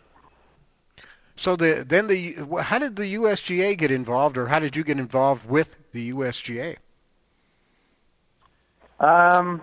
So 1.37 1.57
the 1.57 1.85
then 1.87 2.09
the 2.09 2.37
how 2.61 2.79
did 2.79 2.97
the 2.97 3.15
USGA 3.15 3.79
get 3.79 3.91
involved, 3.91 4.37
or 4.37 4.47
how 4.47 4.59
did 4.59 4.77
you 4.77 4.85
get 4.85 4.99
involved 4.99 5.49
with 5.49 5.75
the 5.93 6.13
USGA? 6.13 6.77
Um, 9.01 9.63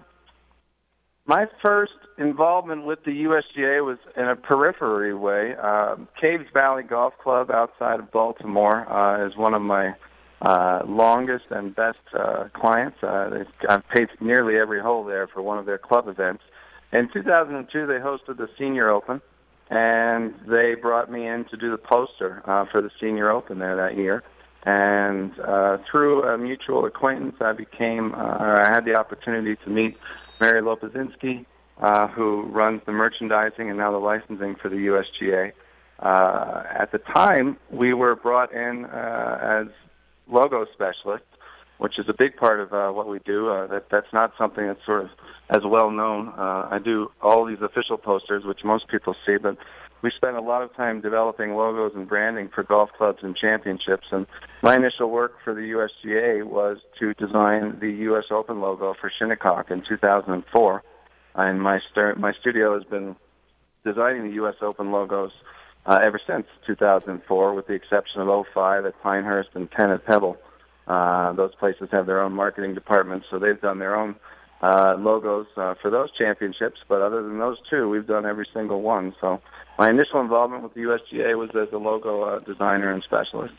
my 1.26 1.48
first 1.62 1.94
involvement 2.18 2.86
with 2.86 3.04
the 3.06 3.12
USGA 3.12 3.84
was 3.86 3.98
in 4.16 4.24
a 4.24 4.36
periphery 4.36 5.14
way. 5.14 5.56
Um, 5.56 6.08
Caves 6.20 6.46
Valley 6.54 6.84
Golf 6.84 7.14
Club 7.22 7.52
outside 7.52 8.00
of 8.00 8.12
Baltimore 8.12 8.92
uh, 8.92 9.28
is 9.28 9.36
one 9.36 9.54
of 9.54 9.62
my 9.62 9.94
uh, 10.42 10.82
longest 10.86 11.46
and 11.50 11.76
best 11.76 12.00
uh, 12.18 12.50
clients. 12.54 12.98
Uh, 13.02 13.44
I've 13.70 13.88
paid 13.90 14.08
nearly 14.20 14.58
every 14.58 14.82
hole 14.82 15.04
there 15.04 15.28
for 15.28 15.42
one 15.42 15.58
of 15.58 15.66
their 15.66 15.78
club 15.78 16.08
events. 16.08 16.44
In 16.92 17.10
2002, 17.12 17.88
they 17.88 17.94
hosted 17.94 18.38
the 18.38 18.48
Senior 18.60 18.90
Open, 18.90 19.22
and 19.70 20.34
they 20.48 20.76
brought 20.80 21.12
me 21.12 21.28
in 21.28 21.46
to 21.46 21.58
do 21.58 21.72
the 21.72 21.78
poster 21.78 22.44
uh, 22.46 22.66
for 22.72 22.82
the 22.82 22.92
Senior 23.02 23.32
Open 23.32 23.60
there 23.60 23.76
that 23.76 23.98
year. 23.98 24.24
And 24.66 25.32
uh, 25.40 25.78
through 25.90 26.24
a 26.24 26.38
mutual 26.38 26.86
acquaintance, 26.86 27.36
I 27.42 27.54
became, 27.54 28.14
uh, 28.14 28.18
I 28.18 28.70
had 28.70 28.86
the 28.86 28.96
opportunity 28.96 29.58
to 29.64 29.70
meet 29.70 29.98
Mary 30.40 30.62
Lopuszynski, 30.62 31.46
uh, 31.82 32.08
who 32.08 32.44
runs 32.44 32.82
the 32.86 32.92
merchandising 32.92 33.70
and 33.70 33.78
now 33.78 33.92
the 33.92 33.98
licensing 33.98 34.56
for 34.62 34.70
the 34.70 34.76
USGA. 34.76 35.52
Uh, 36.00 36.64
at 36.78 36.92
the 36.92 37.00
time, 37.00 37.58
we 37.72 37.94
were 37.94 38.16
brought 38.16 38.54
in 38.54 38.86
uh, 38.86 39.62
as 39.62 39.68
logo 40.28 40.66
specialists, 40.74 41.28
which 41.78 41.98
is 41.98 42.06
a 42.10 42.14
big 42.18 42.36
part 42.36 42.60
of 42.60 42.74
uh, 42.74 42.92
what 42.92 43.08
we 43.08 43.20
do. 43.20 43.50
Uh, 43.50 43.68
that 43.68 43.86
that's 43.90 44.12
not 44.14 44.32
something 44.38 44.68
that's 44.68 44.86
sort 44.86 45.04
of 45.04 45.10
as 45.50 45.62
well 45.66 45.92
known. 45.92 46.30
Uh, 46.30 46.68
I 46.72 46.80
do 46.84 47.12
all 47.22 47.46
these 47.46 47.62
official 47.62 47.98
posters, 47.98 48.44
which 48.46 48.60
most 48.64 48.88
people 48.90 49.16
see, 49.26 49.38
but 49.38 49.58
we 50.02 50.12
spend 50.16 50.36
a 50.36 50.42
lot 50.42 50.62
of 50.62 50.76
time 50.76 51.00
developing 51.00 51.56
logos 51.56 51.94
and 51.96 52.08
branding 52.08 52.50
for 52.54 52.64
golf 52.64 52.90
clubs 52.98 53.20
and 53.22 53.36
championships. 53.36 54.08
And 54.12 54.28
my 54.62 54.76
initial 54.76 55.10
work 55.10 55.36
for 55.44 55.54
the 55.54 55.62
USGA 55.62 56.44
was 56.44 56.78
to 57.00 57.14
design 57.14 57.78
the 57.80 57.90
U.S. 58.08 58.26
Open 58.30 58.60
logo 58.60 58.94
for 59.00 59.10
Shinnecock 59.18 59.72
in 59.72 59.82
2004. 59.88 60.84
And 61.36 61.62
my 61.62 61.80
my 62.18 62.34
studio 62.40 62.76
has 62.78 62.84
been 62.84 63.16
designing 63.84 64.28
the 64.28 64.36
U.S. 64.36 64.56
Open 64.62 64.92
logos 64.92 65.32
uh, 65.86 66.00
ever 66.06 66.20
since 66.26 66.46
2004, 66.66 67.54
with 67.54 67.68
the 67.68 67.74
exception 67.74 68.22
of 68.22 68.46
05 68.54 68.86
at 68.86 69.02
Pinehurst 69.02 69.50
and 69.56 69.70
10 69.72 69.92
at 69.92 70.06
Pebble. 70.06 70.38
Uh, 70.88 71.34
those 71.34 71.56
places 71.56 71.90
have 71.92 72.06
their 72.06 72.22
own 72.22 72.34
marketing 72.34 72.74
departments, 72.74 73.26
so 73.30 73.40
they've 73.40 73.60
done 73.62 73.80
their 73.80 73.96
own 73.96 74.16
uh, 74.62 74.96
logos 74.98 75.48
uh, 75.58 75.76
for 75.82 75.90
those 75.90 76.10
championships. 76.18 76.80
But 76.88 77.02
other 77.02 77.24
than 77.24 77.40
those 77.40 77.58
two, 77.70 77.90
we've 77.90 78.08
done 78.08 78.26
every 78.26 78.48
single 78.54 78.82
one. 78.82 79.14
So 79.20 79.42
my 79.78 79.90
initial 79.90 80.22
involvement 80.22 80.64
with 80.64 80.74
the 80.74 80.82
USGA 80.82 81.38
was 81.38 81.50
as 81.50 81.72
a 81.74 81.78
logo 81.78 82.24
uh, 82.24 82.40
designer 82.40 82.92
and 82.92 83.04
specialist. 83.04 83.56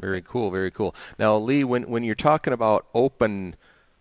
Very 0.00 0.20
cool, 0.20 0.50
very 0.50 0.70
cool. 0.70 0.94
Now, 1.18 1.36
Lee, 1.36 1.64
when 1.64 1.88
when 1.88 2.04
you're 2.04 2.14
talking 2.14 2.52
about 2.52 2.86
open 2.92 3.56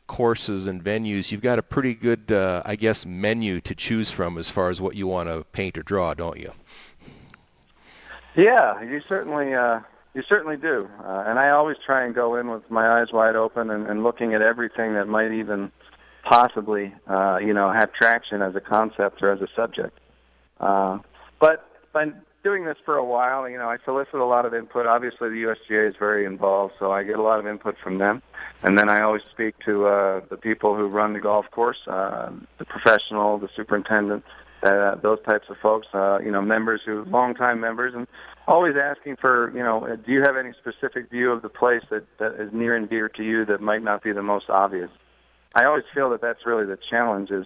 courses 0.07 0.67
and 0.67 0.83
venues, 0.83 1.31
you've 1.31 1.41
got 1.41 1.59
a 1.59 1.63
pretty 1.63 1.93
good, 1.93 2.31
uh, 2.31 2.61
I 2.65 2.75
guess, 2.75 3.05
menu 3.05 3.61
to 3.61 3.75
choose 3.75 4.11
from 4.11 4.37
as 4.37 4.49
far 4.49 4.69
as 4.69 4.79
what 4.79 4.95
you 4.95 5.07
want 5.07 5.29
to 5.29 5.43
paint 5.51 5.77
or 5.77 5.83
draw, 5.83 6.13
don't 6.13 6.39
you? 6.39 6.51
Yeah, 8.35 8.81
you 8.83 9.01
certainly 9.07 9.53
uh, 9.53 9.79
you 10.13 10.23
certainly 10.27 10.57
do, 10.57 10.89
uh, 11.03 11.23
and 11.27 11.39
I 11.39 11.49
always 11.49 11.77
try 11.85 12.05
and 12.05 12.13
go 12.13 12.35
in 12.35 12.49
with 12.49 12.69
my 12.69 12.99
eyes 12.99 13.07
wide 13.11 13.35
open 13.35 13.69
and, 13.69 13.87
and 13.87 14.03
looking 14.03 14.33
at 14.33 14.41
everything 14.41 14.93
that 14.93 15.07
might 15.07 15.31
even 15.31 15.71
possibly, 16.23 16.93
uh, 17.07 17.37
you 17.37 17.53
know, 17.53 17.71
have 17.71 17.93
traction 17.93 18.41
as 18.41 18.55
a 18.55 18.61
concept 18.61 19.21
or 19.21 19.31
as 19.31 19.41
a 19.41 19.47
subject. 19.55 19.97
Uh, 20.59 20.99
but 21.39 21.69
by 21.93 22.07
doing 22.43 22.65
this 22.65 22.77
for 22.85 22.95
a 22.95 23.05
while, 23.05 23.49
you 23.49 23.57
know, 23.57 23.69
I 23.69 23.77
solicit 23.85 24.15
a 24.15 24.25
lot 24.25 24.45
of 24.45 24.53
input. 24.53 24.85
Obviously, 24.85 25.29
the 25.29 25.55
USGA 25.69 25.89
is 25.89 25.95
very 25.97 26.25
involved, 26.25 26.73
so 26.79 26.91
I 26.91 27.03
get 27.03 27.17
a 27.17 27.21
lot 27.21 27.39
of 27.39 27.47
input 27.47 27.75
from 27.83 27.97
them. 27.97 28.21
And 28.65 28.79
then 28.79 28.89
I 28.89 29.01
always 29.03 29.21
speak 29.31 29.53
to 29.65 29.85
uh, 29.85 30.21
the 30.27 30.37
people 30.37 30.75
who 30.75 30.87
run 30.87 31.13
the 31.13 31.19
golf 31.19 31.45
course, 31.51 31.77
uh, 31.85 32.31
the 32.57 32.65
professional, 32.65 33.37
the 33.37 33.47
superintendent, 33.55 34.23
uh, 34.63 34.95
those 34.95 35.19
types 35.29 35.45
of 35.51 35.57
folks. 35.61 35.85
Uh, 35.93 36.17
you 36.17 36.31
know, 36.31 36.41
members 36.41 36.81
who, 36.83 37.05
longtime 37.05 37.59
members, 37.59 37.93
and 37.93 38.07
always 38.47 38.73
asking 38.75 39.17
for, 39.17 39.51
you 39.55 39.61
know, 39.61 39.85
uh, 39.85 39.95
do 39.97 40.11
you 40.11 40.21
have 40.21 40.35
any 40.35 40.51
specific 40.53 41.11
view 41.11 41.31
of 41.31 41.43
the 41.43 41.49
place 41.49 41.83
that 41.91 42.05
that 42.17 42.41
is 42.41 42.51
near 42.53 42.75
and 42.75 42.89
dear 42.89 43.07
to 43.07 43.23
you 43.23 43.45
that 43.45 43.61
might 43.61 43.83
not 43.83 44.01
be 44.01 44.11
the 44.11 44.23
most 44.23 44.49
obvious? 44.49 44.89
I 45.53 45.65
always 45.65 45.85
feel 45.93 46.09
that 46.09 46.21
that's 46.21 46.43
really 46.43 46.65
the 46.65 46.79
challenge. 46.89 47.29
Is 47.29 47.45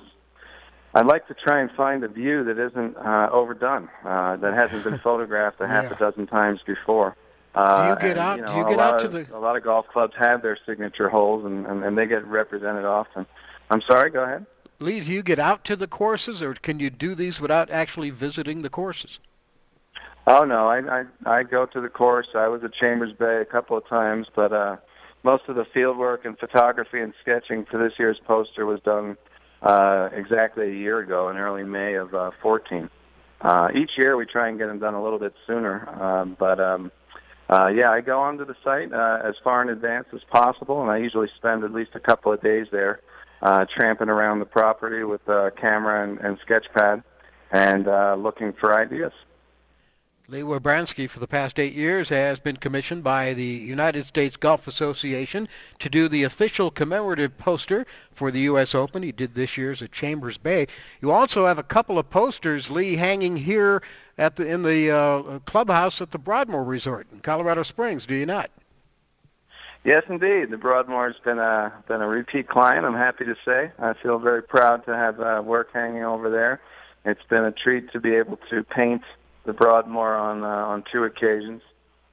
I'd 0.96 1.06
like 1.06 1.28
to 1.28 1.34
try 1.34 1.60
and 1.60 1.70
find 1.72 2.02
a 2.06 2.08
view 2.08 2.46
that 2.46 2.58
isn't 2.58 2.96
uh, 2.96 3.28
overdone, 3.30 3.90
uh, 4.06 4.38
that 4.38 4.54
hasn't 4.54 4.86
been 4.86 4.98
photographed 5.04 5.60
a 5.60 5.68
half 5.68 5.84
Yeah. 5.84 5.96
a 5.96 6.00
dozen 6.00 6.28
times 6.28 6.62
before. 6.66 7.18
Uh, 7.60 7.84
Do 7.84 7.90
you 7.90 7.96
get 8.10 8.18
and, 8.18 8.20
out- 8.20 8.38
You 8.38 8.42
know, 8.46 8.52
do 8.52 8.58
you 8.58 8.66
get 8.70 8.80
out 8.80 9.00
to 9.00 9.06
of- 9.08 9.12
the- 9.12 9.36
A 9.36 9.40
lot 9.40 9.56
of 9.56 9.64
golf 9.64 9.88
clubs 9.88 10.14
have 10.18 10.42
their 10.42 10.58
signature 10.66 11.10
holes, 11.10 11.46
and, 11.46 11.66
and, 11.66 11.84
and 11.84 11.98
they 11.98 12.06
get 12.06 12.26
represented 12.26 12.86
often. 12.86 13.26
I'm 13.70 13.82
sorry. 13.82 14.10
Go 14.10 14.24
ahead. 14.24 14.46
Lee, 14.80 15.02
do 15.02 15.12
you 15.14 15.22
get 15.22 15.40
out 15.40 15.66
to 15.66 15.76
the 15.76 15.88
courses, 15.88 16.42
or 16.42 16.54
can 16.54 16.80
you 16.80 16.90
do 16.90 17.14
these 17.16 17.42
without 17.42 17.70
actually 17.70 18.12
visiting 18.12 18.62
the 18.62 18.70
courses? 18.70 19.20
Oh 20.28 20.44
no, 20.46 20.68
I 20.68 20.80
I 21.00 21.04
I 21.26 21.44
go 21.44 21.66
to 21.66 21.82
the 21.82 21.90
course. 21.90 22.28
I 22.36 22.48
was 22.48 22.64
at 22.64 22.74
Chambers 22.74 23.12
Bay 23.14 23.42
a 23.42 23.46
couple 23.46 23.76
of 23.78 23.88
times, 23.88 24.28
but 24.36 24.54
uh 24.54 24.78
most 25.24 25.44
of 25.50 25.56
the 25.56 25.66
field 25.66 25.98
work 25.98 26.24
and 26.24 26.38
photography 26.38 27.02
and 27.02 27.14
sketching 27.22 27.66
for 27.66 27.78
this 27.78 27.94
year's 28.00 28.20
poster 28.26 28.66
was 28.66 28.80
done 28.82 29.18
uh 29.64 30.10
exactly 30.14 30.70
a 30.70 30.74
year 30.74 31.00
ago 31.00 31.30
in 31.30 31.38
early 31.38 31.64
May 31.64 31.96
of 31.96 32.14
uh 32.14 32.32
14. 32.42 32.90
Uh 33.42 33.70
each 33.76 33.92
year 33.98 34.16
we 34.18 34.26
try 34.26 34.48
and 34.50 34.58
get 34.60 34.68
them 34.68 34.80
done 34.80 34.94
a 34.94 35.02
little 35.04 35.20
bit 35.20 35.34
sooner, 35.48 35.90
um 36.02 36.38
but 36.40 36.60
um 36.60 36.92
uh 37.50 37.68
yeah, 37.68 37.90
I 37.92 38.02
go 38.02 38.20
onto 38.20 38.46
the 38.46 38.56
site 38.64 38.94
uh 38.94 39.20
as 39.24 39.36
far 39.44 39.62
in 39.62 39.70
advance 39.70 40.08
as 40.14 40.22
possible 40.32 40.82
and 40.82 40.92
I 40.92 40.98
usually 40.98 41.30
spend 41.38 41.64
at 41.64 41.74
least 41.74 41.92
a 41.96 42.00
couple 42.00 42.32
of 42.32 42.42
days 42.42 42.68
there 42.72 43.02
uh 43.42 43.66
tramping 43.76 44.10
around 44.10 44.40
the 44.40 44.46
property 44.46 45.04
with 45.04 45.28
uh 45.28 45.50
camera 45.60 46.08
and, 46.08 46.20
and 46.20 46.38
sketch 46.46 46.66
pad 46.74 47.04
and 47.52 47.88
uh 47.88 48.16
looking 48.18 48.54
for 48.54 48.74
ideas. 48.74 49.14
Lee 50.30 50.42
Wybranski, 50.42 51.10
for 51.10 51.20
the 51.20 51.28
past 51.28 51.58
eight 51.58 51.74
years, 51.74 52.10
has 52.10 52.38
been 52.38 52.58
commissioned 52.58 53.04
by 53.04 53.34
the 53.34 53.44
United 53.44 54.06
States 54.06 54.38
Golf 54.38 54.68
Association 54.68 55.48
to 55.80 55.90
do 55.90 56.08
the 56.08 56.24
official 56.24 56.70
commemorative 56.70 57.36
poster 57.40 57.88
for 58.12 58.30
the 58.30 58.42
U.S. 58.42 58.76
Open. 58.76 59.02
He 59.02 59.12
did 59.12 59.34
this 59.34 59.58
year's 59.58 59.82
at 59.82 59.92
Chambers 59.92 60.38
Bay. 60.38 60.68
You 61.02 61.10
also 61.10 61.48
have 61.48 61.58
a 61.58 61.64
couple 61.64 61.98
of 61.98 62.12
posters, 62.12 62.70
Lee, 62.70 62.96
hanging 62.96 63.38
here 63.38 63.82
at 64.20 64.36
the 64.36 64.46
in 64.46 64.62
the 64.62 64.92
uh, 64.92 65.40
clubhouse 65.46 66.00
at 66.00 66.12
the 66.12 66.20
Broadmoor 66.20 66.64
Resort 66.64 67.08
in 67.12 67.22
Colorado 67.22 67.64
Springs. 67.64 68.06
Do 68.06 68.14
you 68.14 68.28
not? 68.28 68.52
Yes, 69.84 70.04
indeed. 70.10 70.52
The 70.52 70.58
Broadmoor's 70.58 71.16
been 71.26 71.40
a 71.40 71.74
been 71.88 72.02
a 72.02 72.08
repeat 72.08 72.48
client. 72.48 72.86
I'm 72.86 72.94
happy 72.94 73.26
to 73.26 73.36
say. 73.44 73.72
I 73.80 73.94
feel 73.94 74.20
very 74.20 74.44
proud 74.44 74.86
to 74.86 74.96
have 74.96 75.20
uh, 75.20 75.42
work 75.44 75.70
hanging 75.74 76.04
over 76.04 76.30
there. 76.30 76.62
It's 77.04 77.24
been 77.30 77.46
a 77.46 77.52
treat 77.52 77.92
to 77.94 78.00
be 78.00 78.14
able 78.14 78.38
to 78.52 78.64
paint 78.64 79.02
the 79.50 79.54
Broadmoor 79.54 80.16
on 80.16 80.44
uh, 80.44 80.48
on 80.48 80.84
two 80.92 81.06
occasions 81.06 81.64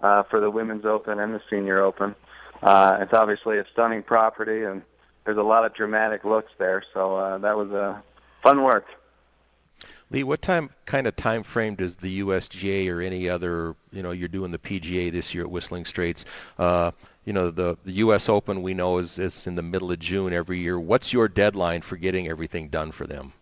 uh, 0.00 0.22
for 0.22 0.40
the 0.40 0.50
Women's 0.50 0.86
Open 0.86 1.20
and 1.20 1.34
the 1.34 1.42
Senior 1.50 1.82
Open. 1.82 2.14
Uh, 2.62 2.96
it's 3.00 3.12
obviously 3.12 3.58
a 3.58 3.64
stunning 3.72 4.02
property, 4.02 4.64
and 4.64 4.80
there's 5.24 5.36
a 5.36 5.42
lot 5.42 5.66
of 5.66 5.74
dramatic 5.74 6.24
looks 6.24 6.50
there. 6.56 6.82
So 6.94 7.16
uh, 7.16 7.38
that 7.38 7.54
was 7.54 7.70
a 7.72 8.02
fun 8.42 8.62
work. 8.62 8.86
Lee, 10.10 10.22
what 10.22 10.40
time 10.40 10.70
kind 10.86 11.06
of 11.06 11.14
time 11.14 11.42
frame 11.42 11.74
does 11.74 11.96
the 11.96 12.20
USGA 12.20 12.90
or 12.90 13.02
any 13.02 13.28
other, 13.28 13.76
you 13.92 14.02
know, 14.02 14.12
you're 14.12 14.28
doing 14.28 14.50
the 14.50 14.58
PGA 14.58 15.12
this 15.12 15.34
year 15.34 15.44
at 15.44 15.50
Whistling 15.50 15.84
Straits? 15.84 16.24
Uh, 16.58 16.92
you 17.26 17.34
know, 17.34 17.50
the 17.50 17.76
the 17.84 17.92
U.S. 18.04 18.30
Open 18.30 18.62
we 18.62 18.72
know 18.72 18.96
is 18.96 19.18
is 19.18 19.46
in 19.46 19.56
the 19.56 19.62
middle 19.62 19.92
of 19.92 19.98
June 19.98 20.32
every 20.32 20.58
year. 20.58 20.80
What's 20.80 21.12
your 21.12 21.28
deadline 21.28 21.82
for 21.82 21.98
getting 21.98 22.28
everything 22.28 22.68
done 22.68 22.92
for 22.92 23.06
them? 23.06 23.34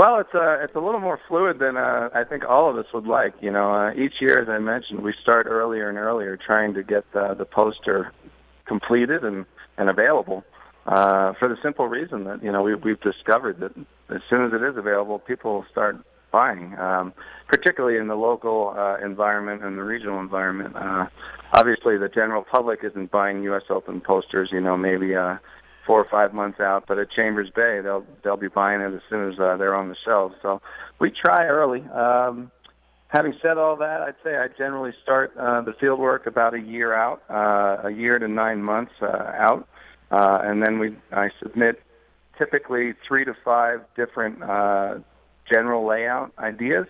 Well, 0.00 0.18
it's 0.18 0.34
uh, 0.34 0.64
it's 0.64 0.74
a 0.74 0.80
little 0.80 0.98
more 0.98 1.20
fluid 1.28 1.58
than 1.58 1.76
uh, 1.76 2.08
I 2.14 2.24
think 2.24 2.42
all 2.48 2.70
of 2.70 2.78
us 2.78 2.86
would 2.94 3.06
like. 3.06 3.34
You 3.42 3.50
know, 3.50 3.70
uh, 3.70 3.92
each 3.92 4.14
year, 4.18 4.40
as 4.40 4.48
I 4.48 4.58
mentioned, 4.58 5.02
we 5.02 5.12
start 5.20 5.46
earlier 5.46 5.90
and 5.90 5.98
earlier 5.98 6.38
trying 6.38 6.72
to 6.72 6.82
get 6.82 7.04
the, 7.12 7.34
the 7.34 7.44
poster 7.44 8.10
completed 8.64 9.24
and 9.24 9.44
and 9.76 9.90
available. 9.90 10.42
Uh, 10.86 11.34
for 11.38 11.48
the 11.48 11.56
simple 11.62 11.86
reason 11.86 12.24
that 12.24 12.42
you 12.42 12.50
know 12.50 12.62
we, 12.62 12.74
we've 12.76 13.02
discovered 13.02 13.60
that 13.60 13.76
as 14.08 14.22
soon 14.30 14.42
as 14.46 14.54
it 14.54 14.62
is 14.62 14.78
available, 14.78 15.18
people 15.18 15.66
start 15.70 15.98
buying, 16.32 16.78
um, 16.78 17.12
particularly 17.46 17.98
in 17.98 18.08
the 18.08 18.16
local 18.16 18.72
uh, 18.74 18.96
environment 19.04 19.62
and 19.62 19.76
the 19.76 19.84
regional 19.84 20.18
environment. 20.18 20.74
Uh, 20.76 21.08
obviously, 21.52 21.98
the 21.98 22.08
general 22.08 22.42
public 22.42 22.80
isn't 22.84 23.10
buying 23.10 23.42
U.S. 23.42 23.64
Open 23.68 24.00
posters. 24.00 24.48
You 24.50 24.62
know, 24.62 24.78
maybe. 24.78 25.14
Uh, 25.14 25.36
four 25.86 26.00
or 26.00 26.08
five 26.10 26.34
months 26.34 26.60
out, 26.60 26.84
but 26.86 26.98
at 26.98 27.10
Chambers 27.10 27.50
Bay, 27.50 27.80
they'll 27.82 28.04
they'll 28.22 28.36
be 28.36 28.48
buying 28.48 28.80
it 28.80 28.92
as 28.94 29.00
soon 29.08 29.32
as 29.32 29.38
uh, 29.38 29.56
they're 29.56 29.74
on 29.74 29.88
the 29.88 29.96
shelves. 30.04 30.34
So 30.42 30.60
we 30.98 31.10
try 31.10 31.46
early. 31.46 31.82
Um, 31.88 32.50
having 33.08 33.34
said 33.42 33.58
all 33.58 33.76
that, 33.76 34.02
I'd 34.02 34.14
say 34.22 34.36
I 34.36 34.48
generally 34.56 34.92
start 35.02 35.32
uh, 35.36 35.62
the 35.62 35.72
field 35.74 35.98
work 35.98 36.26
about 36.26 36.54
a 36.54 36.60
year 36.60 36.94
out, 36.94 37.22
uh, 37.28 37.88
a 37.88 37.90
year 37.90 38.18
to 38.18 38.28
nine 38.28 38.62
months 38.62 38.92
uh, 39.02 39.06
out, 39.06 39.68
uh, 40.10 40.38
and 40.42 40.62
then 40.62 40.78
we 40.78 40.96
I 41.12 41.30
submit 41.42 41.82
typically 42.38 42.94
three 43.06 43.24
to 43.24 43.34
five 43.44 43.80
different 43.96 44.42
uh, 44.42 44.98
general 45.52 45.86
layout 45.86 46.32
ideas, 46.38 46.86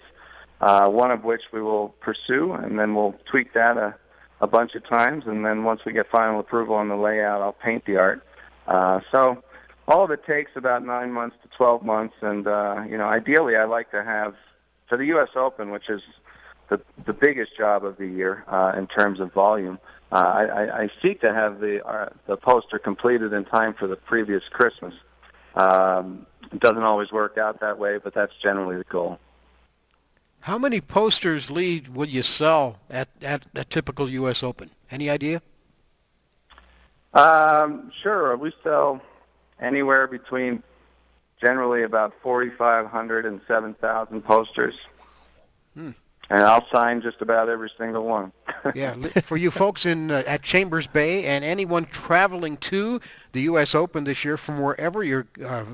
uh, 0.60 0.88
one 0.88 1.10
of 1.10 1.24
which 1.24 1.42
we 1.52 1.60
will 1.60 1.88
pursue, 2.00 2.52
and 2.52 2.78
then 2.78 2.94
we'll 2.94 3.14
tweak 3.30 3.52
that 3.54 3.76
a, 3.76 3.94
a 4.40 4.46
bunch 4.46 4.74
of 4.74 4.86
times, 4.88 5.24
and 5.26 5.44
then 5.44 5.64
once 5.64 5.80
we 5.84 5.92
get 5.92 6.06
final 6.10 6.40
approval 6.40 6.74
on 6.74 6.88
the 6.88 6.96
layout, 6.96 7.42
I'll 7.42 7.52
paint 7.52 7.84
the 7.86 7.96
art. 7.96 8.22
Uh, 8.70 9.00
so 9.12 9.42
all 9.88 10.04
of 10.04 10.10
it 10.12 10.24
takes 10.24 10.52
about 10.54 10.86
nine 10.86 11.12
months 11.12 11.36
to 11.42 11.48
12 11.56 11.82
months, 11.82 12.14
and 12.22 12.46
uh, 12.46 12.84
you 12.88 12.96
know, 12.96 13.04
ideally, 13.04 13.56
I 13.56 13.64
like 13.64 13.90
to 13.90 14.02
have 14.04 14.34
for 14.88 14.96
the 14.96 15.06
U.S. 15.06 15.30
Open, 15.34 15.70
which 15.70 15.90
is 15.90 16.00
the 16.70 16.80
the 17.04 17.12
biggest 17.12 17.56
job 17.58 17.84
of 17.84 17.98
the 17.98 18.06
year 18.06 18.44
uh, 18.46 18.72
in 18.78 18.86
terms 18.86 19.18
of 19.20 19.32
volume. 19.32 19.78
Uh, 20.12 20.16
I, 20.16 20.82
I 20.82 20.88
seek 21.02 21.20
to 21.20 21.34
have 21.34 21.60
the 21.60 21.84
uh, 21.84 22.10
the 22.28 22.36
poster 22.36 22.78
completed 22.78 23.32
in 23.32 23.44
time 23.44 23.74
for 23.74 23.88
the 23.88 23.96
previous 23.96 24.42
Christmas. 24.50 24.94
Um, 25.56 26.26
it 26.52 26.60
doesn't 26.60 26.84
always 26.84 27.10
work 27.10 27.38
out 27.38 27.60
that 27.60 27.78
way, 27.78 27.98
but 28.02 28.14
that's 28.14 28.32
generally 28.40 28.76
the 28.76 28.84
goal. 28.84 29.18
How 30.40 30.58
many 30.58 30.80
posters, 30.80 31.50
Lee, 31.50 31.84
would 31.92 32.08
you 32.08 32.22
sell 32.22 32.78
at, 32.88 33.08
at 33.20 33.42
a 33.54 33.64
typical 33.64 34.08
U.S. 34.08 34.42
Open? 34.42 34.70
Any 34.90 35.10
idea? 35.10 35.42
Um, 37.12 37.90
sure. 38.02 38.36
We 38.36 38.52
sell 38.62 39.00
anywhere 39.60 40.06
between 40.06 40.62
generally 41.40 41.82
about 41.82 42.12
4,500 42.22 43.26
and 43.26 43.40
7,000 43.48 44.22
posters. 44.22 44.74
Hmm. 45.74 45.90
And 46.28 46.42
I'll 46.42 46.66
sign 46.72 47.02
just 47.02 47.20
about 47.20 47.48
every 47.48 47.72
single 47.76 48.04
one. 48.04 48.30
yeah, 48.74 48.94
for 49.22 49.36
you 49.36 49.50
folks 49.50 49.84
in 49.84 50.12
uh, 50.12 50.22
at 50.26 50.42
Chambers 50.42 50.86
Bay 50.86 51.24
and 51.24 51.44
anyone 51.44 51.86
traveling 51.86 52.56
to 52.58 53.00
the 53.32 53.42
U.S. 53.42 53.74
Open 53.74 54.04
this 54.04 54.24
year 54.24 54.36
from 54.36 54.60
wherever 54.60 55.04
you're 55.04 55.26
uh, 55.42 55.64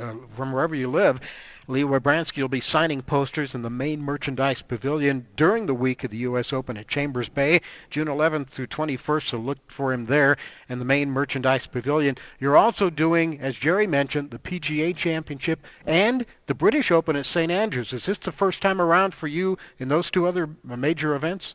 uh, 0.00 0.14
from 0.34 0.52
wherever 0.52 0.74
you 0.74 0.90
live, 0.90 1.20
Lee 1.66 1.82
Wybranski 1.82 2.42
will 2.42 2.48
be 2.48 2.60
signing 2.60 3.02
posters 3.02 3.54
in 3.54 3.62
the 3.62 3.70
main 3.70 4.02
merchandise 4.02 4.62
pavilion 4.62 5.26
during 5.36 5.66
the 5.66 5.74
week 5.74 6.04
of 6.04 6.10
the 6.10 6.18
U.S. 6.18 6.52
Open 6.52 6.76
at 6.76 6.88
Chambers 6.88 7.28
Bay, 7.28 7.60
June 7.88 8.08
11th 8.08 8.48
through 8.48 8.66
21st. 8.66 9.28
So 9.28 9.38
look 9.38 9.58
for 9.70 9.92
him 9.92 10.06
there 10.06 10.36
in 10.68 10.78
the 10.78 10.84
main 10.84 11.10
merchandise 11.10 11.66
pavilion. 11.66 12.16
You're 12.40 12.56
also 12.56 12.90
doing, 12.90 13.40
as 13.40 13.56
Jerry 13.56 13.86
mentioned, 13.86 14.30
the 14.30 14.38
PGA 14.38 14.94
Championship 14.94 15.64
and 15.86 16.26
the 16.46 16.54
British 16.54 16.90
Open 16.90 17.16
at 17.16 17.26
St. 17.26 17.50
Andrews. 17.50 17.92
Is 17.92 18.06
this 18.06 18.18
the 18.18 18.32
first 18.32 18.60
time 18.60 18.80
around 18.80 19.14
for 19.14 19.28
you 19.28 19.56
in 19.78 19.88
those 19.88 20.10
two 20.10 20.26
other 20.26 20.50
major 20.64 21.14
events? 21.14 21.54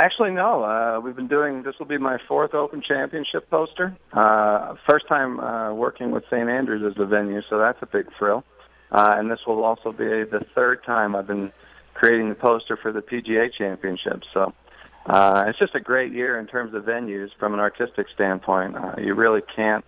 Actually, 0.00 0.30
no. 0.30 0.64
Uh, 0.64 0.98
we've 0.98 1.14
been 1.14 1.28
doing. 1.28 1.62
This 1.62 1.74
will 1.78 1.86
be 1.86 1.98
my 1.98 2.16
fourth 2.26 2.54
Open 2.54 2.80
Championship 2.80 3.50
poster. 3.50 3.94
Uh, 4.14 4.74
first 4.88 5.04
time 5.12 5.38
uh, 5.38 5.74
working 5.74 6.10
with 6.10 6.24
St. 6.30 6.48
Andrews 6.48 6.82
as 6.90 6.96
the 6.96 7.04
venue, 7.04 7.42
so 7.50 7.58
that's 7.58 7.76
a 7.82 7.86
big 7.86 8.06
thrill. 8.18 8.42
Uh, 8.90 9.12
and 9.16 9.30
this 9.30 9.40
will 9.46 9.62
also 9.62 9.92
be 9.92 10.06
the 10.06 10.40
third 10.54 10.82
time 10.86 11.14
I've 11.14 11.26
been 11.26 11.52
creating 11.92 12.30
the 12.30 12.34
poster 12.34 12.78
for 12.80 12.92
the 12.92 13.00
PGA 13.00 13.48
Championship. 13.52 14.22
So 14.32 14.54
uh, 15.04 15.44
it's 15.48 15.58
just 15.58 15.74
a 15.74 15.80
great 15.80 16.12
year 16.12 16.38
in 16.38 16.46
terms 16.46 16.72
of 16.74 16.84
venues 16.84 17.28
from 17.38 17.52
an 17.52 17.60
artistic 17.60 18.06
standpoint. 18.14 18.76
Uh, 18.76 18.94
you 18.96 19.14
really 19.14 19.42
can't 19.54 19.84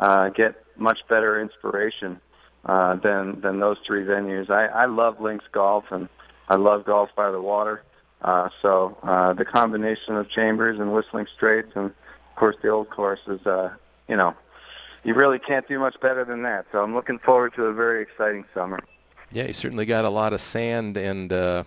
uh, 0.00 0.30
get 0.30 0.64
much 0.76 0.98
better 1.08 1.40
inspiration 1.40 2.20
uh, 2.64 2.96
than 2.96 3.40
than 3.40 3.60
those 3.60 3.76
three 3.86 4.02
venues. 4.02 4.50
I, 4.50 4.66
I 4.66 4.86
love 4.86 5.20
links 5.20 5.44
golf 5.52 5.84
and 5.92 6.08
I 6.48 6.56
love 6.56 6.84
golf 6.84 7.10
by 7.16 7.30
the 7.30 7.40
water. 7.40 7.84
Uh, 8.24 8.48
so 8.62 8.96
uh, 9.02 9.34
the 9.34 9.44
combination 9.44 10.16
of 10.16 10.30
Chambers 10.30 10.80
and 10.80 10.94
Whistling 10.94 11.26
Straits, 11.36 11.70
and 11.74 11.86
of 11.86 12.36
course 12.36 12.56
the 12.62 12.70
old 12.70 12.88
course 12.88 13.20
is, 13.28 13.46
uh, 13.46 13.68
you 14.08 14.16
know, 14.16 14.34
you 15.04 15.12
really 15.12 15.38
can't 15.38 15.68
do 15.68 15.78
much 15.78 16.00
better 16.00 16.24
than 16.24 16.42
that. 16.42 16.64
So 16.72 16.82
I'm 16.82 16.94
looking 16.94 17.18
forward 17.18 17.52
to 17.56 17.64
a 17.64 17.74
very 17.74 18.02
exciting 18.02 18.46
summer. 18.54 18.80
Yeah, 19.30 19.44
you 19.44 19.52
certainly 19.52 19.84
got 19.84 20.06
a 20.06 20.10
lot 20.10 20.32
of 20.32 20.40
sand 20.40 20.96
and 20.96 21.32
uh, 21.34 21.64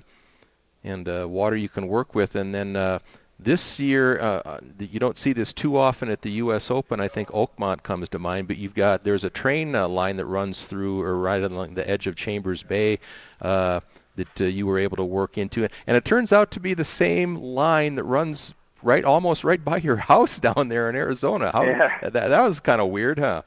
and 0.84 1.08
uh, 1.08 1.28
water 1.30 1.56
you 1.56 1.70
can 1.70 1.88
work 1.88 2.16
with, 2.16 2.36
and 2.36 2.54
then. 2.54 2.76
Uh, 2.76 3.00
this 3.40 3.80
year, 3.80 4.20
uh, 4.20 4.42
uh 4.46 4.60
you 4.80 5.00
don't 5.00 5.16
see 5.16 5.32
this 5.32 5.54
too 5.54 5.78
often 5.78 6.10
at 6.10 6.24
the 6.24 6.32
U.S. 6.32 6.72
Open. 6.72 7.00
I 7.00 7.08
think 7.08 7.28
Oakmont 7.30 7.84
comes 7.84 8.10
to 8.10 8.18
mind, 8.18 8.48
but 8.48 8.58
you've 8.58 8.74
got 8.74 9.04
there's 9.04 9.24
a 9.24 9.30
train 9.30 9.76
uh, 9.76 9.88
line 9.88 10.18
that 10.18 10.26
runs 10.26 10.64
through 10.64 11.02
or 11.02 11.16
right 11.20 11.44
along 11.44 11.76
the 11.76 11.88
edge 11.88 12.08
of 12.08 12.16
Chambers 12.16 12.64
Bay. 12.64 12.98
Uh, 13.40 13.82
that 14.18 14.42
uh, 14.42 14.46
you 14.46 14.68
were 14.68 14.78
able 14.78 14.98
to 14.98 15.06
work 15.06 15.38
into 15.38 15.64
it. 15.64 15.72
And 15.88 15.96
it 15.96 16.04
turns 16.04 16.34
out 16.34 16.52
to 16.52 16.60
be 16.60 16.74
the 16.74 16.84
same 16.84 17.36
line 17.36 17.96
that 17.96 18.04
runs 18.04 18.54
right 18.84 19.04
almost 19.04 19.44
right 19.44 19.64
by 19.64 19.78
your 19.78 19.96
house 20.12 20.40
down 20.40 20.68
there 20.68 20.90
in 20.90 20.96
Arizona. 20.96 21.52
How, 21.52 21.64
yeah. 21.64 21.98
that, 22.02 22.14
that 22.30 22.42
was 22.42 22.60
kind 22.60 22.82
of 22.82 22.90
weird, 22.90 23.20
huh? 23.20 23.44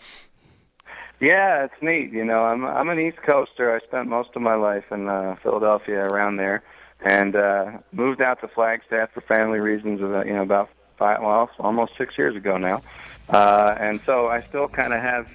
Yeah, 1.21 1.65
it's 1.65 1.83
neat. 1.83 2.13
You 2.13 2.25
know, 2.25 2.45
I'm 2.45 2.65
I'm 2.65 2.89
an 2.89 2.99
East 2.99 3.19
Coaster. 3.29 3.75
I 3.75 3.87
spent 3.87 4.09
most 4.09 4.31
of 4.37 4.43
my 4.43 4.55
life 4.55 4.85
in 4.91 5.07
uh, 5.07 5.37
Philadelphia 5.43 6.03
around 6.03 6.39
there, 6.39 6.63
and 7.05 7.37
uh, 7.37 7.73
moved 7.93 8.23
out 8.23 8.41
to 8.41 8.49
Flagstaff 8.49 9.11
for 9.13 9.21
family 9.21 9.59
reasons. 9.59 10.01
About 10.01 10.27
you 10.27 10.33
know 10.33 10.43
about 10.43 10.71
five, 10.97 11.21
well, 11.21 11.51
almost 11.59 11.93
six 11.99 12.17
years 12.17 12.35
ago 12.35 12.57
now, 12.57 12.83
uh, 13.29 13.75
and 13.79 14.01
so 14.07 14.29
I 14.29 14.41
still 14.49 14.67
kind 14.67 14.95
of 14.95 15.03
have 15.03 15.31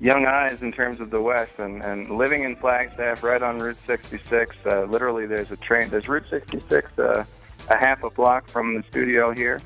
young 0.00 0.26
eyes 0.26 0.62
in 0.62 0.72
terms 0.72 1.00
of 1.00 1.10
the 1.10 1.20
West, 1.20 1.52
and, 1.58 1.82
and 1.84 2.10
living 2.10 2.44
in 2.44 2.56
Flagstaff, 2.56 3.22
right 3.22 3.42
on 3.42 3.58
Route 3.58 3.78
66. 3.86 4.56
Uh, 4.64 4.84
literally, 4.84 5.26
there's 5.26 5.50
a 5.50 5.56
train. 5.56 5.88
There's 5.88 6.08
Route 6.08 6.28
66, 6.28 6.98
uh, 6.98 7.24
a 7.70 7.76
half 7.76 8.02
a 8.04 8.10
block 8.10 8.48
from 8.48 8.74
the 8.74 8.82
studio 8.88 9.32
here, 9.32 9.60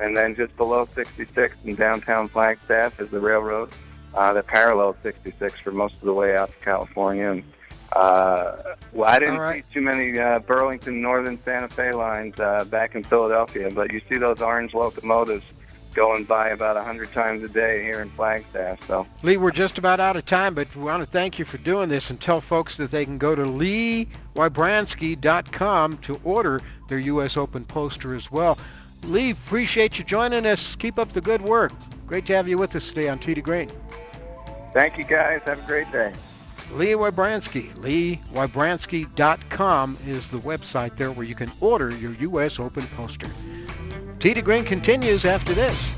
and 0.00 0.16
then 0.16 0.34
just 0.34 0.56
below 0.56 0.84
66 0.84 1.56
in 1.64 1.74
downtown 1.74 2.28
Flagstaff 2.28 3.00
is 3.00 3.10
the 3.10 3.20
railroad 3.20 3.70
uh, 4.14 4.32
that 4.32 4.46
parallels 4.46 4.96
66 5.02 5.58
for 5.60 5.72
most 5.72 5.94
of 5.94 6.02
the 6.02 6.12
way 6.12 6.36
out 6.36 6.48
to 6.48 6.64
California. 6.64 7.30
And 7.30 7.42
uh, 7.96 8.74
well, 8.92 9.08
I 9.08 9.18
didn't 9.18 9.38
right. 9.38 9.64
see 9.64 9.74
too 9.74 9.80
many 9.80 10.18
uh, 10.18 10.40
Burlington 10.40 11.00
Northern 11.00 11.38
Santa 11.38 11.68
Fe 11.68 11.92
lines 11.92 12.38
uh, 12.38 12.64
back 12.64 12.94
in 12.94 13.02
Philadelphia, 13.02 13.70
but 13.70 13.92
you 13.92 14.02
see 14.08 14.18
those 14.18 14.42
orange 14.42 14.74
locomotives 14.74 15.44
going 15.94 16.24
by 16.24 16.48
about 16.48 16.76
a 16.76 16.82
hundred 16.82 17.12
times 17.12 17.42
a 17.42 17.48
day 17.48 17.82
here 17.82 18.00
in 18.00 18.08
Flagstaff. 18.10 18.86
So, 18.86 19.06
Lee, 19.22 19.36
we're 19.36 19.50
just 19.50 19.78
about 19.78 20.00
out 20.00 20.16
of 20.16 20.24
time, 20.24 20.54
but 20.54 20.74
we 20.76 20.82
want 20.82 21.02
to 21.02 21.10
thank 21.10 21.38
you 21.38 21.44
for 21.44 21.58
doing 21.58 21.88
this 21.88 22.10
and 22.10 22.20
tell 22.20 22.40
folks 22.40 22.76
that 22.76 22.90
they 22.90 23.04
can 23.04 23.18
go 23.18 23.34
to 23.34 23.42
leewybranski.com 23.42 25.98
to 25.98 26.20
order 26.24 26.60
their 26.88 26.98
U.S. 26.98 27.36
Open 27.36 27.64
poster 27.64 28.14
as 28.14 28.30
well. 28.30 28.58
Lee, 29.04 29.30
appreciate 29.30 29.98
you 29.98 30.04
joining 30.04 30.46
us. 30.46 30.76
Keep 30.76 30.98
up 30.98 31.12
the 31.12 31.20
good 31.20 31.42
work. 31.42 31.72
Great 32.06 32.24
to 32.26 32.34
have 32.34 32.48
you 32.48 32.58
with 32.58 32.74
us 32.74 32.88
today 32.88 33.08
on 33.08 33.18
to 33.18 33.34
Green. 33.40 33.70
Thank 34.72 34.98
you, 34.98 35.04
guys. 35.04 35.40
Have 35.44 35.62
a 35.62 35.66
great 35.66 35.90
day. 35.92 36.12
Lee 36.72 36.92
Wybranski. 36.92 37.72
LeeWybranski.com 37.74 39.98
is 40.06 40.30
the 40.30 40.38
website 40.38 40.96
there 40.96 41.10
where 41.10 41.26
you 41.26 41.34
can 41.34 41.52
order 41.60 41.90
your 41.90 42.12
U.S. 42.12 42.58
Open 42.58 42.86
poster. 42.88 43.30
To 44.20 44.42
Green 44.42 44.64
continues 44.64 45.24
after 45.24 45.54
this. 45.54 45.97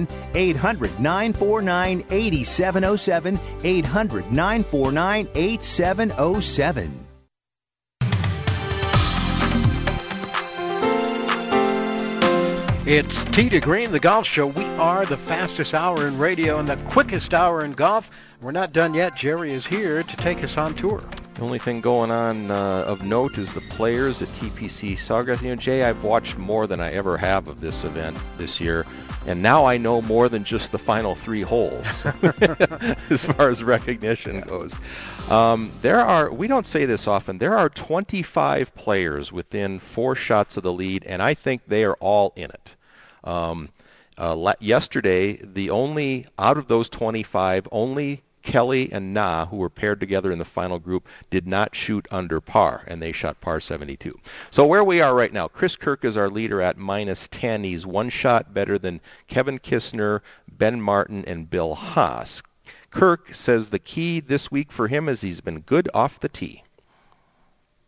800 0.33 0.99
949 0.99 2.05
8707. 2.09 3.39
800 3.63 4.31
949 4.31 5.27
8707. 5.35 7.07
It's 12.83 13.23
Tee 13.25 13.47
to 13.49 13.59
Green, 13.59 13.91
the 13.91 13.99
golf 13.99 14.25
show. 14.25 14.47
We 14.47 14.65
are 14.65 15.05
the 15.05 15.15
fastest 15.15 15.73
hour 15.73 16.07
in 16.07 16.17
radio 16.17 16.59
and 16.59 16.67
the 16.67 16.75
quickest 16.89 17.33
hour 17.33 17.63
in 17.63 17.73
golf. 17.73 18.09
We're 18.41 18.51
not 18.51 18.73
done 18.73 18.93
yet. 18.93 19.15
Jerry 19.15 19.53
is 19.53 19.65
here 19.65 20.03
to 20.03 20.17
take 20.17 20.43
us 20.43 20.57
on 20.57 20.73
tour. 20.73 21.01
The 21.35 21.41
only 21.43 21.59
thing 21.59 21.79
going 21.79 22.11
on 22.11 22.51
uh, 22.51 22.83
of 22.85 23.05
note 23.05 23.37
is 23.37 23.53
the 23.53 23.61
players 23.61 24.21
at 24.21 24.27
TPC 24.29 24.93
Sawgrass. 24.93 25.41
You 25.41 25.49
know, 25.49 25.55
Jay, 25.55 25.83
I've 25.83 26.03
watched 26.03 26.37
more 26.37 26.67
than 26.67 26.81
I 26.81 26.91
ever 26.91 27.17
have 27.17 27.47
of 27.47 27.61
this 27.61 27.83
event 27.83 28.17
this 28.37 28.59
year, 28.59 28.85
and 29.27 29.41
now 29.41 29.65
I 29.65 29.77
know 29.77 30.01
more 30.01 30.29
than 30.29 30.43
just 30.43 30.71
the 30.71 30.79
final 30.79 31.15
three 31.15 31.41
holes 31.41 32.05
as 33.09 33.25
far 33.25 33.49
as 33.49 33.63
recognition 33.63 34.41
goes. 34.41 34.77
Um, 35.29 35.71
there 35.81 36.01
are, 36.01 36.31
we 36.31 36.47
don't 36.47 36.65
say 36.65 36.85
this 36.85 37.07
often, 37.07 37.37
there 37.37 37.57
are 37.57 37.69
25 37.69 38.73
players 38.75 39.31
within 39.31 39.79
four 39.79 40.15
shots 40.15 40.57
of 40.57 40.63
the 40.63 40.73
lead, 40.73 41.03
and 41.05 41.21
I 41.21 41.33
think 41.33 41.61
they 41.67 41.83
are 41.83 41.95
all 41.99 42.33
in 42.35 42.49
it. 42.49 42.75
Um, 43.23 43.69
uh, 44.17 44.53
yesterday, 44.59 45.39
the 45.41 45.69
only, 45.69 46.27
out 46.37 46.57
of 46.57 46.67
those 46.67 46.89
25, 46.89 47.67
only 47.71 48.23
Kelly 48.41 48.91
and 48.91 49.13
Na, 49.13 49.45
who 49.45 49.57
were 49.57 49.69
paired 49.69 49.99
together 49.99 50.31
in 50.31 50.39
the 50.39 50.45
final 50.45 50.79
group, 50.79 51.07
did 51.29 51.47
not 51.47 51.75
shoot 51.75 52.07
under 52.11 52.41
par, 52.41 52.83
and 52.87 53.01
they 53.01 53.11
shot 53.11 53.39
par 53.41 53.59
72. 53.59 54.17
So 54.49 54.65
where 54.65 54.83
we 54.83 55.01
are 55.01 55.15
right 55.15 55.33
now, 55.33 55.47
Chris 55.47 55.75
Kirk 55.75 56.03
is 56.03 56.17
our 56.17 56.29
leader 56.29 56.61
at 56.61 56.77
minus 56.77 57.27
10. 57.27 57.63
He's 57.63 57.85
one 57.85 58.09
shot 58.09 58.53
better 58.53 58.77
than 58.77 59.01
Kevin 59.27 59.59
Kisner, 59.59 60.21
Ben 60.47 60.81
Martin, 60.81 61.23
and 61.25 61.49
Bill 61.49 61.75
Haas. 61.75 62.41
Kirk 62.89 63.33
says 63.33 63.69
the 63.69 63.79
key 63.79 64.19
this 64.19 64.51
week 64.51 64.71
for 64.71 64.87
him 64.87 65.07
is 65.07 65.21
he's 65.21 65.41
been 65.41 65.61
good 65.61 65.89
off 65.93 66.19
the 66.19 66.29
tee. 66.29 66.63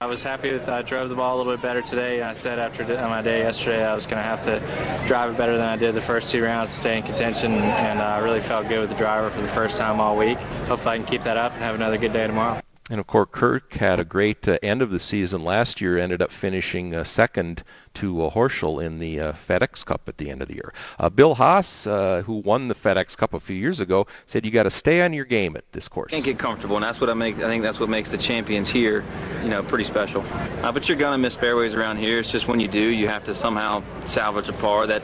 I 0.04 0.06
was 0.06 0.22
happy 0.22 0.52
with 0.52 0.68
I 0.68 0.82
drove 0.82 1.08
the 1.08 1.16
ball 1.16 1.38
a 1.38 1.38
little 1.38 1.54
bit 1.54 1.62
better 1.62 1.82
today. 1.82 2.22
I 2.22 2.34
said 2.34 2.60
after 2.60 2.84
my 2.86 3.22
day 3.22 3.40
yesterday 3.40 3.86
I 3.86 3.96
was 3.96 4.06
going 4.06 4.18
to 4.18 4.24
have 4.24 4.42
to 4.42 4.60
drive 5.08 5.32
it 5.32 5.38
better 5.38 5.54
than 5.54 5.66
I 5.66 5.78
did 5.78 5.96
the 5.96 6.02
first 6.02 6.28
two 6.28 6.44
rounds 6.44 6.74
to 6.74 6.78
stay 6.78 6.98
in 6.98 7.04
contention, 7.04 7.54
and 7.54 8.02
I 8.02 8.18
really 8.18 8.42
felt 8.42 8.68
good 8.68 8.82
with 8.82 8.90
the 8.90 8.98
driver 8.98 9.30
for 9.30 9.42
the 9.42 9.48
first 9.48 9.78
time 9.78 10.02
all 10.02 10.18
week. 10.18 10.38
Hopefully 10.68 10.96
I 10.96 10.98
can 10.98 11.06
keep 11.06 11.22
that 11.22 11.38
up 11.38 11.54
and 11.54 11.62
have 11.62 11.76
another 11.76 11.98
good 11.98 12.12
day 12.12 12.28
tomorrow. 12.28 12.63
And 12.90 13.00
of 13.00 13.08
course, 13.08 13.30
Kirk 13.32 13.76
had 13.76 14.02
a 14.02 14.04
great 14.04 14.46
uh, 14.46 14.60
end 14.62 14.82
of 14.82 14.90
the 14.90 15.00
season 15.00 15.46
last 15.46 15.80
year. 15.80 15.98
Ended 15.98 16.22
up 16.22 16.32
finishing 16.32 16.94
uh, 16.94 17.06
second 17.06 17.64
to 17.94 18.26
uh, 18.26 18.30
Horschel 18.30 18.84
in 18.84 19.00
the 19.00 19.22
uh, 19.22 19.34
FedEx 19.34 19.86
Cup 19.86 20.02
at 20.08 20.18
the 20.18 20.30
end 20.30 20.42
of 20.42 20.50
the 20.50 20.56
year. 20.56 20.74
Uh, 21.00 21.10
Bill 21.10 21.36
Haas, 21.36 21.88
uh, 21.88 22.24
who 22.26 22.34
won 22.34 22.68
the 22.68 22.76
FedEx 22.76 23.16
Cup 23.16 23.34
a 23.34 23.40
few 23.40 23.56
years 23.56 23.80
ago, 23.80 24.06
said 24.26 24.44
you 24.44 24.52
got 24.52 24.64
to 24.64 24.70
stay 24.70 25.02
on 25.02 25.14
your 25.14 25.24
game 25.24 25.56
at 25.56 25.64
this 25.72 25.88
course. 25.88 26.12
Can't 26.12 26.26
get 26.26 26.38
comfortable, 26.38 26.76
and 26.76 26.84
that's 26.84 27.00
what 27.00 27.10
I 27.10 27.14
make. 27.14 27.38
I 27.38 27.48
think 27.48 27.64
that's 27.64 27.80
what 27.80 27.88
makes 27.88 28.12
the 28.12 28.18
champions 28.18 28.70
here, 28.70 29.06
you 29.42 29.50
know, 29.50 29.64
pretty 29.64 29.86
special. 29.86 30.22
but 30.62 30.90
you're 30.90 30.98
gonna 30.98 31.18
miss 31.18 31.38
fairways 31.38 31.76
around 31.76 31.98
here. 31.98 32.20
It's 32.20 32.32
just 32.32 32.50
when 32.50 32.60
you 32.60 32.68
do, 32.68 32.80
you 32.80 33.08
have 33.08 33.24
to 33.24 33.34
somehow 33.34 33.82
salvage 34.06 34.50
a 34.50 34.54
par. 34.54 34.88
That 34.88 35.04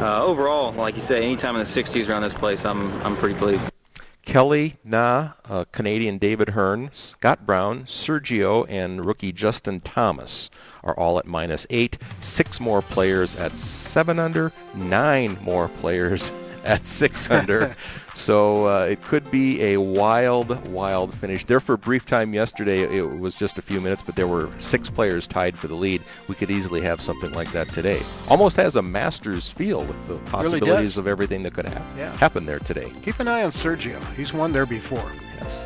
overall, 0.00 0.72
like 0.72 0.96
you 0.96 1.02
say, 1.02 1.22
anytime 1.22 1.56
in 1.56 1.60
the 1.60 1.66
60s 1.66 2.08
around 2.08 2.22
this 2.22 2.34
place, 2.34 2.64
I'm 2.64 2.90
I'm 3.02 3.16
pretty 3.16 3.38
pleased. 3.38 3.70
Kelly 4.28 4.76
Na, 4.84 5.30
uh, 5.48 5.64
Canadian 5.72 6.18
David 6.18 6.50
Hearn, 6.50 6.90
Scott 6.92 7.46
Brown, 7.46 7.84
Sergio, 7.84 8.66
and 8.68 9.06
rookie 9.06 9.32
Justin 9.32 9.80
Thomas 9.80 10.50
are 10.84 10.94
all 10.98 11.18
at 11.18 11.24
minus 11.24 11.66
eight. 11.70 11.96
Six 12.20 12.60
more 12.60 12.82
players 12.82 13.36
at 13.36 13.56
seven 13.56 14.18
under, 14.18 14.52
nine 14.74 15.38
more 15.40 15.68
players 15.68 16.30
at 16.64 16.86
six 16.86 17.30
under. 17.30 17.74
so 18.18 18.66
uh, 18.66 18.84
it 18.84 19.00
could 19.02 19.30
be 19.30 19.62
a 19.62 19.76
wild, 19.76 20.66
wild 20.68 21.14
finish. 21.14 21.44
There 21.44 21.60
for 21.60 21.74
a 21.74 21.78
brief 21.78 22.04
time 22.04 22.34
yesterday, 22.34 22.80
it 22.82 23.20
was 23.20 23.34
just 23.34 23.58
a 23.58 23.62
few 23.62 23.80
minutes, 23.80 24.02
but 24.02 24.16
there 24.16 24.26
were 24.26 24.50
six 24.58 24.90
players 24.90 25.26
tied 25.26 25.56
for 25.56 25.68
the 25.68 25.76
lead. 25.76 26.02
We 26.26 26.34
could 26.34 26.50
easily 26.50 26.80
have 26.80 27.00
something 27.00 27.32
like 27.32 27.52
that 27.52 27.68
today. 27.68 28.02
Almost 28.28 28.56
has 28.56 28.76
a 28.76 28.82
Masters 28.82 29.48
feel 29.48 29.84
with 29.84 30.08
the 30.08 30.18
possibilities 30.30 30.96
really 30.96 31.04
of 31.04 31.06
everything 31.06 31.42
that 31.44 31.54
could 31.54 31.66
ha- 31.66 31.86
yeah. 31.96 32.16
happen 32.16 32.44
there 32.44 32.58
today. 32.58 32.92
Keep 33.02 33.20
an 33.20 33.28
eye 33.28 33.44
on 33.44 33.52
Sergio. 33.52 34.02
He's 34.14 34.34
won 34.34 34.52
there 34.52 34.66
before. 34.66 35.12
Yes. 35.40 35.64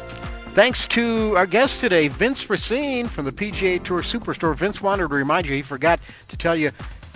Thanks 0.55 0.87
to 0.89 1.35
our 1.39 1.47
guest 1.47 1.81
today, 1.81 2.09
Vince 2.09 2.51
Racine 2.51 3.09
from 3.09 3.25
the 3.25 3.33
PGA 3.33 3.83
Tour 3.83 4.01
Superstore. 4.01 4.55
Vince 4.55 4.83
wanted 4.83 5.09
to 5.09 5.15
remind 5.15 5.47
you, 5.47 5.55
he 5.55 5.63
forgot 5.63 5.99
to 6.29 6.37
tell 6.37 6.55
you 6.55 6.71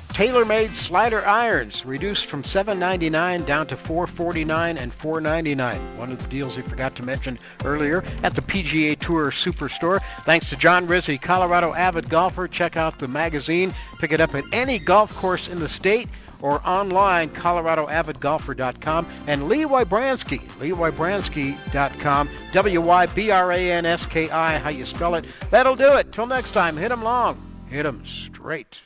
TaylorMade 0.09 0.71
SLDR 0.71 1.27
irons 1.27 1.85
reduced 1.85 2.27
from 2.27 2.43
$7.99 2.43 3.45
down 3.45 3.67
to 3.67 3.77
$4.49 3.77 4.79
and 4.79 4.99
$4.99. 4.99 5.99
One 5.99 6.11
of 6.11 6.23
the 6.23 6.29
deals 6.29 6.57
he 6.57 6.63
forgot 6.63 6.97
to 6.97 7.03
mention 7.03 7.39
earlier 7.65 8.03
at 8.23 8.35
the 8.35 8.41
PGA 8.41 8.99
Tour 8.99 9.31
Superstore. 9.31 10.01
Thanks 10.25 10.49
to 10.49 10.57
John 10.57 10.87
Rizzi, 10.87 11.19
Colorado 11.19 11.75
avid 11.75 12.09
golfer. 12.09 12.49
Check 12.49 12.79
out 12.79 12.99
the 12.99 13.09
magazine. 13.09 13.75
Pick 13.99 14.13
it 14.13 14.21
up 14.21 14.35
at 14.35 14.45
any 14.53 14.79
golf 14.79 15.15
course 15.15 15.49
in 15.49 15.61
the 15.61 15.69
state 15.69 16.09
or 16.43 16.61
online, 16.67 17.31
coloradoavidgolfer.com, 17.31 19.07
and 19.27 19.49
Lee 19.49 19.65
Wybranski, 19.65 20.41
leewybranski.com, 20.61 22.29
W-Y-B-R-A-N-S-K-I, 22.53 24.59
how 24.59 24.71
you 24.71 24.85
spell 24.85 25.15
it. 25.15 25.25
That'll 25.51 25.77
do 25.77 25.95
it. 25.95 26.13
Till 26.13 26.27
next 26.27 26.51
time, 26.51 26.77
hit 26.77 26.93
'em 26.93 27.03
long, 27.03 27.41
hit 27.69 27.87
'em 27.87 28.05
straight. 28.05 28.81